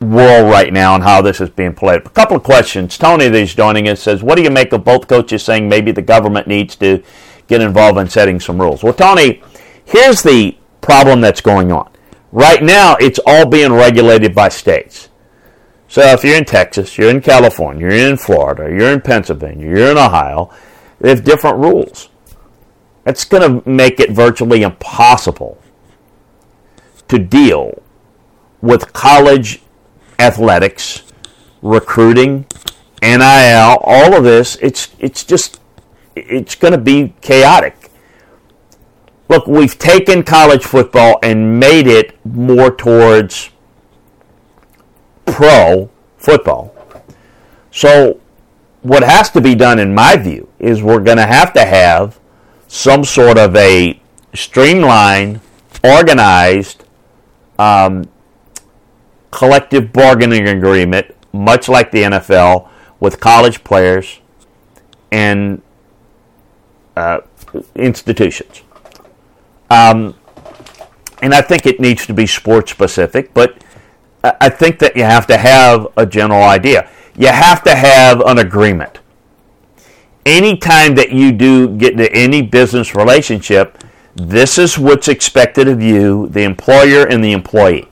world 0.00 0.50
right 0.50 0.72
now 0.72 0.94
and 0.94 1.04
how 1.04 1.22
this 1.22 1.40
is 1.40 1.48
being 1.50 1.74
played. 1.74 2.02
A 2.04 2.10
couple 2.10 2.36
of 2.36 2.42
questions. 2.42 2.98
Tony, 2.98 3.28
that's 3.28 3.54
joining 3.54 3.88
us, 3.88 4.00
says, 4.00 4.22
"What 4.22 4.36
do 4.36 4.42
you 4.42 4.50
make 4.50 4.72
of 4.72 4.84
both 4.84 5.08
coaches 5.08 5.42
saying 5.42 5.68
maybe 5.68 5.90
the 5.92 6.02
government 6.02 6.46
needs 6.46 6.76
to 6.76 7.02
get 7.46 7.60
involved 7.60 7.98
in 7.98 8.08
setting 8.08 8.40
some 8.40 8.60
rules?" 8.60 8.82
Well, 8.82 8.92
Tony, 8.92 9.42
here's 9.84 10.22
the 10.22 10.56
problem 10.80 11.20
that's 11.20 11.40
going 11.40 11.72
on. 11.72 11.88
Right 12.30 12.62
now, 12.62 12.96
it's 13.00 13.20
all 13.26 13.46
being 13.46 13.72
regulated 13.72 14.34
by 14.34 14.50
states. 14.50 15.08
So 15.88 16.02
if 16.02 16.24
you're 16.24 16.36
in 16.36 16.44
Texas, 16.44 16.98
you're 16.98 17.10
in 17.10 17.20
California, 17.20 17.82
you're 17.82 18.10
in 18.10 18.16
Florida, 18.16 18.64
you're 18.64 18.92
in 18.92 19.00
Pennsylvania, 19.00 19.66
you're 19.66 19.90
in 19.92 19.96
Ohio, 19.96 20.50
they 21.00 21.08
have 21.08 21.24
different 21.24 21.58
rules. 21.58 22.08
That's 23.04 23.24
going 23.24 23.62
to 23.62 23.68
make 23.68 24.00
it 24.00 24.10
virtually 24.10 24.62
impossible 24.62 25.58
to 27.08 27.18
deal 27.18 27.82
with 28.60 28.92
college 28.92 29.62
athletics, 30.18 31.02
recruiting, 31.62 32.46
NIL, 33.02 33.78
all 33.82 34.14
of 34.14 34.24
this. 34.24 34.56
It's 34.56 34.88
it's 34.98 35.24
just 35.24 35.60
it's 36.14 36.54
going 36.54 36.72
to 36.72 36.78
be 36.78 37.14
chaotic. 37.20 37.90
Look, 39.28 39.46
we've 39.46 39.76
taken 39.78 40.22
college 40.22 40.64
football 40.64 41.18
and 41.22 41.58
made 41.58 41.86
it 41.86 42.16
more 42.24 42.70
towards 42.70 43.50
pro 45.26 45.90
football. 46.16 46.74
So, 47.70 48.20
what 48.82 49.02
has 49.02 49.30
to 49.30 49.40
be 49.40 49.54
done, 49.54 49.78
in 49.78 49.94
my 49.94 50.16
view, 50.16 50.48
is 50.58 50.82
we're 50.82 51.00
going 51.00 51.16
to 51.16 51.26
have 51.26 51.52
to 51.54 51.64
have 51.64 52.18
some 52.68 53.04
sort 53.04 53.36
of 53.36 53.54
a 53.56 54.00
streamlined, 54.32 55.40
organized, 55.82 56.84
um, 57.58 58.08
collective 59.36 59.92
bargaining 59.92 60.48
agreement, 60.48 61.14
much 61.30 61.68
like 61.68 61.90
the 61.90 62.04
NFL, 62.04 62.70
with 63.00 63.20
college 63.20 63.62
players 63.62 64.20
and 65.12 65.60
uh, 66.96 67.20
institutions. 67.74 68.62
Um, 69.68 70.14
and 71.20 71.34
I 71.34 71.42
think 71.42 71.66
it 71.66 71.80
needs 71.80 72.06
to 72.06 72.14
be 72.14 72.26
sport 72.26 72.70
specific, 72.70 73.34
but 73.34 73.62
I 74.24 74.48
think 74.48 74.78
that 74.78 74.96
you 74.96 75.04
have 75.04 75.26
to 75.26 75.36
have 75.36 75.86
a 75.98 76.06
general 76.06 76.42
idea. 76.42 76.88
You 77.14 77.28
have 77.28 77.62
to 77.64 77.74
have 77.74 78.22
an 78.22 78.38
agreement. 78.38 79.00
Anytime 80.24 80.94
that 80.94 81.12
you 81.12 81.30
do 81.30 81.76
get 81.76 81.92
into 81.92 82.10
any 82.10 82.40
business 82.40 82.94
relationship, 82.94 83.84
this 84.14 84.56
is 84.56 84.78
what's 84.78 85.08
expected 85.08 85.68
of 85.68 85.82
you, 85.82 86.26
the 86.28 86.42
employer 86.42 87.06
and 87.06 87.22
the 87.22 87.32
employee. 87.32 87.90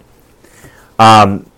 Um, 1.05 1.51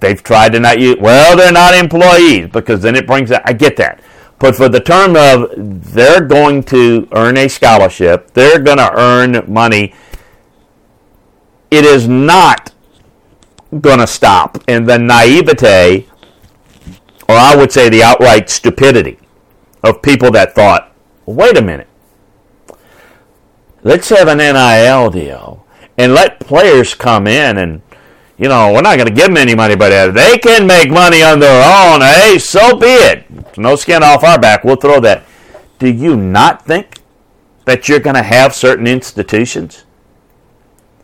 they've 0.00 0.20
tried 0.20 0.52
to 0.52 0.60
not 0.60 0.80
use, 0.80 0.96
well, 0.98 1.36
they're 1.36 1.52
not 1.52 1.74
employees 1.74 2.48
because 2.48 2.82
then 2.82 2.96
it 2.96 3.06
brings 3.06 3.28
that. 3.28 3.42
I 3.44 3.52
get 3.52 3.76
that. 3.76 4.00
But 4.40 4.56
for 4.56 4.68
the 4.68 4.80
term 4.80 5.16
of 5.16 5.52
they're 5.92 6.22
going 6.22 6.64
to 6.64 7.06
earn 7.12 7.36
a 7.36 7.46
scholarship, 7.48 8.32
they're 8.32 8.58
going 8.58 8.78
to 8.78 8.90
earn 8.98 9.44
money, 9.46 9.94
it 11.70 11.84
is 11.84 12.08
not 12.08 12.72
going 13.80 14.00
to 14.00 14.06
stop. 14.06 14.58
And 14.66 14.88
the 14.88 14.98
naivete, 14.98 16.08
or 17.28 17.36
I 17.36 17.54
would 17.54 17.70
say 17.70 17.88
the 17.88 18.02
outright 18.02 18.50
stupidity 18.50 19.18
of 19.84 20.02
people 20.02 20.32
that 20.32 20.54
thought, 20.54 20.92
wait 21.26 21.56
a 21.56 21.62
minute, 21.62 21.86
let's 23.82 24.08
have 24.08 24.26
an 24.26 24.38
NIL 24.38 25.10
deal 25.10 25.64
and 25.96 26.14
let 26.14 26.40
players 26.40 26.94
come 26.94 27.26
in 27.26 27.58
and 27.58 27.82
you 28.40 28.48
know, 28.48 28.72
we're 28.72 28.80
not 28.80 28.96
going 28.96 29.06
to 29.06 29.14
give 29.14 29.26
them 29.26 29.36
any 29.36 29.54
money, 29.54 29.76
but 29.76 30.12
they 30.12 30.38
can 30.38 30.66
make 30.66 30.90
money 30.90 31.22
on 31.22 31.40
their 31.40 31.62
own, 31.62 32.00
hey, 32.00 32.38
so 32.38 32.74
be 32.74 32.86
it. 32.86 33.58
No 33.58 33.76
skin 33.76 34.02
off 34.02 34.24
our 34.24 34.40
back. 34.40 34.64
We'll 34.64 34.76
throw 34.76 34.98
that. 35.00 35.24
Do 35.78 35.92
you 35.92 36.16
not 36.16 36.64
think 36.64 37.00
that 37.66 37.86
you're 37.86 38.00
going 38.00 38.16
to 38.16 38.22
have 38.22 38.54
certain 38.54 38.86
institutions 38.86 39.84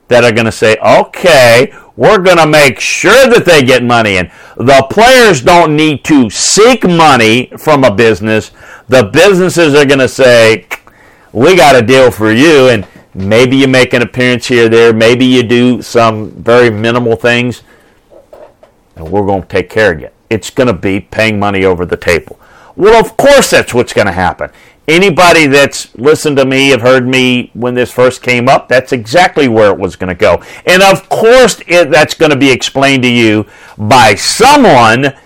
that 0.09 0.25
are 0.25 0.33
going 0.33 0.47
to 0.47 0.53
say, 0.53 0.79
okay, 0.79 1.75
we're 1.95 2.23
going 2.23 2.39
to 2.39 2.47
make 2.47 2.81
sure 2.81 3.29
that 3.29 3.45
they 3.45 3.63
get 3.63 3.85
money 3.85 4.17
and 4.17 4.31
the 4.57 4.87
players 4.91 5.43
don't 5.43 5.77
need 5.77 6.05
to 6.05 6.31
seek 6.31 6.85
money 6.85 7.53
from 7.59 7.85
a 7.85 7.95
business. 7.95 8.51
The 8.89 9.05
businesses 9.05 9.75
are 9.75 9.85
going 9.85 9.99
to 9.99 10.09
say, 10.09 10.69
we 11.33 11.55
got 11.55 11.77
a 11.77 11.83
deal 11.83 12.11
for 12.11 12.33
you 12.33 12.69
and 12.69 12.87
Maybe 13.17 13.57
you 13.57 13.67
make 13.67 13.95
an 13.95 14.03
appearance 14.03 14.47
here 14.47 14.67
or 14.67 14.69
there. 14.69 14.93
Maybe 14.93 15.25
you 15.25 15.43
do 15.43 15.81
some 15.81 16.33
very 16.33 16.69
minimal 16.69 17.17
things. 17.17 17.63
And 18.95 19.11
we're 19.11 19.25
going 19.25 19.41
to 19.41 19.49
take 19.49 19.71
care 19.71 19.95
of 19.95 20.01
you. 20.01 20.11
It's 20.29 20.51
going 20.51 20.67
to 20.67 20.75
be 20.75 21.01
paying 21.01 21.39
money 21.39 21.65
over 21.65 21.87
the 21.87 21.97
table. 21.97 22.39
Well, 22.77 23.01
of 23.03 23.17
course, 23.17 23.51
that's 23.51 23.73
what's 23.73 23.95
going 23.95 24.07
to 24.07 24.13
happen. 24.13 24.51
Anybody 24.87 25.47
that's 25.47 25.97
listened 25.97 26.37
to 26.37 26.45
me, 26.45 26.69
have 26.69 26.83
heard 26.83 27.09
me 27.09 27.51
when 27.55 27.73
this 27.73 27.91
first 27.91 28.23
came 28.23 28.51
up, 28.51 28.69
that's 28.69 28.93
exactly 28.93 29.49
where 29.49 29.71
it 29.71 29.79
was 29.79 29.97
going 29.97 30.09
to 30.09 30.15
go. 30.15 30.43
And 30.67 30.83
of 30.83 31.09
course, 31.09 31.63
it, 31.67 31.91
that's 31.91 32.13
going 32.13 32.33
to 32.33 32.37
be 32.37 32.51
explained 32.51 33.03
to 33.05 33.11
you 33.11 33.47
by 33.79 34.15
someone 34.15 35.17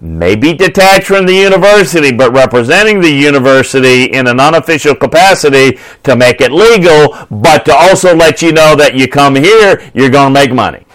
maybe 0.00 0.54
detached 0.54 1.06
from 1.06 1.26
the 1.26 1.34
university, 1.34 2.12
but 2.12 2.32
representing 2.32 3.00
the 3.00 3.10
university 3.10 4.04
in 4.04 4.26
an 4.26 4.40
unofficial 4.40 4.94
capacity 4.94 5.78
to 6.02 6.16
make 6.16 6.40
it 6.40 6.50
legal, 6.50 7.16
but 7.30 7.64
to 7.66 7.74
also 7.74 8.14
let 8.14 8.40
you 8.40 8.52
know 8.52 8.74
that 8.76 8.94
you 8.94 9.06
come 9.06 9.34
here, 9.34 9.90
you're 9.92 10.10
going 10.10 10.32
to 10.32 10.40
make 10.40 10.52
money. 10.52 10.86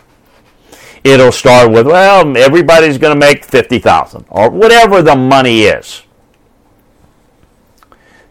It'll 1.04 1.32
start 1.32 1.72
with, 1.72 1.86
well, 1.86 2.36
everybody's 2.36 2.98
going 2.98 3.14
to 3.14 3.20
make 3.20 3.46
50000 3.46 4.26
or 4.30 4.50
whatever 4.50 5.04
the 5.04 5.16
money 5.16 5.62
is. 5.62 6.02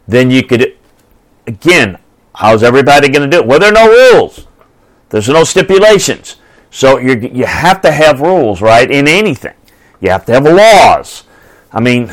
Then 0.08 0.30
you 0.30 0.42
could, 0.42 0.76
again, 1.46 1.98
how's 2.34 2.64
everybody 2.64 3.08
going 3.08 3.30
to 3.30 3.36
do 3.36 3.42
it? 3.42 3.46
Well, 3.46 3.60
there 3.60 3.70
are 3.70 3.72
no 3.72 3.88
rules. 3.88 4.46
There's 5.10 5.28
no 5.28 5.44
stipulations. 5.44 6.36
So 6.70 6.98
you 6.98 7.16
you 7.32 7.46
have 7.46 7.80
to 7.82 7.92
have 7.92 8.20
rules, 8.20 8.60
right, 8.60 8.90
in 8.90 9.06
anything. 9.06 9.54
You 10.04 10.10
have 10.10 10.26
to 10.26 10.32
have 10.32 10.44
laws. 10.44 11.22
I 11.72 11.80
mean, 11.80 12.10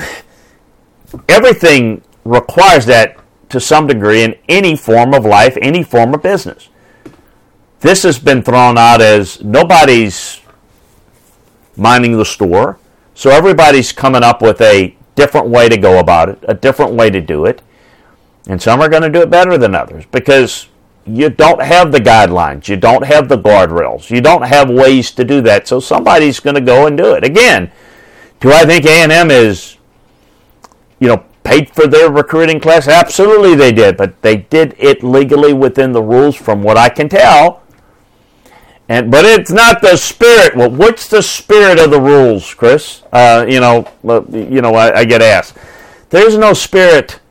everything 1.27 2.01
requires 2.23 2.85
that 2.85 3.17
to 3.49 3.59
some 3.59 3.85
degree 3.85 4.23
in 4.23 4.35
any 4.47 4.77
form 4.77 5.13
of 5.13 5.25
life, 5.25 5.57
any 5.61 5.83
form 5.83 6.13
of 6.13 6.23
business. 6.23 6.69
This 7.81 8.03
has 8.03 8.17
been 8.17 8.43
thrown 8.43 8.77
out 8.77 9.01
as 9.01 9.43
nobody's 9.43 10.39
minding 11.75 12.15
the 12.15 12.23
store, 12.23 12.79
so 13.13 13.29
everybody's 13.29 13.91
coming 13.91 14.23
up 14.23 14.41
with 14.41 14.61
a 14.61 14.95
different 15.15 15.47
way 15.47 15.67
to 15.67 15.75
go 15.75 15.99
about 15.99 16.29
it, 16.29 16.39
a 16.47 16.53
different 16.53 16.93
way 16.93 17.09
to 17.09 17.19
do 17.19 17.43
it, 17.43 17.61
and 18.47 18.61
some 18.61 18.79
are 18.79 18.87
going 18.87 19.03
to 19.03 19.09
do 19.09 19.21
it 19.21 19.29
better 19.29 19.57
than 19.57 19.75
others 19.75 20.05
because 20.05 20.69
you 21.05 21.29
don't 21.29 21.61
have 21.61 21.91
the 21.91 21.99
guidelines, 21.99 22.67
you 22.67 22.77
don't 22.77 23.05
have 23.05 23.27
the 23.27 23.37
guardrails, 23.37 24.09
you 24.09 24.21
don't 24.21 24.43
have 24.43 24.69
ways 24.69 25.11
to 25.11 25.23
do 25.23 25.41
that. 25.41 25.67
So 25.67 25.79
somebody's 25.79 26.39
going 26.39 26.55
to 26.55 26.61
go 26.61 26.87
and 26.87 26.97
do 26.97 27.13
it. 27.13 27.23
Again, 27.23 27.71
do 28.41 28.51
I 28.51 28.65
think 28.65 28.85
A&M 28.85 29.31
is, 29.31 29.77
you 30.99 31.07
know, 31.07 31.23
paid 31.43 31.69
for 31.69 31.87
their 31.87 32.11
recruiting 32.11 32.59
class? 32.59 32.87
Absolutely, 32.87 33.55
they 33.55 33.71
did, 33.71 33.95
but 33.95 34.21
they 34.21 34.37
did 34.37 34.75
it 34.77 35.03
legally 35.03 35.53
within 35.53 35.93
the 35.93 36.03
rules, 36.03 36.35
from 36.35 36.61
what 36.61 36.77
I 36.77 36.89
can 36.89 37.07
tell. 37.07 37.63
And 38.89 39.09
but 39.09 39.23
it's 39.23 39.51
not 39.51 39.81
the 39.81 39.95
spirit. 39.95 40.55
Well, 40.55 40.69
what's 40.69 41.07
the 41.07 41.21
spirit 41.21 41.79
of 41.79 41.91
the 41.91 42.01
rules, 42.01 42.53
Chris? 42.53 43.03
Uh, 43.13 43.45
you 43.47 43.61
know, 43.61 43.87
you 44.29 44.61
know, 44.61 44.75
I, 44.75 44.99
I 44.99 45.05
get 45.05 45.21
asked. 45.21 45.55
There's 46.09 46.37
no 46.37 46.51
spirit 46.51 47.21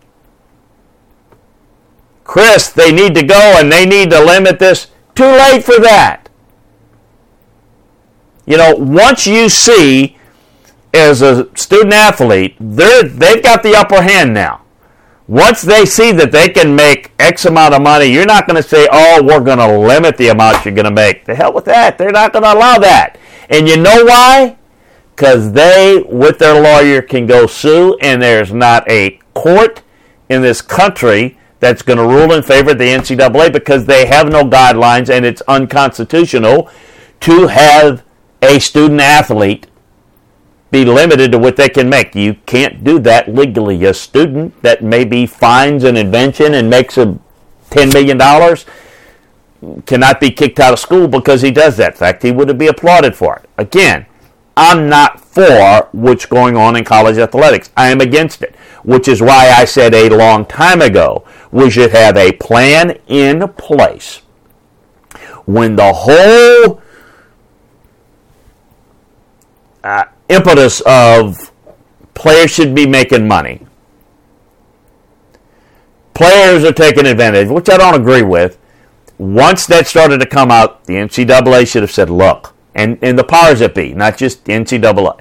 Chris, 2.30 2.68
they 2.68 2.92
need 2.92 3.12
to 3.16 3.24
go 3.24 3.56
and 3.58 3.72
they 3.72 3.84
need 3.84 4.10
to 4.10 4.24
limit 4.24 4.60
this. 4.60 4.86
Too 5.16 5.24
late 5.24 5.64
for 5.64 5.80
that. 5.80 6.28
You 8.46 8.56
know, 8.56 8.72
once 8.76 9.26
you 9.26 9.48
see 9.48 10.16
as 10.92 11.22
a 11.22 11.48
student 11.56 11.92
athlete, 11.92 12.56
they're 12.58 13.02
they've 13.02 13.42
got 13.42 13.62
the 13.62 13.74
upper 13.74 14.02
hand 14.02 14.34
now. 14.34 14.62
Once 15.28 15.62
they 15.62 15.86
see 15.86 16.10
that 16.10 16.32
they 16.32 16.48
can 16.48 16.74
make 16.74 17.12
X 17.20 17.44
amount 17.44 17.72
of 17.72 17.80
money, 17.80 18.06
you're 18.06 18.26
not 18.26 18.46
going 18.46 18.60
to 18.60 18.68
say, 18.68 18.88
"Oh, 18.90 19.22
we're 19.22 19.40
going 19.40 19.58
to 19.58 19.78
limit 19.78 20.16
the 20.16 20.28
amount 20.28 20.64
you're 20.64 20.74
going 20.74 20.84
to 20.84 20.90
make." 20.90 21.24
The 21.24 21.34
hell 21.34 21.52
with 21.52 21.66
that. 21.66 21.98
They're 21.98 22.10
not 22.10 22.32
going 22.32 22.42
to 22.42 22.52
allow 22.52 22.78
that. 22.78 23.16
And 23.48 23.68
you 23.68 23.76
know 23.76 24.04
why? 24.04 24.56
Because 25.14 25.52
they, 25.52 26.02
with 26.08 26.38
their 26.38 26.60
lawyer, 26.60 27.02
can 27.02 27.26
go 27.26 27.46
sue, 27.46 27.96
and 28.00 28.20
there's 28.20 28.52
not 28.52 28.90
a 28.90 29.20
court 29.34 29.82
in 30.28 30.42
this 30.42 30.62
country 30.62 31.38
that's 31.60 31.82
going 31.82 31.98
to 31.98 32.06
rule 32.06 32.32
in 32.32 32.42
favor 32.42 32.70
of 32.70 32.78
the 32.78 32.84
NCAA 32.84 33.52
because 33.52 33.84
they 33.84 34.06
have 34.06 34.30
no 34.30 34.42
guidelines 34.42 35.10
and 35.10 35.24
it's 35.24 35.42
unconstitutional 35.42 36.70
to 37.20 37.48
have 37.48 38.02
a 38.42 38.58
student 38.58 39.00
athlete 39.00 39.66
be 40.70 40.84
limited 40.84 41.32
to 41.32 41.38
what 41.38 41.56
they 41.56 41.68
can 41.68 41.88
make. 41.88 42.14
You 42.14 42.34
can't 42.46 42.84
do 42.84 42.98
that 43.00 43.34
legally. 43.34 43.84
A 43.84 43.94
student 43.94 44.60
that 44.62 44.82
maybe 44.82 45.26
finds 45.26 45.84
an 45.84 45.96
invention 45.96 46.54
and 46.54 46.70
makes 46.70 46.96
a 46.96 47.18
$10 47.70 47.92
million 47.92 48.18
cannot 49.84 50.20
be 50.20 50.30
kicked 50.30 50.60
out 50.60 50.72
of 50.72 50.78
school 50.78 51.08
because 51.08 51.42
he 51.42 51.50
does 51.50 51.76
that. 51.76 51.92
In 51.92 51.98
fact, 51.98 52.22
he 52.22 52.30
would 52.30 52.56
be 52.56 52.66
applauded 52.66 53.14
for 53.14 53.36
it. 53.36 53.48
Again, 53.58 54.06
I'm 54.56 54.88
not 54.88 55.20
for 55.20 55.88
what's 55.92 56.26
going 56.26 56.56
on 56.56 56.76
in 56.76 56.84
college 56.84 57.18
athletics. 57.18 57.70
I 57.76 57.88
am 57.88 58.00
against 58.00 58.42
it, 58.42 58.54
which 58.84 59.08
is 59.08 59.20
why 59.20 59.50
I 59.50 59.64
said 59.64 59.94
a 59.94 60.08
long 60.10 60.44
time 60.44 60.80
ago 60.80 61.24
we 61.50 61.70
should 61.70 61.92
have 61.92 62.16
a 62.16 62.32
plan 62.32 62.98
in 63.06 63.48
place 63.54 64.22
when 65.46 65.76
the 65.76 65.92
whole 65.92 66.82
uh, 69.82 70.04
impetus 70.30 70.80
of 70.86 71.52
players 72.14 72.50
should 72.50 72.74
be 72.74 72.86
making 72.86 73.26
money. 73.26 73.66
Players 76.14 76.64
are 76.64 76.72
taking 76.72 77.06
advantage, 77.06 77.48
which 77.48 77.68
I 77.68 77.76
don't 77.76 78.00
agree 78.00 78.22
with. 78.22 78.58
Once 79.18 79.66
that 79.66 79.86
started 79.86 80.18
to 80.20 80.26
come 80.26 80.50
out, 80.50 80.84
the 80.84 80.94
NCAA 80.94 81.66
should 81.66 81.82
have 81.82 81.90
said, 81.90 82.10
look, 82.10 82.54
and, 82.74 82.98
and 83.02 83.18
the 83.18 83.24
powers 83.24 83.58
that 83.60 83.74
be, 83.74 83.92
not 83.92 84.16
just 84.16 84.44
the 84.44 84.52
NCAA, 84.52 85.20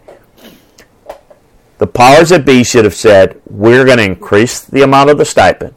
the 1.79 1.87
powers 1.87 2.29
that 2.29 2.45
be 2.45 2.63
should 2.63 2.83
have 2.83 2.93
said, 2.93 3.41
we're 3.49 3.85
going 3.85 3.97
to 3.97 4.03
increase 4.03 4.59
the 4.61 4.83
amount 4.83 5.09
of 5.09 5.17
the 5.17 5.25
stipend. 5.25 5.73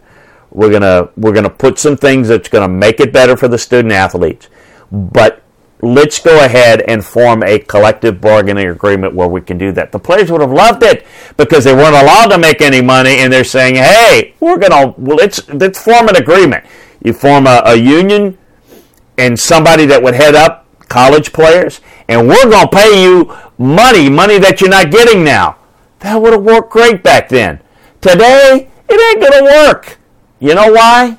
We're 0.50 0.70
going 0.70 0.82
to 0.82 1.10
we're 1.16 1.32
going 1.32 1.44
to 1.44 1.50
put 1.50 1.78
some 1.78 1.96
things 1.96 2.28
that's 2.28 2.48
going 2.48 2.68
to 2.68 2.68
make 2.68 3.00
it 3.00 3.12
better 3.12 3.36
for 3.36 3.48
the 3.48 3.56
student 3.56 3.92
athletes. 3.92 4.48
But 4.90 5.42
let's 5.82 6.20
go 6.20 6.44
ahead 6.44 6.80
and 6.82 7.04
form 7.04 7.42
a 7.42 7.58
collective 7.58 8.20
bargaining 8.20 8.68
agreement 8.68 9.14
where 9.14 9.26
we 9.28 9.40
can 9.40 9.58
do 9.58 9.72
that. 9.72 9.90
The 9.90 9.98
players 9.98 10.30
would 10.30 10.40
have 10.40 10.52
loved 10.52 10.82
it 10.84 11.04
because 11.36 11.64
they 11.64 11.74
weren't 11.74 11.96
allowed 11.96 12.28
to 12.28 12.38
make 12.38 12.62
any 12.62 12.80
money, 12.80 13.18
and 13.18 13.32
they're 13.32 13.44
saying, 13.44 13.74
"Hey, 13.74 14.34
we're 14.40 14.58
gonna 14.58 14.94
let's 14.96 15.46
let's 15.48 15.82
form 15.82 16.08
an 16.08 16.16
agreement." 16.16 16.64
You 17.02 17.12
form 17.12 17.46
a, 17.46 17.62
a 17.66 17.74
union 17.74 18.38
and 19.18 19.38
somebody 19.38 19.84
that 19.86 20.02
would 20.02 20.14
head 20.14 20.36
up 20.36 20.66
college 20.88 21.32
players, 21.32 21.80
and 22.08 22.28
we're 22.28 22.48
gonna 22.48 22.68
pay 22.68 23.02
you 23.02 23.34
money, 23.58 24.08
money 24.08 24.38
that 24.38 24.60
you're 24.60 24.70
not 24.70 24.90
getting 24.90 25.24
now. 25.24 25.56
That 25.98 26.20
would 26.22 26.32
have 26.32 26.42
worked 26.42 26.70
great 26.70 27.02
back 27.02 27.28
then. 27.28 27.60
Today, 28.00 28.68
it 28.88 29.16
ain't 29.16 29.30
gonna 29.30 29.44
work. 29.44 29.98
You 30.38 30.54
know 30.54 30.72
why? 30.72 31.18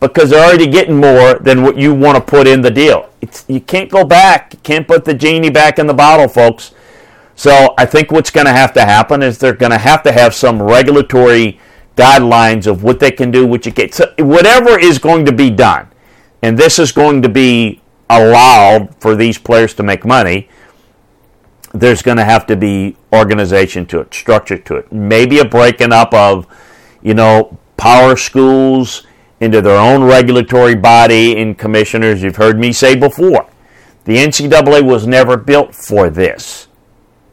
Because 0.00 0.30
they're 0.30 0.46
already 0.46 0.66
getting 0.66 0.96
more 0.96 1.34
than 1.34 1.62
what 1.62 1.76
you 1.78 1.94
want 1.94 2.16
to 2.16 2.20
put 2.20 2.46
in 2.46 2.60
the 2.60 2.70
deal. 2.70 3.08
It's, 3.20 3.44
you 3.48 3.60
can't 3.60 3.90
go 3.90 4.04
back. 4.04 4.54
You 4.54 4.60
can't 4.62 4.86
put 4.86 5.04
the 5.04 5.14
genie 5.14 5.50
back 5.50 5.78
in 5.78 5.86
the 5.86 5.94
bottle, 5.94 6.28
folks. 6.28 6.72
So 7.34 7.74
I 7.78 7.86
think 7.86 8.10
what's 8.10 8.30
going 8.30 8.46
to 8.46 8.52
have 8.52 8.72
to 8.74 8.84
happen 8.84 9.22
is 9.22 9.38
they're 9.38 9.52
going 9.54 9.72
to 9.72 9.78
have 9.78 10.02
to 10.04 10.12
have 10.12 10.34
some 10.34 10.62
regulatory 10.62 11.60
guidelines 11.96 12.66
of 12.66 12.82
what 12.82 13.00
they 13.00 13.10
can 13.10 13.30
do, 13.30 13.46
what 13.46 13.64
you 13.66 13.72
get. 13.72 13.94
So 13.94 14.12
whatever 14.18 14.78
is 14.78 14.98
going 14.98 15.24
to 15.26 15.32
be 15.32 15.50
done, 15.50 15.88
and 16.42 16.58
this 16.58 16.78
is 16.78 16.92
going 16.92 17.22
to 17.22 17.28
be 17.28 17.80
allowed 18.08 18.94
for 19.00 19.16
these 19.16 19.38
players 19.38 19.74
to 19.74 19.82
make 19.82 20.04
money, 20.04 20.48
there's 21.72 22.02
going 22.02 22.16
to 22.16 22.24
have 22.24 22.46
to 22.46 22.56
be 22.56 22.96
organization 23.12 23.86
to 23.86 24.00
it, 24.00 24.14
structure 24.14 24.58
to 24.58 24.76
it. 24.76 24.92
Maybe 24.92 25.38
a 25.38 25.44
breaking 25.44 25.92
up 25.92 26.12
of, 26.14 26.46
you 27.02 27.14
know, 27.14 27.58
power 27.76 28.16
schools 28.16 29.06
into 29.40 29.60
their 29.60 29.76
own 29.76 30.04
regulatory 30.04 30.74
body 30.74 31.40
and 31.40 31.58
commissioners. 31.58 32.22
You've 32.22 32.36
heard 32.36 32.58
me 32.58 32.72
say 32.72 32.94
before, 32.94 33.48
the 34.04 34.16
NCAA 34.16 34.84
was 34.84 35.06
never 35.06 35.36
built 35.36 35.74
for 35.74 36.10
this. 36.10 36.68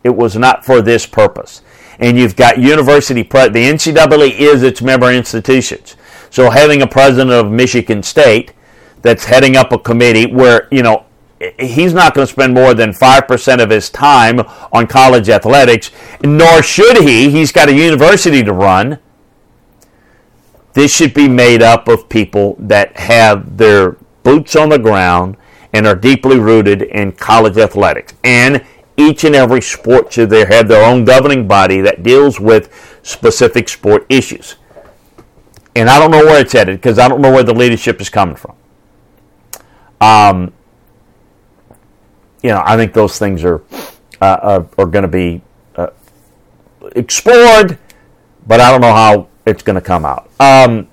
It 0.04 0.16
was 0.16 0.36
not 0.36 0.66
for 0.66 0.82
this 0.82 1.06
purpose. 1.06 1.62
And 2.00 2.18
you've 2.18 2.36
got 2.36 2.58
university, 2.58 3.24
pre- 3.24 3.50
the 3.50 3.70
NCAA 3.70 4.38
is 4.38 4.64
its 4.64 4.82
member 4.82 5.12
institutions. 5.12 5.96
So 6.30 6.50
having 6.50 6.82
a 6.82 6.88
president 6.88 7.32
of 7.32 7.52
Michigan 7.52 8.04
State 8.04 8.54
that's 9.02 9.26
heading 9.26 9.56
up 9.56 9.72
a 9.72 9.78
committee 9.78 10.26
where, 10.26 10.68
you 10.72 10.82
know, 10.82 11.06
he's 11.60 11.94
not 11.94 12.14
going 12.14 12.26
to 12.26 12.32
spend 12.32 12.54
more 12.54 12.74
than 12.74 12.92
5% 12.92 13.62
of 13.62 13.70
his 13.70 13.90
time 13.90 14.40
on 14.72 14.88
college 14.88 15.30
athletics, 15.30 15.92
nor 16.24 16.64
should 16.64 16.98
he. 16.98 17.30
He's 17.30 17.52
got 17.52 17.70
a 17.70 17.74
university 17.74 18.44
to 18.44 18.54
run. 18.54 19.00
This 20.74 20.96
should 20.96 21.14
be 21.14 21.28
made 21.28 21.62
up 21.62 21.88
of 21.88 22.10
people 22.10 22.56
that 22.60 22.98
have 22.98 23.58
their 23.58 23.92
boots 24.24 24.56
on 24.56 24.70
the 24.70 24.80
ground 24.80 25.38
and 25.72 25.86
are 25.86 25.96
deeply 25.96 26.40
rooted 26.40 26.82
in 26.82 27.12
college 27.12 27.58
athletics. 27.58 28.14
And 28.24 28.66
each 28.98 29.24
and 29.24 29.36
every 29.36 29.62
sport 29.62 30.14
should 30.14 30.32
have 30.32 30.68
their 30.68 30.86
own 30.86 31.04
governing 31.06 31.48
body 31.48 31.82
that 31.82 32.04
deals 32.04 32.40
with 32.40 33.00
specific 33.04 33.70
sport 33.70 34.06
issues. 34.10 34.56
And 35.76 35.90
I 35.90 36.00
don't 36.00 36.12
know 36.12 36.24
where 36.24 36.40
it's 36.40 36.54
headed 36.54 36.78
because 36.78 37.00
I 37.00 37.08
don't 37.08 37.22
know 37.22 37.32
where 37.32 37.44
the 37.44 37.54
leadership 37.54 38.00
is 38.00 38.10
coming 38.10 38.36
from. 38.36 38.56
Um, 40.00 40.54
you 42.44 42.50
know, 42.50 42.62
I 42.66 42.76
think 42.76 42.94
those 42.94 43.18
things 43.18 43.44
are 43.44 43.64
uh, 44.22 44.38
are, 44.42 44.68
are 44.78 44.86
going 44.86 45.04
to 45.04 45.08
be 45.08 45.42
uh, 45.76 45.88
explored, 46.96 47.80
but 48.46 48.60
I 48.60 48.70
don't 48.70 48.82
know 48.82 48.94
how 48.94 49.28
it's 49.46 49.64
going 49.64 49.76
to 49.76 49.82
come 49.82 50.06
out. 50.06 50.30
Um, 50.44 50.88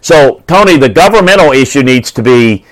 so, 0.00 0.42
Tony, 0.46 0.76
the 0.76 0.88
governmental 0.88 1.52
issue 1.52 1.82
needs 1.82 2.10
to 2.12 2.22
be, 2.22 2.64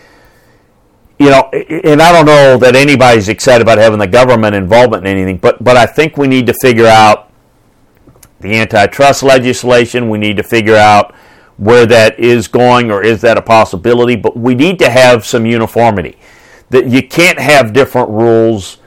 you 1.18 1.30
know, 1.30 1.48
and 1.52 2.02
I 2.02 2.12
don't 2.12 2.26
know 2.26 2.58
that 2.58 2.74
anybody's 2.74 3.28
excited 3.28 3.62
about 3.62 3.78
having 3.78 3.98
the 3.98 4.06
government 4.06 4.54
involvement 4.54 5.06
in 5.06 5.16
anything, 5.16 5.38
but 5.38 5.62
but 5.62 5.76
I 5.76 5.86
think 5.86 6.16
we 6.16 6.26
need 6.26 6.46
to 6.46 6.54
figure 6.60 6.86
out 6.86 7.30
the 8.40 8.54
antitrust 8.56 9.22
legislation. 9.22 10.10
We 10.10 10.18
need 10.18 10.36
to 10.38 10.42
figure 10.42 10.76
out 10.76 11.14
where 11.56 11.86
that 11.86 12.18
is 12.18 12.48
going, 12.48 12.90
or 12.90 13.02
is 13.02 13.20
that 13.20 13.38
a 13.38 13.42
possibility? 13.42 14.16
But 14.16 14.36
we 14.36 14.54
need 14.54 14.78
to 14.80 14.90
have 14.90 15.24
some 15.24 15.46
uniformity. 15.46 16.18
That 16.70 16.86
you 16.86 17.06
can't 17.06 17.38
have 17.38 17.72
different 17.72 18.08
rules 18.08 18.78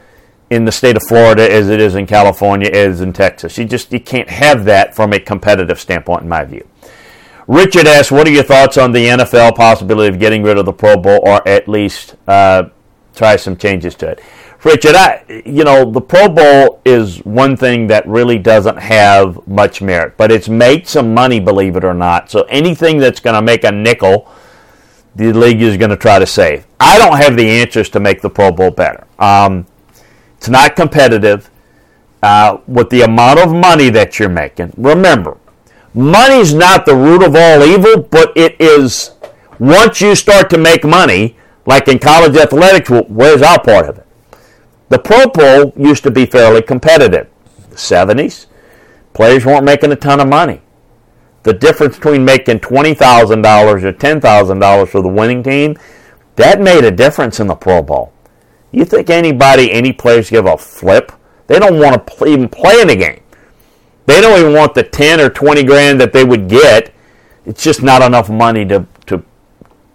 in 0.50 0.66
the 0.66 0.72
state 0.72 0.98
of 0.98 1.04
Florida 1.04 1.50
as 1.52 1.70
it 1.70 1.80
is 1.80 1.96
in 1.96 2.06
California 2.06 2.70
as 2.70 3.02
in 3.02 3.14
Texas. 3.14 3.58
You 3.58 3.66
just 3.66 3.92
you 3.94 4.00
can't 4.00 4.30
have 4.30 4.66
that 4.66 4.96
from 4.96 5.14
a 5.14 5.20
competitive 5.20 5.80
standpoint, 5.80 6.24
in 6.24 6.30
my 6.30 6.44
view. 6.44 6.68
Richard 7.48 7.88
asks, 7.88 8.12
"What 8.12 8.28
are 8.28 8.32
your 8.32 8.44
thoughts 8.44 8.78
on 8.78 8.92
the 8.92 9.08
NFL 9.08 9.56
possibility 9.56 10.10
of 10.10 10.20
getting 10.20 10.44
rid 10.44 10.58
of 10.58 10.66
the 10.66 10.74
Pro 10.74 10.98
Bowl, 10.98 11.20
or 11.24 11.48
at 11.48 11.68
least 11.68 12.16
uh, 12.28 12.64
try 13.16 13.36
some 13.36 13.56
changes 13.56 13.96
to 13.96 14.10
it?" 14.10 14.22
Richard, 14.66 14.96
I, 14.96 15.24
you 15.46 15.64
know, 15.64 15.92
the 15.92 16.02
Pro 16.02 16.28
Bowl 16.28 16.82
is 16.86 17.20
one 17.20 17.56
thing 17.56 17.86
that 17.88 18.08
really 18.08 18.40
doesn't 18.40 18.78
have 18.78 19.48
much 19.48 19.80
merit, 19.80 20.18
but 20.18 20.32
it's 20.32 20.50
made 20.50 20.88
some 20.88 21.14
money, 21.14 21.40
believe 21.40 21.76
it 21.76 21.84
or 21.84 21.94
not. 21.94 22.32
So 22.32 22.42
anything 22.50 22.98
that's 22.98 23.20
going 23.20 23.36
to 23.36 23.44
make 23.44 23.64
a 23.64 23.72
nickel, 23.72 24.28
the 25.16 25.32
league 25.32 25.62
is 25.62 25.78
going 25.78 25.92
to 25.92 25.96
try 25.96 26.18
to 26.18 26.26
save. 26.26 26.66
I 26.80 26.98
don't 26.98 27.18
have 27.18 27.38
the 27.38 27.48
answers 27.48 27.90
to 27.90 28.00
make 28.00 28.22
the 28.22 28.30
Pro 28.30 28.52
Bowl 28.52 28.72
better. 28.72 29.06
Um, 29.20 29.68
it's 30.36 30.50
not 30.50 30.76
competitive 30.76 31.52
uh, 32.24 32.58
with 32.66 32.90
the 32.90 33.02
amount 33.02 33.40
of 33.40 33.54
money 33.54 33.92
that 33.92 34.18
you're 34.18 34.30
making. 34.30 34.74
Remember, 34.78 35.38
money's 35.96 36.54
not 36.54 36.86
the 36.86 36.96
root 36.96 37.24
of 37.24 37.36
all 37.36 37.64
evil, 37.64 38.04
but 38.04 38.36
it 38.36 38.60
is 38.60 39.12
once 39.60 40.02
you 40.02 40.16
start 40.16 40.50
to 40.50 40.58
make 40.58 40.84
money, 40.84 41.38
like 41.66 41.88
in 41.88 42.00
college 42.00 42.36
athletics, 42.36 42.90
where's 43.08 43.42
our 43.42 43.62
part 43.62 43.88
of 43.88 43.98
it? 43.98 44.08
The 44.90 45.00
Pro 45.00 45.28
Bowl 45.28 45.74
used 45.76 46.04
to 46.04 46.12
be 46.12 46.26
fairly 46.26 46.62
competitive. 46.62 47.28
The 47.70 47.76
70s, 47.76 48.46
players 49.14 49.46
weren't 49.46 49.64
making 49.64 49.92
a 49.92 49.96
ton 49.96 50.20
of 50.20 50.28
money. 50.28 50.62
The 51.44 51.54
difference 51.54 51.96
between 51.96 52.26
making 52.26 52.60
$20,000 52.60 53.84
or 53.84 53.94
$10,000 53.94 54.88
for 54.88 55.02
the 55.02 55.08
winning 55.08 55.44
team, 55.44 55.78
that 56.36 56.60
made 56.60 56.84
a 56.84 56.92
difference 56.92 57.40
in 57.40 57.48
the 57.48 57.56
Pro 57.56 57.82
Bowl. 57.82 58.12
You 58.72 58.84
think 58.84 59.10
anybody, 59.10 59.72
any 59.72 59.94
players 59.94 60.30
give 60.30 60.46
a 60.46 60.58
flip? 60.58 61.12
They 61.48 61.60
don't 61.60 61.80
want 61.80 62.08
to 62.08 62.26
even 62.26 62.50
play 62.50 62.82
in 62.82 62.88
the 62.88 62.96
game. 62.96 63.22
They 64.06 64.22
don't 64.22 64.40
even 64.40 64.54
want 64.54 64.76
the 64.76 64.84
10 64.84 65.20
or 65.20 65.30
20 65.30 65.64
grand 65.64 66.00
that 66.00 66.14
they 66.14 66.24
would 66.24 66.48
get. 66.48 66.94
It's 67.46 67.64
just 67.64 67.82
not 67.82 68.02
enough 68.02 68.30
money 68.30 68.66
to, 68.66 68.86
to, 69.08 69.24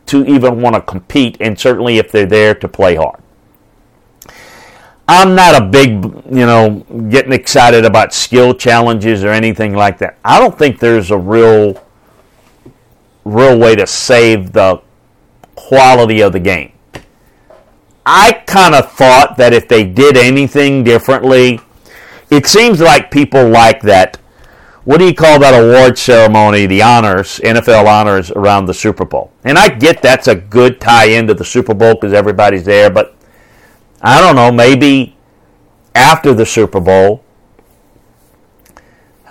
to 0.06 0.24
even 0.24 0.60
want 0.60 0.74
to 0.74 0.82
compete, 0.82 1.36
and 1.40 1.58
certainly 1.58 1.98
if 1.98 2.10
they're 2.10 2.26
there 2.26 2.54
to 2.54 2.68
play 2.68 2.96
hard. 2.96 3.20
I'm 5.12 5.34
not 5.34 5.60
a 5.60 5.64
big, 5.64 5.88
you 5.90 6.46
know, 6.46 6.86
getting 7.10 7.32
excited 7.32 7.84
about 7.84 8.14
skill 8.14 8.54
challenges 8.54 9.24
or 9.24 9.30
anything 9.30 9.74
like 9.74 9.98
that. 9.98 10.16
I 10.24 10.38
don't 10.38 10.56
think 10.56 10.78
there's 10.78 11.10
a 11.10 11.18
real, 11.18 11.84
real 13.24 13.58
way 13.58 13.74
to 13.74 13.88
save 13.88 14.52
the 14.52 14.80
quality 15.56 16.20
of 16.20 16.32
the 16.32 16.38
game. 16.38 16.72
I 18.06 18.42
kind 18.46 18.74
of 18.74 18.92
thought 18.92 19.36
that 19.36 19.52
if 19.52 19.66
they 19.66 19.84
did 19.84 20.16
anything 20.16 20.84
differently, 20.84 21.60
it 22.30 22.46
seems 22.46 22.80
like 22.80 23.10
people 23.10 23.48
like 23.48 23.82
that. 23.82 24.16
What 24.84 24.98
do 24.98 25.06
you 25.06 25.14
call 25.14 25.38
that 25.40 25.52
award 25.52 25.98
ceremony? 25.98 26.66
The 26.66 26.82
honors, 26.82 27.38
NFL 27.40 27.86
honors 27.86 28.30
around 28.30 28.66
the 28.66 28.74
Super 28.74 29.04
Bowl. 29.04 29.30
And 29.44 29.58
I 29.58 29.68
get 29.68 30.00
that's 30.00 30.26
a 30.26 30.34
good 30.34 30.80
tie 30.80 31.06
in 31.06 31.26
to 31.26 31.34
the 31.34 31.44
Super 31.44 31.74
Bowl 31.74 31.94
because 31.94 32.12
everybody's 32.12 32.64
there, 32.64 32.90
but 32.90 33.14
I 34.00 34.20
don't 34.20 34.36
know, 34.36 34.50
maybe 34.50 35.16
after 35.94 36.32
the 36.32 36.46
Super 36.46 36.80
Bowl, 36.80 37.22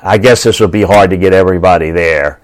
I 0.02 0.18
guess 0.18 0.44
this 0.44 0.60
would 0.60 0.72
be 0.72 0.84
hard 0.84 1.10
to 1.10 1.18
get 1.18 1.34
everybody 1.34 1.92
there. 1.92 2.40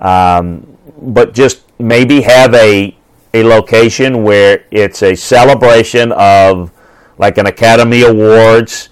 Um, 0.00 0.76
but 0.98 1.34
just 1.34 1.62
maybe 1.78 2.22
have 2.22 2.54
a 2.54 2.96
a 3.32 3.42
location 3.42 4.22
where 4.22 4.64
it's 4.70 5.02
a 5.02 5.14
celebration 5.16 6.12
of 6.12 6.70
like 7.18 7.36
an 7.36 7.46
Academy 7.46 8.02
Awards. 8.02 8.90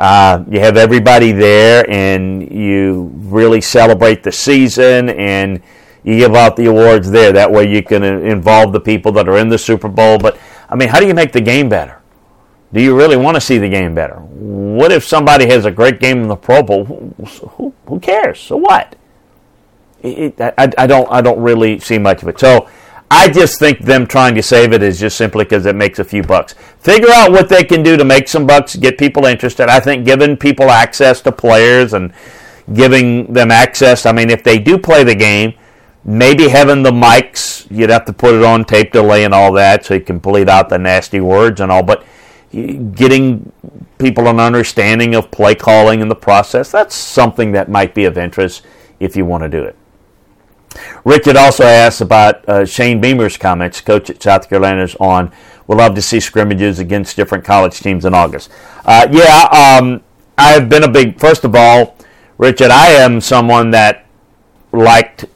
Uh, 0.00 0.42
you 0.50 0.58
have 0.60 0.78
everybody 0.78 1.30
there, 1.30 1.84
and 1.90 2.50
you 2.50 3.12
really 3.16 3.60
celebrate 3.60 4.22
the 4.22 4.32
season, 4.32 5.10
and 5.10 5.60
you 6.02 6.16
give 6.16 6.34
out 6.34 6.56
the 6.56 6.64
awards 6.64 7.10
there. 7.10 7.32
That 7.32 7.52
way, 7.52 7.70
you 7.70 7.82
can 7.82 8.02
involve 8.02 8.72
the 8.72 8.80
people 8.80 9.12
that 9.12 9.28
are 9.28 9.36
in 9.36 9.50
the 9.50 9.58
Super 9.58 9.88
Bowl. 9.88 10.16
But 10.18 10.38
I 10.70 10.74
mean, 10.74 10.88
how 10.88 11.00
do 11.00 11.06
you 11.06 11.12
make 11.12 11.32
the 11.32 11.40
game 11.42 11.68
better? 11.68 12.00
Do 12.72 12.80
you 12.80 12.96
really 12.96 13.18
want 13.18 13.34
to 13.34 13.42
see 13.42 13.58
the 13.58 13.68
game 13.68 13.94
better? 13.94 14.14
What 14.14 14.90
if 14.90 15.04
somebody 15.04 15.46
has 15.48 15.66
a 15.66 15.70
great 15.70 16.00
game 16.00 16.22
in 16.22 16.28
the 16.28 16.36
Pro 16.36 16.62
Bowl? 16.62 16.86
Who, 16.86 17.74
who 17.86 18.00
cares? 18.00 18.40
So 18.40 18.56
what? 18.56 18.96
It, 20.02 20.40
I, 20.40 20.72
I 20.78 20.86
don't 20.86 21.12
I 21.12 21.20
don't 21.20 21.40
really 21.40 21.78
see 21.78 21.98
much 21.98 22.22
of 22.22 22.28
it. 22.28 22.40
So 22.40 22.70
I 23.12 23.28
just 23.28 23.58
think 23.58 23.80
them 23.80 24.06
trying 24.06 24.36
to 24.36 24.42
save 24.42 24.72
it 24.72 24.82
is 24.82 25.00
just 25.00 25.16
simply 25.16 25.44
because 25.44 25.66
it 25.66 25.74
makes 25.74 25.98
a 25.98 26.04
few 26.04 26.22
bucks. 26.22 26.54
Figure 26.78 27.10
out 27.10 27.32
what 27.32 27.48
they 27.48 27.64
can 27.64 27.82
do 27.82 27.96
to 27.96 28.04
make 28.04 28.28
some 28.28 28.46
bucks, 28.46 28.76
get 28.76 28.98
people 28.98 29.26
interested. 29.26 29.68
I 29.68 29.80
think 29.80 30.04
giving 30.04 30.36
people 30.36 30.70
access 30.70 31.20
to 31.22 31.32
players 31.32 31.92
and 31.92 32.12
giving 32.72 33.32
them 33.32 33.50
access. 33.50 34.06
I 34.06 34.12
mean, 34.12 34.30
if 34.30 34.44
they 34.44 34.60
do 34.60 34.78
play 34.78 35.02
the 35.02 35.16
game, 35.16 35.54
maybe 36.04 36.48
having 36.48 36.84
the 36.84 36.92
mics, 36.92 37.68
you'd 37.68 37.90
have 37.90 38.04
to 38.04 38.12
put 38.12 38.34
it 38.34 38.44
on 38.44 38.64
tape 38.64 38.92
delay 38.92 39.24
and 39.24 39.34
all 39.34 39.52
that 39.54 39.84
so 39.84 39.94
you 39.94 40.00
can 40.00 40.20
bleed 40.20 40.48
out 40.48 40.68
the 40.68 40.78
nasty 40.78 41.20
words 41.20 41.60
and 41.60 41.72
all. 41.72 41.82
But 41.82 42.04
getting 42.52 43.52
people 43.98 44.28
an 44.28 44.38
understanding 44.38 45.16
of 45.16 45.32
play 45.32 45.56
calling 45.56 46.00
in 46.00 46.08
the 46.08 46.14
process, 46.14 46.70
that's 46.70 46.94
something 46.94 47.50
that 47.52 47.68
might 47.68 47.92
be 47.92 48.04
of 48.04 48.16
interest 48.16 48.64
if 49.00 49.16
you 49.16 49.24
want 49.24 49.42
to 49.42 49.48
do 49.48 49.64
it. 49.64 49.76
Richard 51.04 51.36
also 51.36 51.64
asked 51.64 52.00
about 52.00 52.48
uh, 52.48 52.64
Shane 52.64 53.00
Beamer's 53.00 53.36
comments, 53.36 53.80
coach 53.80 54.10
at 54.10 54.22
South 54.22 54.48
Carolina's, 54.48 54.94
on 54.96 55.32
we'll 55.66 55.78
love 55.78 55.94
to 55.94 56.02
see 56.02 56.20
scrimmages 56.20 56.78
against 56.78 57.16
different 57.16 57.44
college 57.44 57.78
teams 57.80 58.04
in 58.04 58.14
August. 58.14 58.50
Uh, 58.84 59.06
yeah, 59.10 59.78
um, 59.80 60.02
I've 60.36 60.68
been 60.68 60.84
a 60.84 60.88
big, 60.88 61.18
first 61.20 61.44
of 61.44 61.54
all, 61.54 61.96
Richard, 62.38 62.70
I 62.70 62.88
am 62.88 63.20
someone 63.20 63.70
that 63.72 64.06
liked 64.72 65.26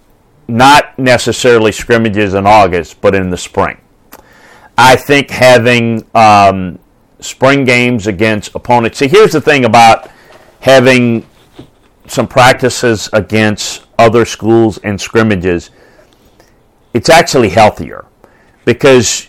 not 0.48 0.98
necessarily 0.98 1.72
scrimmages 1.72 2.34
in 2.34 2.46
August, 2.46 3.00
but 3.00 3.14
in 3.14 3.30
the 3.30 3.36
spring. 3.36 3.78
I 4.76 4.96
think 4.96 5.30
having 5.30 6.04
um, 6.14 6.78
spring 7.20 7.64
games 7.64 8.06
against 8.06 8.54
opponents. 8.54 8.98
See, 8.98 9.08
here's 9.08 9.32
the 9.32 9.40
thing 9.40 9.64
about 9.64 10.10
having 10.60 11.26
some 12.06 12.26
practices 12.26 13.08
against 13.12 13.83
other 13.98 14.24
schools 14.24 14.78
and 14.78 15.00
scrimmages, 15.00 15.70
it's 16.92 17.08
actually 17.08 17.50
healthier 17.50 18.06
because 18.64 19.28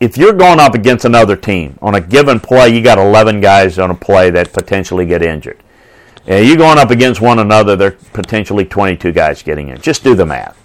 if 0.00 0.16
you're 0.16 0.32
going 0.32 0.60
up 0.60 0.74
against 0.74 1.04
another 1.04 1.36
team 1.36 1.78
on 1.82 1.94
a 1.94 2.00
given 2.00 2.38
play, 2.38 2.68
you 2.68 2.82
got 2.82 2.98
11 2.98 3.40
guys 3.40 3.78
on 3.78 3.90
a 3.90 3.94
play 3.94 4.30
that 4.30 4.52
potentially 4.52 5.06
get 5.06 5.22
injured. 5.22 5.62
And 6.26 6.46
you're 6.46 6.56
going 6.56 6.78
up 6.78 6.90
against 6.90 7.20
one 7.20 7.38
another, 7.38 7.74
there 7.74 7.88
are 7.88 7.98
potentially 8.12 8.64
22 8.64 9.12
guys 9.12 9.42
getting 9.42 9.68
in. 9.68 9.80
Just 9.80 10.04
do 10.04 10.14
the 10.14 10.26
math. 10.26 10.56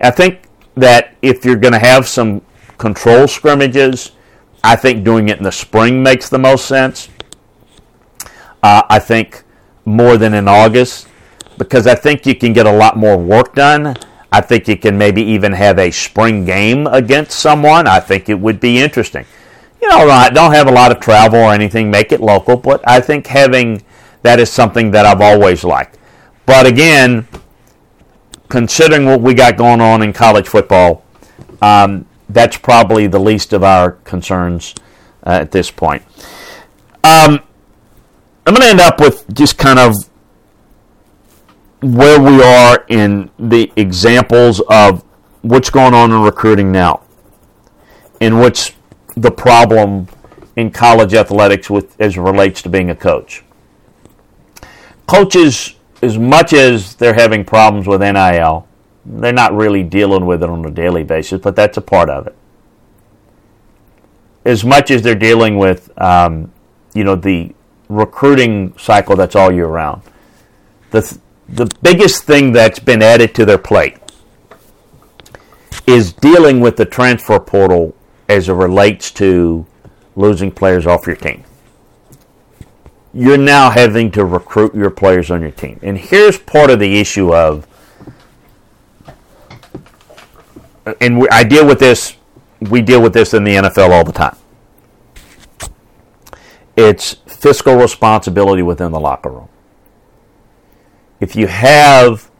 I 0.00 0.10
think 0.10 0.48
that 0.76 1.16
if 1.22 1.44
you're 1.44 1.56
going 1.56 1.72
to 1.72 1.78
have 1.78 2.08
some 2.08 2.42
control 2.76 3.28
scrimmages, 3.28 4.12
I 4.62 4.76
think 4.76 5.04
doing 5.04 5.28
it 5.28 5.38
in 5.38 5.44
the 5.44 5.52
spring 5.52 6.02
makes 6.02 6.28
the 6.28 6.38
most 6.38 6.66
sense. 6.66 7.08
Uh, 8.62 8.82
I 8.88 8.98
think 8.98 9.44
more 9.84 10.16
than 10.16 10.34
in 10.34 10.48
August 10.48 11.06
because 11.58 11.86
I 11.86 11.94
think 11.94 12.26
you 12.26 12.34
can 12.34 12.52
get 12.52 12.66
a 12.66 12.72
lot 12.72 12.96
more 12.96 13.16
work 13.16 13.54
done. 13.54 13.96
I 14.32 14.40
think 14.40 14.66
you 14.66 14.76
can 14.76 14.98
maybe 14.98 15.22
even 15.22 15.52
have 15.52 15.78
a 15.78 15.90
spring 15.90 16.44
game 16.44 16.86
against 16.88 17.38
someone. 17.38 17.86
I 17.86 18.00
think 18.00 18.28
it 18.28 18.38
would 18.38 18.58
be 18.58 18.80
interesting. 18.80 19.24
You 19.80 19.88
know, 19.88 20.28
don't 20.32 20.52
have 20.52 20.66
a 20.66 20.72
lot 20.72 20.90
of 20.90 21.00
travel 21.00 21.38
or 21.38 21.52
anything, 21.52 21.90
make 21.90 22.10
it 22.10 22.20
local, 22.20 22.56
but 22.56 22.82
I 22.88 23.00
think 23.00 23.26
having 23.26 23.84
that 24.22 24.40
is 24.40 24.50
something 24.50 24.90
that 24.92 25.06
I've 25.06 25.20
always 25.20 25.62
liked. 25.62 25.98
But 26.46 26.66
again, 26.66 27.28
considering 28.48 29.04
what 29.04 29.20
we 29.20 29.34
got 29.34 29.56
going 29.56 29.80
on 29.80 30.02
in 30.02 30.12
college 30.12 30.48
football, 30.48 31.04
um, 31.62 32.06
that's 32.28 32.56
probably 32.56 33.06
the 33.06 33.18
least 33.18 33.52
of 33.52 33.62
our 33.62 33.92
concerns 33.92 34.74
uh, 35.26 35.30
at 35.30 35.52
this 35.52 35.70
point. 35.70 36.02
Um, 37.04 37.40
I'm 38.46 38.54
going 38.54 38.62
to 38.62 38.68
end 38.68 38.80
up 38.80 39.00
with 39.00 39.32
just 39.34 39.58
kind 39.58 39.78
of 39.78 39.94
where 41.84 42.18
we 42.18 42.42
are 42.42 42.86
in 42.88 43.30
the 43.38 43.70
examples 43.76 44.62
of 44.70 45.04
what's 45.42 45.68
going 45.68 45.92
on 45.92 46.10
in 46.10 46.20
recruiting 46.22 46.72
now 46.72 47.02
and 48.22 48.40
what's 48.40 48.72
the 49.16 49.30
problem 49.30 50.08
in 50.56 50.70
college 50.70 51.12
athletics 51.12 51.68
with 51.68 52.00
as 52.00 52.16
it 52.16 52.20
relates 52.20 52.62
to 52.62 52.70
being 52.70 52.88
a 52.88 52.96
coach. 52.96 53.44
Coaches, 55.06 55.74
as 56.00 56.16
much 56.16 56.54
as 56.54 56.94
they're 56.94 57.12
having 57.12 57.44
problems 57.44 57.86
with 57.86 58.00
NIL, 58.00 58.66
they're 59.04 59.34
not 59.34 59.54
really 59.54 59.82
dealing 59.82 60.24
with 60.24 60.42
it 60.42 60.48
on 60.48 60.64
a 60.64 60.70
daily 60.70 61.04
basis, 61.04 61.38
but 61.42 61.54
that's 61.54 61.76
a 61.76 61.82
part 61.82 62.08
of 62.08 62.26
it. 62.26 62.34
As 64.46 64.64
much 64.64 64.90
as 64.90 65.02
they're 65.02 65.14
dealing 65.14 65.58
with, 65.58 65.90
um, 66.00 66.50
you 66.94 67.04
know, 67.04 67.14
the 67.14 67.54
recruiting 67.90 68.74
cycle 68.78 69.16
that's 69.16 69.36
all 69.36 69.52
year 69.52 69.66
round, 69.66 70.00
the 70.90 71.18
the 71.48 71.70
biggest 71.82 72.24
thing 72.24 72.52
that's 72.52 72.78
been 72.78 73.02
added 73.02 73.34
to 73.34 73.44
their 73.44 73.58
plate 73.58 73.98
is 75.86 76.12
dealing 76.12 76.60
with 76.60 76.76
the 76.76 76.84
transfer 76.84 77.38
portal 77.38 77.94
as 78.28 78.48
it 78.48 78.52
relates 78.54 79.10
to 79.10 79.66
losing 80.16 80.50
players 80.50 80.86
off 80.86 81.06
your 81.06 81.16
team. 81.16 81.44
You're 83.12 83.38
now 83.38 83.70
having 83.70 84.10
to 84.12 84.24
recruit 84.24 84.74
your 84.74 84.90
players 84.90 85.30
on 85.30 85.40
your 85.40 85.50
team. 85.50 85.78
And 85.82 85.98
here's 85.98 86.38
part 86.38 86.70
of 86.70 86.78
the 86.78 86.98
issue 86.98 87.34
of, 87.34 87.66
and 91.00 91.26
I 91.30 91.44
deal 91.44 91.66
with 91.66 91.78
this, 91.78 92.16
we 92.60 92.80
deal 92.80 93.02
with 93.02 93.12
this 93.12 93.34
in 93.34 93.44
the 93.44 93.52
NFL 93.52 93.90
all 93.90 94.04
the 94.04 94.12
time. 94.12 94.36
It's 96.76 97.14
fiscal 97.26 97.76
responsibility 97.76 98.62
within 98.62 98.90
the 98.90 98.98
locker 98.98 99.30
room 99.30 99.48
if 101.24 101.34
you 101.34 101.46
have 101.46 102.30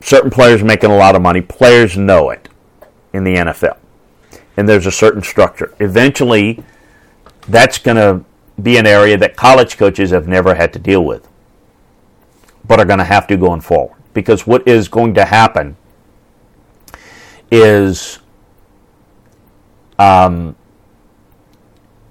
certain 0.00 0.30
players 0.30 0.62
making 0.62 0.90
a 0.90 0.96
lot 0.96 1.14
of 1.14 1.20
money, 1.20 1.42
players 1.42 1.98
know 1.98 2.30
it 2.30 2.48
in 3.12 3.24
the 3.24 3.34
NFL. 3.34 3.76
And 4.56 4.66
there's 4.66 4.86
a 4.86 4.90
certain 4.90 5.20
structure. 5.20 5.74
Eventually, 5.80 6.64
that's 7.46 7.76
going 7.76 7.98
to 7.98 8.24
be 8.62 8.78
an 8.78 8.86
area 8.86 9.18
that 9.18 9.36
college 9.36 9.76
coaches 9.76 10.12
have 10.12 10.26
never 10.26 10.54
had 10.54 10.72
to 10.72 10.78
deal 10.78 11.04
with, 11.04 11.28
but 12.66 12.80
are 12.80 12.86
going 12.86 13.00
to 13.00 13.04
have 13.04 13.26
to 13.26 13.36
going 13.36 13.60
forward. 13.60 13.98
Because 14.14 14.46
what 14.46 14.66
is 14.66 14.88
going 14.88 15.12
to 15.14 15.26
happen 15.26 15.76
is 17.50 18.18
um, 19.98 20.56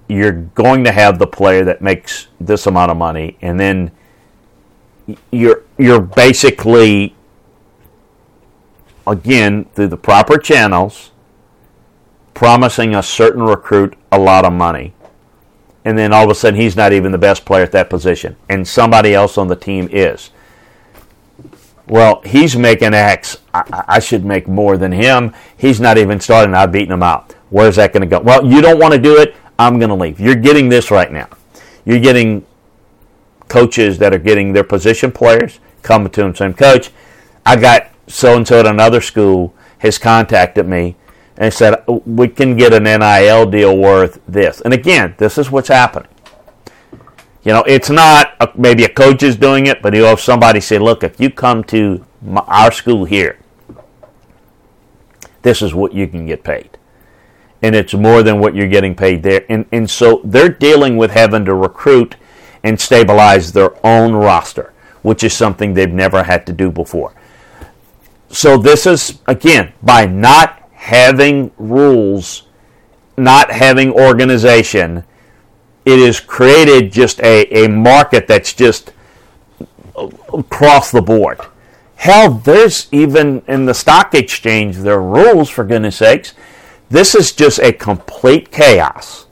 you're 0.06 0.30
going 0.54 0.84
to 0.84 0.92
have 0.92 1.18
the 1.18 1.26
player 1.26 1.64
that 1.64 1.82
makes 1.82 2.28
this 2.38 2.68
amount 2.68 2.92
of 2.92 2.96
money, 2.96 3.36
and 3.42 3.58
then 3.58 3.90
you're 5.30 5.62
you're 5.78 6.00
basically 6.00 7.14
again 9.06 9.66
through 9.74 9.88
the 9.88 9.96
proper 9.96 10.38
channels 10.38 11.10
promising 12.32 12.94
a 12.94 13.02
certain 13.02 13.42
recruit 13.42 13.96
a 14.10 14.18
lot 14.18 14.44
of 14.44 14.52
money. 14.52 14.92
And 15.84 15.96
then 15.98 16.12
all 16.12 16.24
of 16.24 16.30
a 16.30 16.34
sudden 16.34 16.58
he's 16.58 16.76
not 16.76 16.92
even 16.92 17.12
the 17.12 17.18
best 17.18 17.44
player 17.44 17.62
at 17.62 17.72
that 17.72 17.90
position. 17.90 18.36
And 18.48 18.66
somebody 18.66 19.14
else 19.14 19.38
on 19.38 19.48
the 19.48 19.56
team 19.56 19.88
is. 19.92 20.30
Well 21.86 22.22
he's 22.24 22.56
making 22.56 22.94
x. 22.94 23.38
I, 23.52 23.84
I 23.86 23.98
should 24.00 24.24
make 24.24 24.48
more 24.48 24.76
than 24.76 24.92
him. 24.92 25.34
He's 25.56 25.80
not 25.80 25.98
even 25.98 26.18
starting. 26.18 26.54
I've 26.54 26.72
beaten 26.72 26.92
him 26.92 27.02
out. 27.02 27.32
Where's 27.50 27.76
that 27.76 27.92
going 27.92 28.00
to 28.00 28.06
go? 28.06 28.20
Well 28.20 28.44
you 28.44 28.62
don't 28.62 28.80
want 28.80 28.94
to 28.94 29.00
do 29.00 29.18
it. 29.18 29.36
I'm 29.58 29.78
going 29.78 29.90
to 29.90 29.94
leave. 29.94 30.18
You're 30.18 30.34
getting 30.34 30.68
this 30.68 30.90
right 30.90 31.12
now. 31.12 31.28
You're 31.84 32.00
getting 32.00 32.44
coaches 33.48 33.98
that 33.98 34.12
are 34.14 34.18
getting 34.18 34.52
their 34.52 34.64
position 34.64 35.12
players 35.12 35.60
coming 35.82 36.10
to 36.10 36.22
them 36.22 36.34
saying, 36.34 36.54
Coach, 36.54 36.90
I 37.46 37.56
got 37.56 37.90
so 38.06 38.36
and 38.36 38.46
so 38.46 38.60
at 38.60 38.66
another 38.66 39.00
school 39.00 39.54
has 39.78 39.98
contacted 39.98 40.66
me 40.66 40.96
and 41.36 41.52
said, 41.52 41.82
We 41.86 42.28
can 42.28 42.56
get 42.56 42.72
an 42.72 42.84
NIL 42.84 43.46
deal 43.50 43.76
worth 43.76 44.20
this. 44.26 44.60
And 44.60 44.72
again, 44.72 45.14
this 45.18 45.38
is 45.38 45.50
what's 45.50 45.68
happening. 45.68 46.08
You 47.44 47.52
know, 47.52 47.62
it's 47.66 47.90
not 47.90 48.34
a, 48.40 48.50
maybe 48.54 48.84
a 48.84 48.88
coach 48.88 49.22
is 49.22 49.36
doing 49.36 49.66
it, 49.66 49.82
but 49.82 49.94
you 49.94 50.04
have 50.04 50.20
somebody 50.20 50.60
say, 50.60 50.78
Look, 50.78 51.04
if 51.04 51.20
you 51.20 51.30
come 51.30 51.62
to 51.64 52.04
my, 52.22 52.40
our 52.42 52.72
school 52.72 53.04
here, 53.04 53.38
this 55.42 55.60
is 55.60 55.74
what 55.74 55.92
you 55.92 56.06
can 56.08 56.26
get 56.26 56.42
paid. 56.42 56.78
And 57.62 57.74
it's 57.74 57.94
more 57.94 58.22
than 58.22 58.40
what 58.40 58.54
you're 58.54 58.68
getting 58.68 58.94
paid 58.94 59.22
there. 59.22 59.44
And, 59.48 59.66
and 59.72 59.88
so 59.88 60.20
they're 60.24 60.48
dealing 60.48 60.96
with 60.96 61.10
having 61.10 61.44
to 61.46 61.54
recruit 61.54 62.16
and 62.64 62.80
stabilize 62.80 63.52
their 63.52 63.74
own 63.86 64.14
roster, 64.14 64.72
which 65.02 65.22
is 65.22 65.34
something 65.34 65.74
they've 65.74 65.92
never 65.92 66.24
had 66.24 66.46
to 66.46 66.52
do 66.52 66.70
before. 66.70 67.12
So 68.30 68.56
this 68.56 68.86
is, 68.86 69.20
again, 69.28 69.74
by 69.82 70.06
not 70.06 70.60
having 70.72 71.52
rules, 71.58 72.44
not 73.16 73.52
having 73.52 73.92
organization, 73.92 75.04
it 75.84 76.04
has 76.04 76.18
created 76.18 76.90
just 76.90 77.20
a, 77.20 77.44
a 77.64 77.68
market 77.68 78.26
that's 78.26 78.54
just 78.54 78.92
across 80.32 80.90
the 80.90 81.02
board. 81.02 81.40
Hell, 81.96 82.30
there's 82.30 82.88
even 82.90 83.42
in 83.46 83.66
the 83.66 83.74
stock 83.74 84.14
exchange, 84.14 84.78
there 84.78 84.94
are 84.94 85.02
rules, 85.02 85.48
for 85.48 85.64
goodness 85.64 85.96
sakes. 85.96 86.34
This 86.88 87.14
is 87.14 87.32
just 87.32 87.60
a 87.60 87.72
complete 87.72 88.50
chaos 88.50 89.23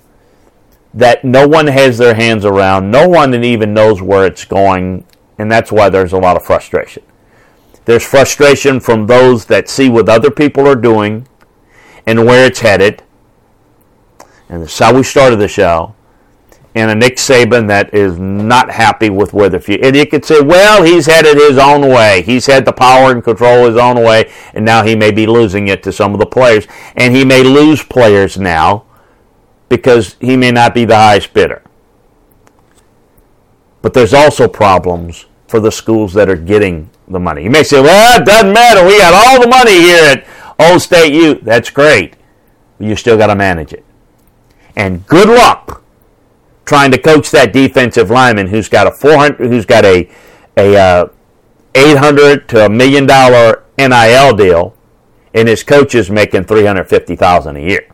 that 0.95 1.24
no 1.24 1.49
one 1.49 1.66
has 1.68 1.99
their 1.99 2.14
hands 2.14 2.45
around, 2.45 2.90
no 2.90 3.09
one 3.09 3.34
even 3.43 3.72
knows 3.72 4.03
where 4.03 4.26
it's 4.26 4.45
going, 4.45 5.05
and 5.38 5.51
that's 5.51 5.72
why 5.72 5.88
there's 5.88 6.12
a 6.12 6.18
lot 6.18 6.36
of 6.36 6.45
frustration. 6.45 7.03
There's 7.84 8.05
frustration 8.05 8.78
from 8.78 9.07
those 9.07 9.47
that 9.47 9.68
see 9.68 9.88
what 9.88 10.09
other 10.09 10.30
people 10.30 10.68
are 10.68 10.76
doing 10.76 11.26
and 12.07 12.24
where 12.26 12.47
it's 12.47 12.61
headed. 12.61 13.03
And 14.49 14.62
that's 14.62 14.78
how 14.78 14.95
we 14.95 15.03
started 15.03 15.36
the 15.36 15.49
show. 15.49 15.95
And 16.74 16.90
a 16.90 16.95
Nick 16.95 17.16
Saban 17.16 17.68
that 17.68 17.93
is 17.93 18.18
not 18.18 18.70
happy 18.70 19.11
with 19.11 19.34
where 19.34 19.49
the 19.49 19.61
future. 19.61 19.84
And 19.84 19.97
you 19.97 20.07
could 20.07 20.24
say, 20.24 20.40
well, 20.40 20.82
he's 20.82 21.07
headed 21.07 21.36
his 21.36 21.59
own 21.59 21.82
way. 21.82 22.22
He's 22.22 22.47
had 22.47 22.64
the 22.64 22.72
power 22.72 23.12
and 23.12 23.22
control 23.22 23.66
his 23.66 23.76
own 23.76 23.97
way, 24.03 24.32
and 24.55 24.64
now 24.64 24.82
he 24.82 24.97
may 24.97 25.11
be 25.11 25.26
losing 25.26 25.68
it 25.68 25.82
to 25.82 25.93
some 25.93 26.14
of 26.14 26.20
the 26.20 26.26
players. 26.26 26.66
And 26.97 27.14
he 27.14 27.24
may 27.24 27.43
lose 27.43 27.82
players 27.82 28.38
now 28.38 28.84
because 29.72 30.16
he 30.20 30.36
may 30.36 30.50
not 30.50 30.74
be 30.74 30.84
the 30.84 30.94
highest 30.94 31.32
bidder. 31.32 31.62
But 33.80 33.94
there's 33.94 34.12
also 34.12 34.46
problems 34.46 35.24
for 35.48 35.60
the 35.60 35.72
schools 35.72 36.12
that 36.12 36.28
are 36.28 36.36
getting 36.36 36.90
the 37.08 37.18
money. 37.18 37.42
You 37.42 37.48
may 37.48 37.62
say, 37.62 37.80
well, 37.80 38.20
it 38.20 38.26
doesn't 38.26 38.52
matter. 38.52 38.86
We 38.86 38.98
got 38.98 39.14
all 39.14 39.40
the 39.40 39.48
money 39.48 39.72
here 39.72 40.04
at 40.04 40.26
Old 40.58 40.82
State 40.82 41.14
U. 41.14 41.36
That's 41.36 41.70
great. 41.70 42.16
But 42.76 42.88
you 42.88 42.96
still 42.96 43.16
got 43.16 43.28
to 43.28 43.34
manage 43.34 43.72
it. 43.72 43.82
And 44.76 45.06
good 45.06 45.30
luck 45.30 45.82
trying 46.66 46.90
to 46.90 46.98
coach 46.98 47.30
that 47.30 47.54
defensive 47.54 48.10
lineman 48.10 48.48
who's 48.48 48.68
got 48.68 48.86
a 48.86 48.92
400 48.92 49.48
who's 49.48 49.64
got 49.64 49.86
a 49.86 50.06
a 50.58 50.76
uh, 50.76 51.08
800 51.74 52.46
to 52.50 52.66
a 52.66 52.68
million 52.68 53.06
dollar 53.06 53.64
NIL 53.78 54.36
deal 54.36 54.76
and 55.32 55.48
his 55.48 55.62
coach 55.62 55.94
is 55.94 56.10
making 56.10 56.44
350,000 56.44 57.56
a 57.56 57.60
year. 57.60 57.92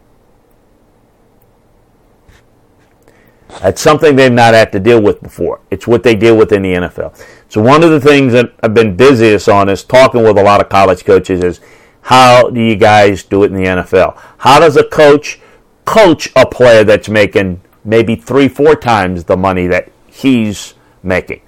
That's 3.61 3.83
something 3.83 4.15
they've 4.15 4.33
not 4.33 4.55
had 4.55 4.71
to 4.73 4.81
deal 4.81 5.03
with 5.03 5.21
before. 5.21 5.61
It's 5.71 5.87
what 5.87 6.03
they 6.03 6.15
deal 6.15 6.37
with 6.37 6.53
in 6.53 6.63
the 6.63 6.75
NFL. 6.75 7.21
So 7.49 7.61
one 7.61 7.83
of 7.83 7.91
the 7.91 8.01
things 8.01 8.33
that 8.33 8.53
I've 8.63 8.75
been 8.75 8.97
busiest 8.97 9.49
on 9.49 9.69
is 9.69 9.83
talking 9.83 10.23
with 10.23 10.39
a 10.39 10.43
lot 10.43 10.61
of 10.61 10.69
college 10.69 11.05
coaches 11.05 11.43
is 11.43 11.61
how 12.03 12.51
do 12.51 12.61
you 12.61 12.77
guys 12.77 13.25
do 13.25 13.43
it 13.43 13.53
in 13.53 13.57
the 13.57 13.65
NFL? 13.65 14.17
How 14.39 14.61
does 14.61 14.77
a 14.77 14.85
coach 14.85 15.41
coach 15.85 16.31
a 16.37 16.47
player 16.47 16.85
that's 16.85 17.09
making 17.09 17.61
maybe 17.85 18.15
three, 18.15 18.49
four 18.49 18.77
times 18.77 19.25
the 19.25 19.37
money 19.37 19.67
that 19.67 19.91
he's 20.07 20.75
making? 21.03 21.41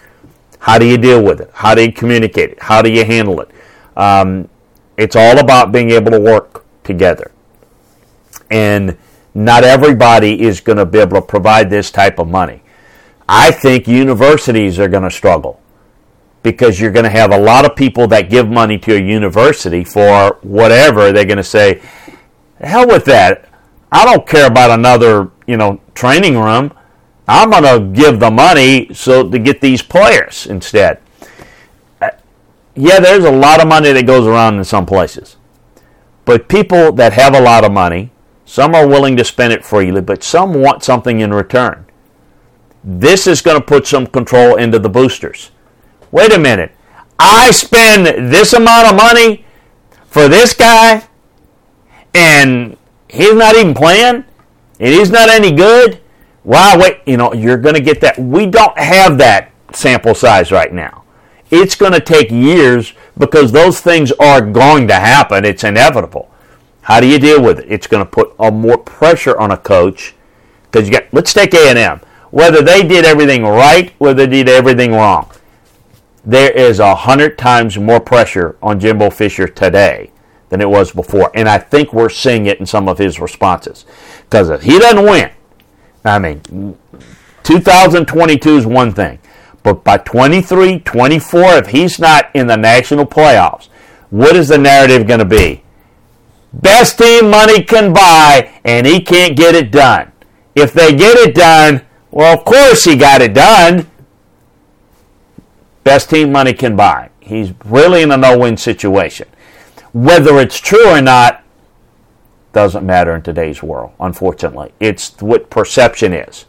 How 0.59 0.79
do 0.79 0.87
you 0.87 0.99
deal 0.99 1.23
with 1.23 1.41
it? 1.41 1.51
How 1.55 1.75
do 1.75 1.83
you 1.83 1.93
communicate 1.93 2.51
it? 2.51 2.63
How 2.63 2.83
do 2.83 2.91
you 2.91 3.05
handle 3.05 3.41
it? 3.41 3.51
Um, 3.97 4.49
it's 4.97 5.17
all 5.17 5.39
about 5.39 5.73
being 5.73 5.91
able 5.91 6.11
to 6.11 6.21
work 6.21 6.65
together. 6.85 7.31
And 8.51 8.99
not 9.35 9.65
everybody 9.65 10.41
is 10.43 10.61
going 10.61 10.79
to 10.79 10.87
be 10.87 10.99
able 10.99 11.21
to 11.21 11.27
provide 11.27 11.71
this 11.71 11.91
type 11.91 12.19
of 12.19 12.29
money. 12.29 12.63
I 13.29 13.53
think 13.53 13.87
universities 13.87 14.79
are 14.79 14.89
going 14.89 15.05
to 15.05 15.11
struggle 15.11 15.61
because 16.43 16.81
you're 16.81 16.91
going 16.91 17.05
to 17.05 17.11
have 17.11 17.33
a 17.33 17.39
lot 17.39 17.65
of 17.65 17.77
people 17.77 18.07
that 18.09 18.31
give 18.31 18.49
money 18.49 18.79
to 18.79 18.97
a 18.97 19.01
university 19.01 19.85
for 19.85 20.39
whatever. 20.43 21.13
They're 21.13 21.25
going 21.25 21.37
to 21.37 21.45
say, 21.45 21.83
hell 22.61 22.87
with 22.87 23.05
that. 23.05 23.49
I 23.93 24.05
don't 24.05 24.27
care 24.27 24.47
about 24.47 24.71
another, 24.71 25.31
you 25.47 25.57
know, 25.57 25.81
training 25.95 26.39
room. 26.39 26.73
I'm 27.29 27.51
going 27.51 27.63
to 27.63 28.01
give 28.01 28.19
the 28.19 28.31
money 28.31 28.93
so 28.93 29.29
to 29.29 29.39
get 29.39 29.61
these 29.61 29.83
players 29.83 30.47
instead. 30.47 31.01
Uh, 32.01 32.11
yeah, 32.75 32.99
there's 32.99 33.25
a 33.25 33.31
lot 33.31 33.61
of 33.61 33.69
money 33.69 33.93
that 33.93 34.07
goes 34.07 34.27
around 34.27 34.59
in 34.59 34.65
some 34.65 34.87
places. 34.87 35.37
But 36.25 36.49
people 36.49 36.93
that 36.93 37.13
have 37.13 37.35
a 37.35 37.41
lot 37.41 37.65
of 37.65 37.73
money 37.73 38.11
some 38.51 38.75
are 38.75 38.89
willing 38.89 39.17
to 39.17 39.23
spend 39.23 39.53
it 39.53 39.65
freely, 39.65 40.01
but 40.01 40.25
some 40.25 40.55
want 40.55 40.83
something 40.83 41.21
in 41.21 41.33
return. 41.33 41.87
This 42.83 43.29
is 43.29 43.43
going 43.43 43.57
to 43.57 43.65
put 43.65 43.87
some 43.87 44.09
control 44.09 44.57
into 44.57 44.81
the 44.81 44.89
boosters. 44.89 45.53
Wait 46.11 46.33
a 46.33 46.39
minute. 46.39 46.73
I 47.17 47.53
spend 47.53 48.07
this 48.33 48.53
amount 48.53 48.89
of 48.89 48.97
money 48.97 49.45
for 50.07 50.27
this 50.27 50.53
guy, 50.53 51.07
and 52.13 52.77
he's 53.09 53.35
not 53.35 53.55
even 53.55 53.73
playing, 53.73 54.25
and 54.81 54.95
he's 54.95 55.13
not 55.13 55.29
any 55.29 55.53
good. 55.53 56.01
Wow, 56.43 56.77
wait, 56.77 57.03
you 57.07 57.19
know, 57.19 57.33
you're 57.33 57.57
going 57.57 57.77
to 57.77 57.81
get 57.81 58.01
that. 58.01 58.19
We 58.19 58.47
don't 58.47 58.77
have 58.77 59.17
that 59.19 59.53
sample 59.73 60.17
size 60.17 60.51
right 60.51 60.73
now. 60.73 61.05
It's 61.53 61.77
going 61.77 61.93
to 61.93 62.01
take 62.01 62.33
years 62.33 62.95
because 63.17 63.53
those 63.53 63.81
things 63.81 64.11
are 64.19 64.41
going 64.41 64.89
to 64.89 64.95
happen. 64.95 65.45
It's 65.45 65.63
inevitable. 65.63 66.30
How 66.91 66.99
do 66.99 67.07
you 67.07 67.21
deal 67.21 67.41
with 67.41 67.61
it? 67.61 67.67
It's 67.69 67.87
going 67.87 68.05
to 68.05 68.11
put 68.11 68.35
a 68.41 68.51
more 68.51 68.77
pressure 68.77 69.39
on 69.39 69.53
a 69.53 69.57
coach 69.57 70.17
because 70.65 70.89
you 70.89 70.93
got. 70.93 71.05
Let's 71.13 71.33
take 71.33 71.55
A 71.55 71.69
and 71.69 71.79
M. 71.79 72.01
Whether 72.33 72.63
they 72.63 72.83
did 72.83 73.05
everything 73.05 73.45
right, 73.45 73.93
whether 73.99 74.27
they 74.27 74.43
did 74.43 74.49
everything 74.49 74.91
wrong, 74.91 75.31
there 76.25 76.51
is 76.51 76.81
a 76.81 76.97
hundred 76.97 77.39
times 77.39 77.79
more 77.79 78.01
pressure 78.01 78.57
on 78.61 78.81
Jimbo 78.81 79.11
Fisher 79.11 79.47
today 79.47 80.11
than 80.49 80.61
it 80.61 80.69
was 80.69 80.91
before, 80.91 81.31
and 81.33 81.49
I 81.49 81.59
think 81.59 81.93
we're 81.93 82.09
seeing 82.09 82.47
it 82.47 82.59
in 82.59 82.67
some 82.67 82.89
of 82.89 82.99
his 82.99 83.21
responses. 83.21 83.87
Because 84.25 84.51
if 84.51 84.63
he 84.63 84.77
doesn't 84.81 85.05
win, 85.05 85.31
I 86.05 86.19
mean, 86.19 86.77
2022 87.45 88.57
is 88.57 88.67
one 88.67 88.93
thing, 88.93 89.21
but 89.63 89.85
by 89.85 89.99
23, 89.99 90.81
24, 90.81 91.41
if 91.53 91.69
he's 91.69 92.01
not 92.01 92.35
in 92.35 92.49
the 92.49 92.57
national 92.57 93.07
playoffs, 93.07 93.69
what 94.11 94.35
is 94.35 94.49
the 94.49 94.59
narrative 94.59 95.07
going 95.07 95.21
to 95.21 95.25
be? 95.25 95.63
Best 96.53 96.99
team 96.99 97.31
money 97.31 97.63
can 97.63 97.93
buy, 97.93 98.61
and 98.65 98.87
he 98.87 99.01
can't 99.01 99.37
get 99.37 99.55
it 99.55 99.71
done. 99.71 100.11
If 100.55 100.73
they 100.73 100.95
get 100.95 101.17
it 101.17 101.35
done, 101.35 101.83
well, 102.11 102.37
of 102.37 102.45
course 102.45 102.85
he 102.85 102.97
got 102.97 103.23
it 103.23 103.35
done. 103.35 103.89
Best 105.85 106.11
team 106.11 106.33
money 106.33 106.53
can 106.53 106.77
buy. 106.77 107.11
He's 107.21 107.53
really 107.65 108.03
in 108.03 108.11
a 108.11 108.17
no 108.17 108.37
win 108.37 108.57
situation. 108.57 109.29
Whether 109.93 110.39
it's 110.41 110.59
true 110.59 110.89
or 110.89 111.01
not 111.01 111.45
doesn't 112.53 112.85
matter 112.85 113.15
in 113.15 113.23
today's 113.23 113.63
world, 113.63 113.93
unfortunately. 114.01 114.73
It's 114.81 115.21
what 115.23 115.51
perception 115.51 116.13
is. 116.13 116.47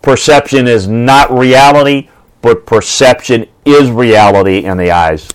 Perception 0.00 0.68
is 0.68 0.86
not 0.86 1.36
reality, 1.36 2.08
but 2.40 2.66
perception 2.66 3.46
is 3.64 3.90
reality 3.90 4.64
in 4.64 4.76
the 4.76 4.90
eyes 4.90 5.28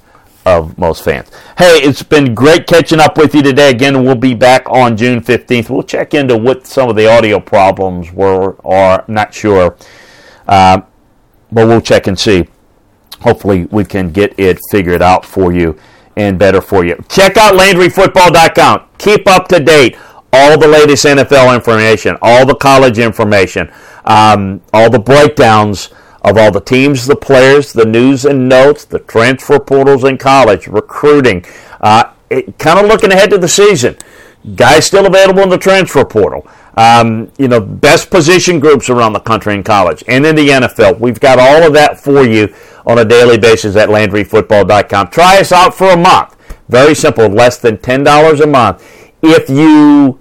of 0.49 0.77
most 0.77 1.03
fans. 1.03 1.29
Hey, 1.57 1.77
it's 1.83 2.03
been 2.03 2.33
great 2.33 2.67
catching 2.67 2.99
up 2.99 3.17
with 3.17 3.35
you 3.35 3.41
today. 3.41 3.69
Again, 3.69 4.03
we'll 4.03 4.15
be 4.15 4.33
back 4.33 4.67
on 4.67 4.97
June 4.97 5.21
15th. 5.21 5.69
We'll 5.69 5.83
check 5.83 6.13
into 6.13 6.37
what 6.37 6.65
some 6.65 6.89
of 6.89 6.95
the 6.95 7.07
audio 7.07 7.39
problems 7.39 8.11
were 8.11 8.53
or 8.63 9.05
not 9.07 9.33
sure. 9.33 9.77
Uh, 10.47 10.81
but 11.51 11.67
we'll 11.67 11.81
check 11.81 12.07
and 12.07 12.19
see. 12.19 12.47
Hopefully, 13.21 13.65
we 13.65 13.85
can 13.85 14.11
get 14.11 14.37
it 14.39 14.59
figured 14.71 15.01
out 15.01 15.25
for 15.25 15.53
you 15.53 15.77
and 16.15 16.39
better 16.39 16.61
for 16.61 16.83
you. 16.83 17.01
Check 17.09 17.37
out 17.37 17.53
LandryFootball.com. 17.53 18.87
Keep 18.97 19.27
up 19.27 19.47
to 19.49 19.59
date. 19.59 19.97
All 20.31 20.59
the 20.59 20.67
latest 20.67 21.05
NFL 21.05 21.55
information, 21.55 22.15
all 22.21 22.45
the 22.45 22.53
college 22.53 22.99
information, 22.99 23.71
um, 24.05 24.61
all 24.71 24.89
the 24.89 24.99
breakdowns 24.99 25.89
of 26.23 26.37
all 26.37 26.51
the 26.51 26.61
teams, 26.61 27.05
the 27.07 27.15
players, 27.15 27.73
the 27.73 27.85
news 27.85 28.25
and 28.25 28.49
notes, 28.49 28.83
the 28.85 28.99
transfer 28.99 29.59
portals 29.59 30.03
in 30.03 30.17
college, 30.17 30.67
recruiting, 30.67 31.45
uh, 31.81 32.11
kind 32.57 32.79
of 32.79 32.85
looking 32.85 33.11
ahead 33.11 33.29
to 33.29 33.37
the 33.37 33.47
season. 33.47 33.95
Guys 34.55 34.85
still 34.85 35.05
available 35.05 35.41
in 35.43 35.49
the 35.49 35.57
transfer 35.57 36.05
portal. 36.05 36.47
um, 36.79 37.29
you 37.37 37.49
know, 37.49 37.59
best 37.59 38.09
position 38.09 38.57
groups 38.59 38.89
around 38.89 39.11
the 39.11 39.19
country 39.19 39.53
in 39.53 39.63
college 39.63 40.01
and 40.07 40.25
in 40.25 40.35
the 40.35 40.47
NFL. 40.47 40.97
We've 40.99 41.19
got 41.19 41.37
all 41.37 41.67
of 41.67 41.73
that 41.73 41.99
for 41.99 42.23
you 42.23 42.53
on 42.85 42.99
a 42.99 43.05
daily 43.05 43.37
basis 43.37 43.75
at 43.75 43.89
LandryFootball.com. 43.89 45.09
Try 45.09 45.39
us 45.39 45.51
out 45.51 45.73
for 45.75 45.89
a 45.91 45.97
month. 45.97 46.37
Very 46.69 46.95
simple, 46.95 47.27
less 47.27 47.57
than 47.57 47.77
$10 47.77 48.41
a 48.41 48.47
month. 48.47 48.81
If 49.21 49.49
you 49.49 50.19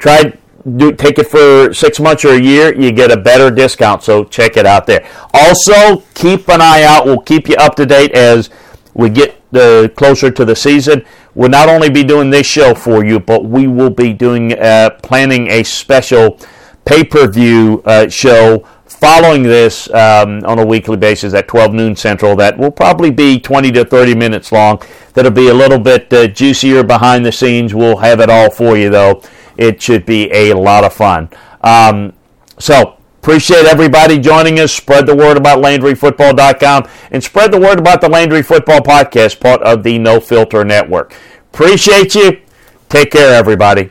try 0.00 0.36
do 0.76 0.92
take 0.92 1.18
it 1.18 1.28
for 1.28 1.72
six 1.72 2.00
months 2.00 2.24
or 2.24 2.34
a 2.34 2.40
year, 2.40 2.74
you 2.74 2.92
get 2.92 3.10
a 3.10 3.16
better 3.16 3.50
discount. 3.50 4.02
So 4.02 4.24
check 4.24 4.56
it 4.56 4.66
out 4.66 4.86
there. 4.86 5.08
Also, 5.32 6.00
keep 6.14 6.48
an 6.48 6.60
eye 6.60 6.82
out. 6.82 7.06
We'll 7.06 7.20
keep 7.20 7.48
you 7.48 7.56
up 7.56 7.74
to 7.76 7.86
date 7.86 8.12
as 8.12 8.50
we 8.94 9.10
get 9.10 9.40
the 9.50 9.92
closer 9.96 10.30
to 10.30 10.44
the 10.44 10.56
season. 10.56 11.04
We'll 11.34 11.50
not 11.50 11.68
only 11.68 11.88
be 11.88 12.02
doing 12.02 12.30
this 12.30 12.46
show 12.46 12.74
for 12.74 13.04
you, 13.04 13.20
but 13.20 13.44
we 13.44 13.66
will 13.66 13.90
be 13.90 14.12
doing 14.12 14.58
uh, 14.58 14.90
planning 15.02 15.48
a 15.48 15.62
special 15.62 16.38
pay 16.84 17.04
per 17.04 17.28
view 17.28 17.82
uh, 17.84 18.08
show 18.08 18.66
following 18.86 19.44
this 19.44 19.88
um, 19.94 20.42
on 20.44 20.58
a 20.58 20.66
weekly 20.66 20.96
basis 20.96 21.34
at 21.34 21.46
12 21.46 21.72
noon 21.72 21.94
Central. 21.94 22.34
That 22.34 22.58
will 22.58 22.70
probably 22.70 23.10
be 23.10 23.38
20 23.38 23.70
to 23.72 23.84
30 23.84 24.14
minutes 24.14 24.50
long. 24.50 24.82
That'll 25.14 25.30
be 25.30 25.48
a 25.48 25.54
little 25.54 25.78
bit 25.78 26.12
uh, 26.12 26.26
juicier 26.26 26.82
behind 26.82 27.24
the 27.24 27.32
scenes. 27.32 27.74
We'll 27.74 27.98
have 27.98 28.20
it 28.20 28.30
all 28.30 28.50
for 28.50 28.76
you, 28.76 28.90
though. 28.90 29.22
It 29.58 29.82
should 29.82 30.06
be 30.06 30.32
a 30.32 30.54
lot 30.54 30.84
of 30.84 30.94
fun. 30.94 31.28
Um, 31.62 32.14
so, 32.58 32.96
appreciate 33.20 33.66
everybody 33.66 34.18
joining 34.18 34.60
us. 34.60 34.72
Spread 34.72 35.06
the 35.06 35.14
word 35.14 35.36
about 35.36 35.58
LandryFootball.com 35.58 36.88
and 37.10 37.22
spread 37.22 37.52
the 37.52 37.60
word 37.60 37.78
about 37.78 38.00
the 38.00 38.08
Landry 38.08 38.42
Football 38.42 38.80
Podcast, 38.80 39.40
part 39.40 39.60
of 39.62 39.82
the 39.82 39.98
No 39.98 40.20
Filter 40.20 40.64
Network. 40.64 41.14
Appreciate 41.52 42.14
you. 42.14 42.40
Take 42.88 43.10
care, 43.10 43.34
everybody. 43.34 43.90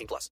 18 0.00 0.06
plus. 0.06 0.30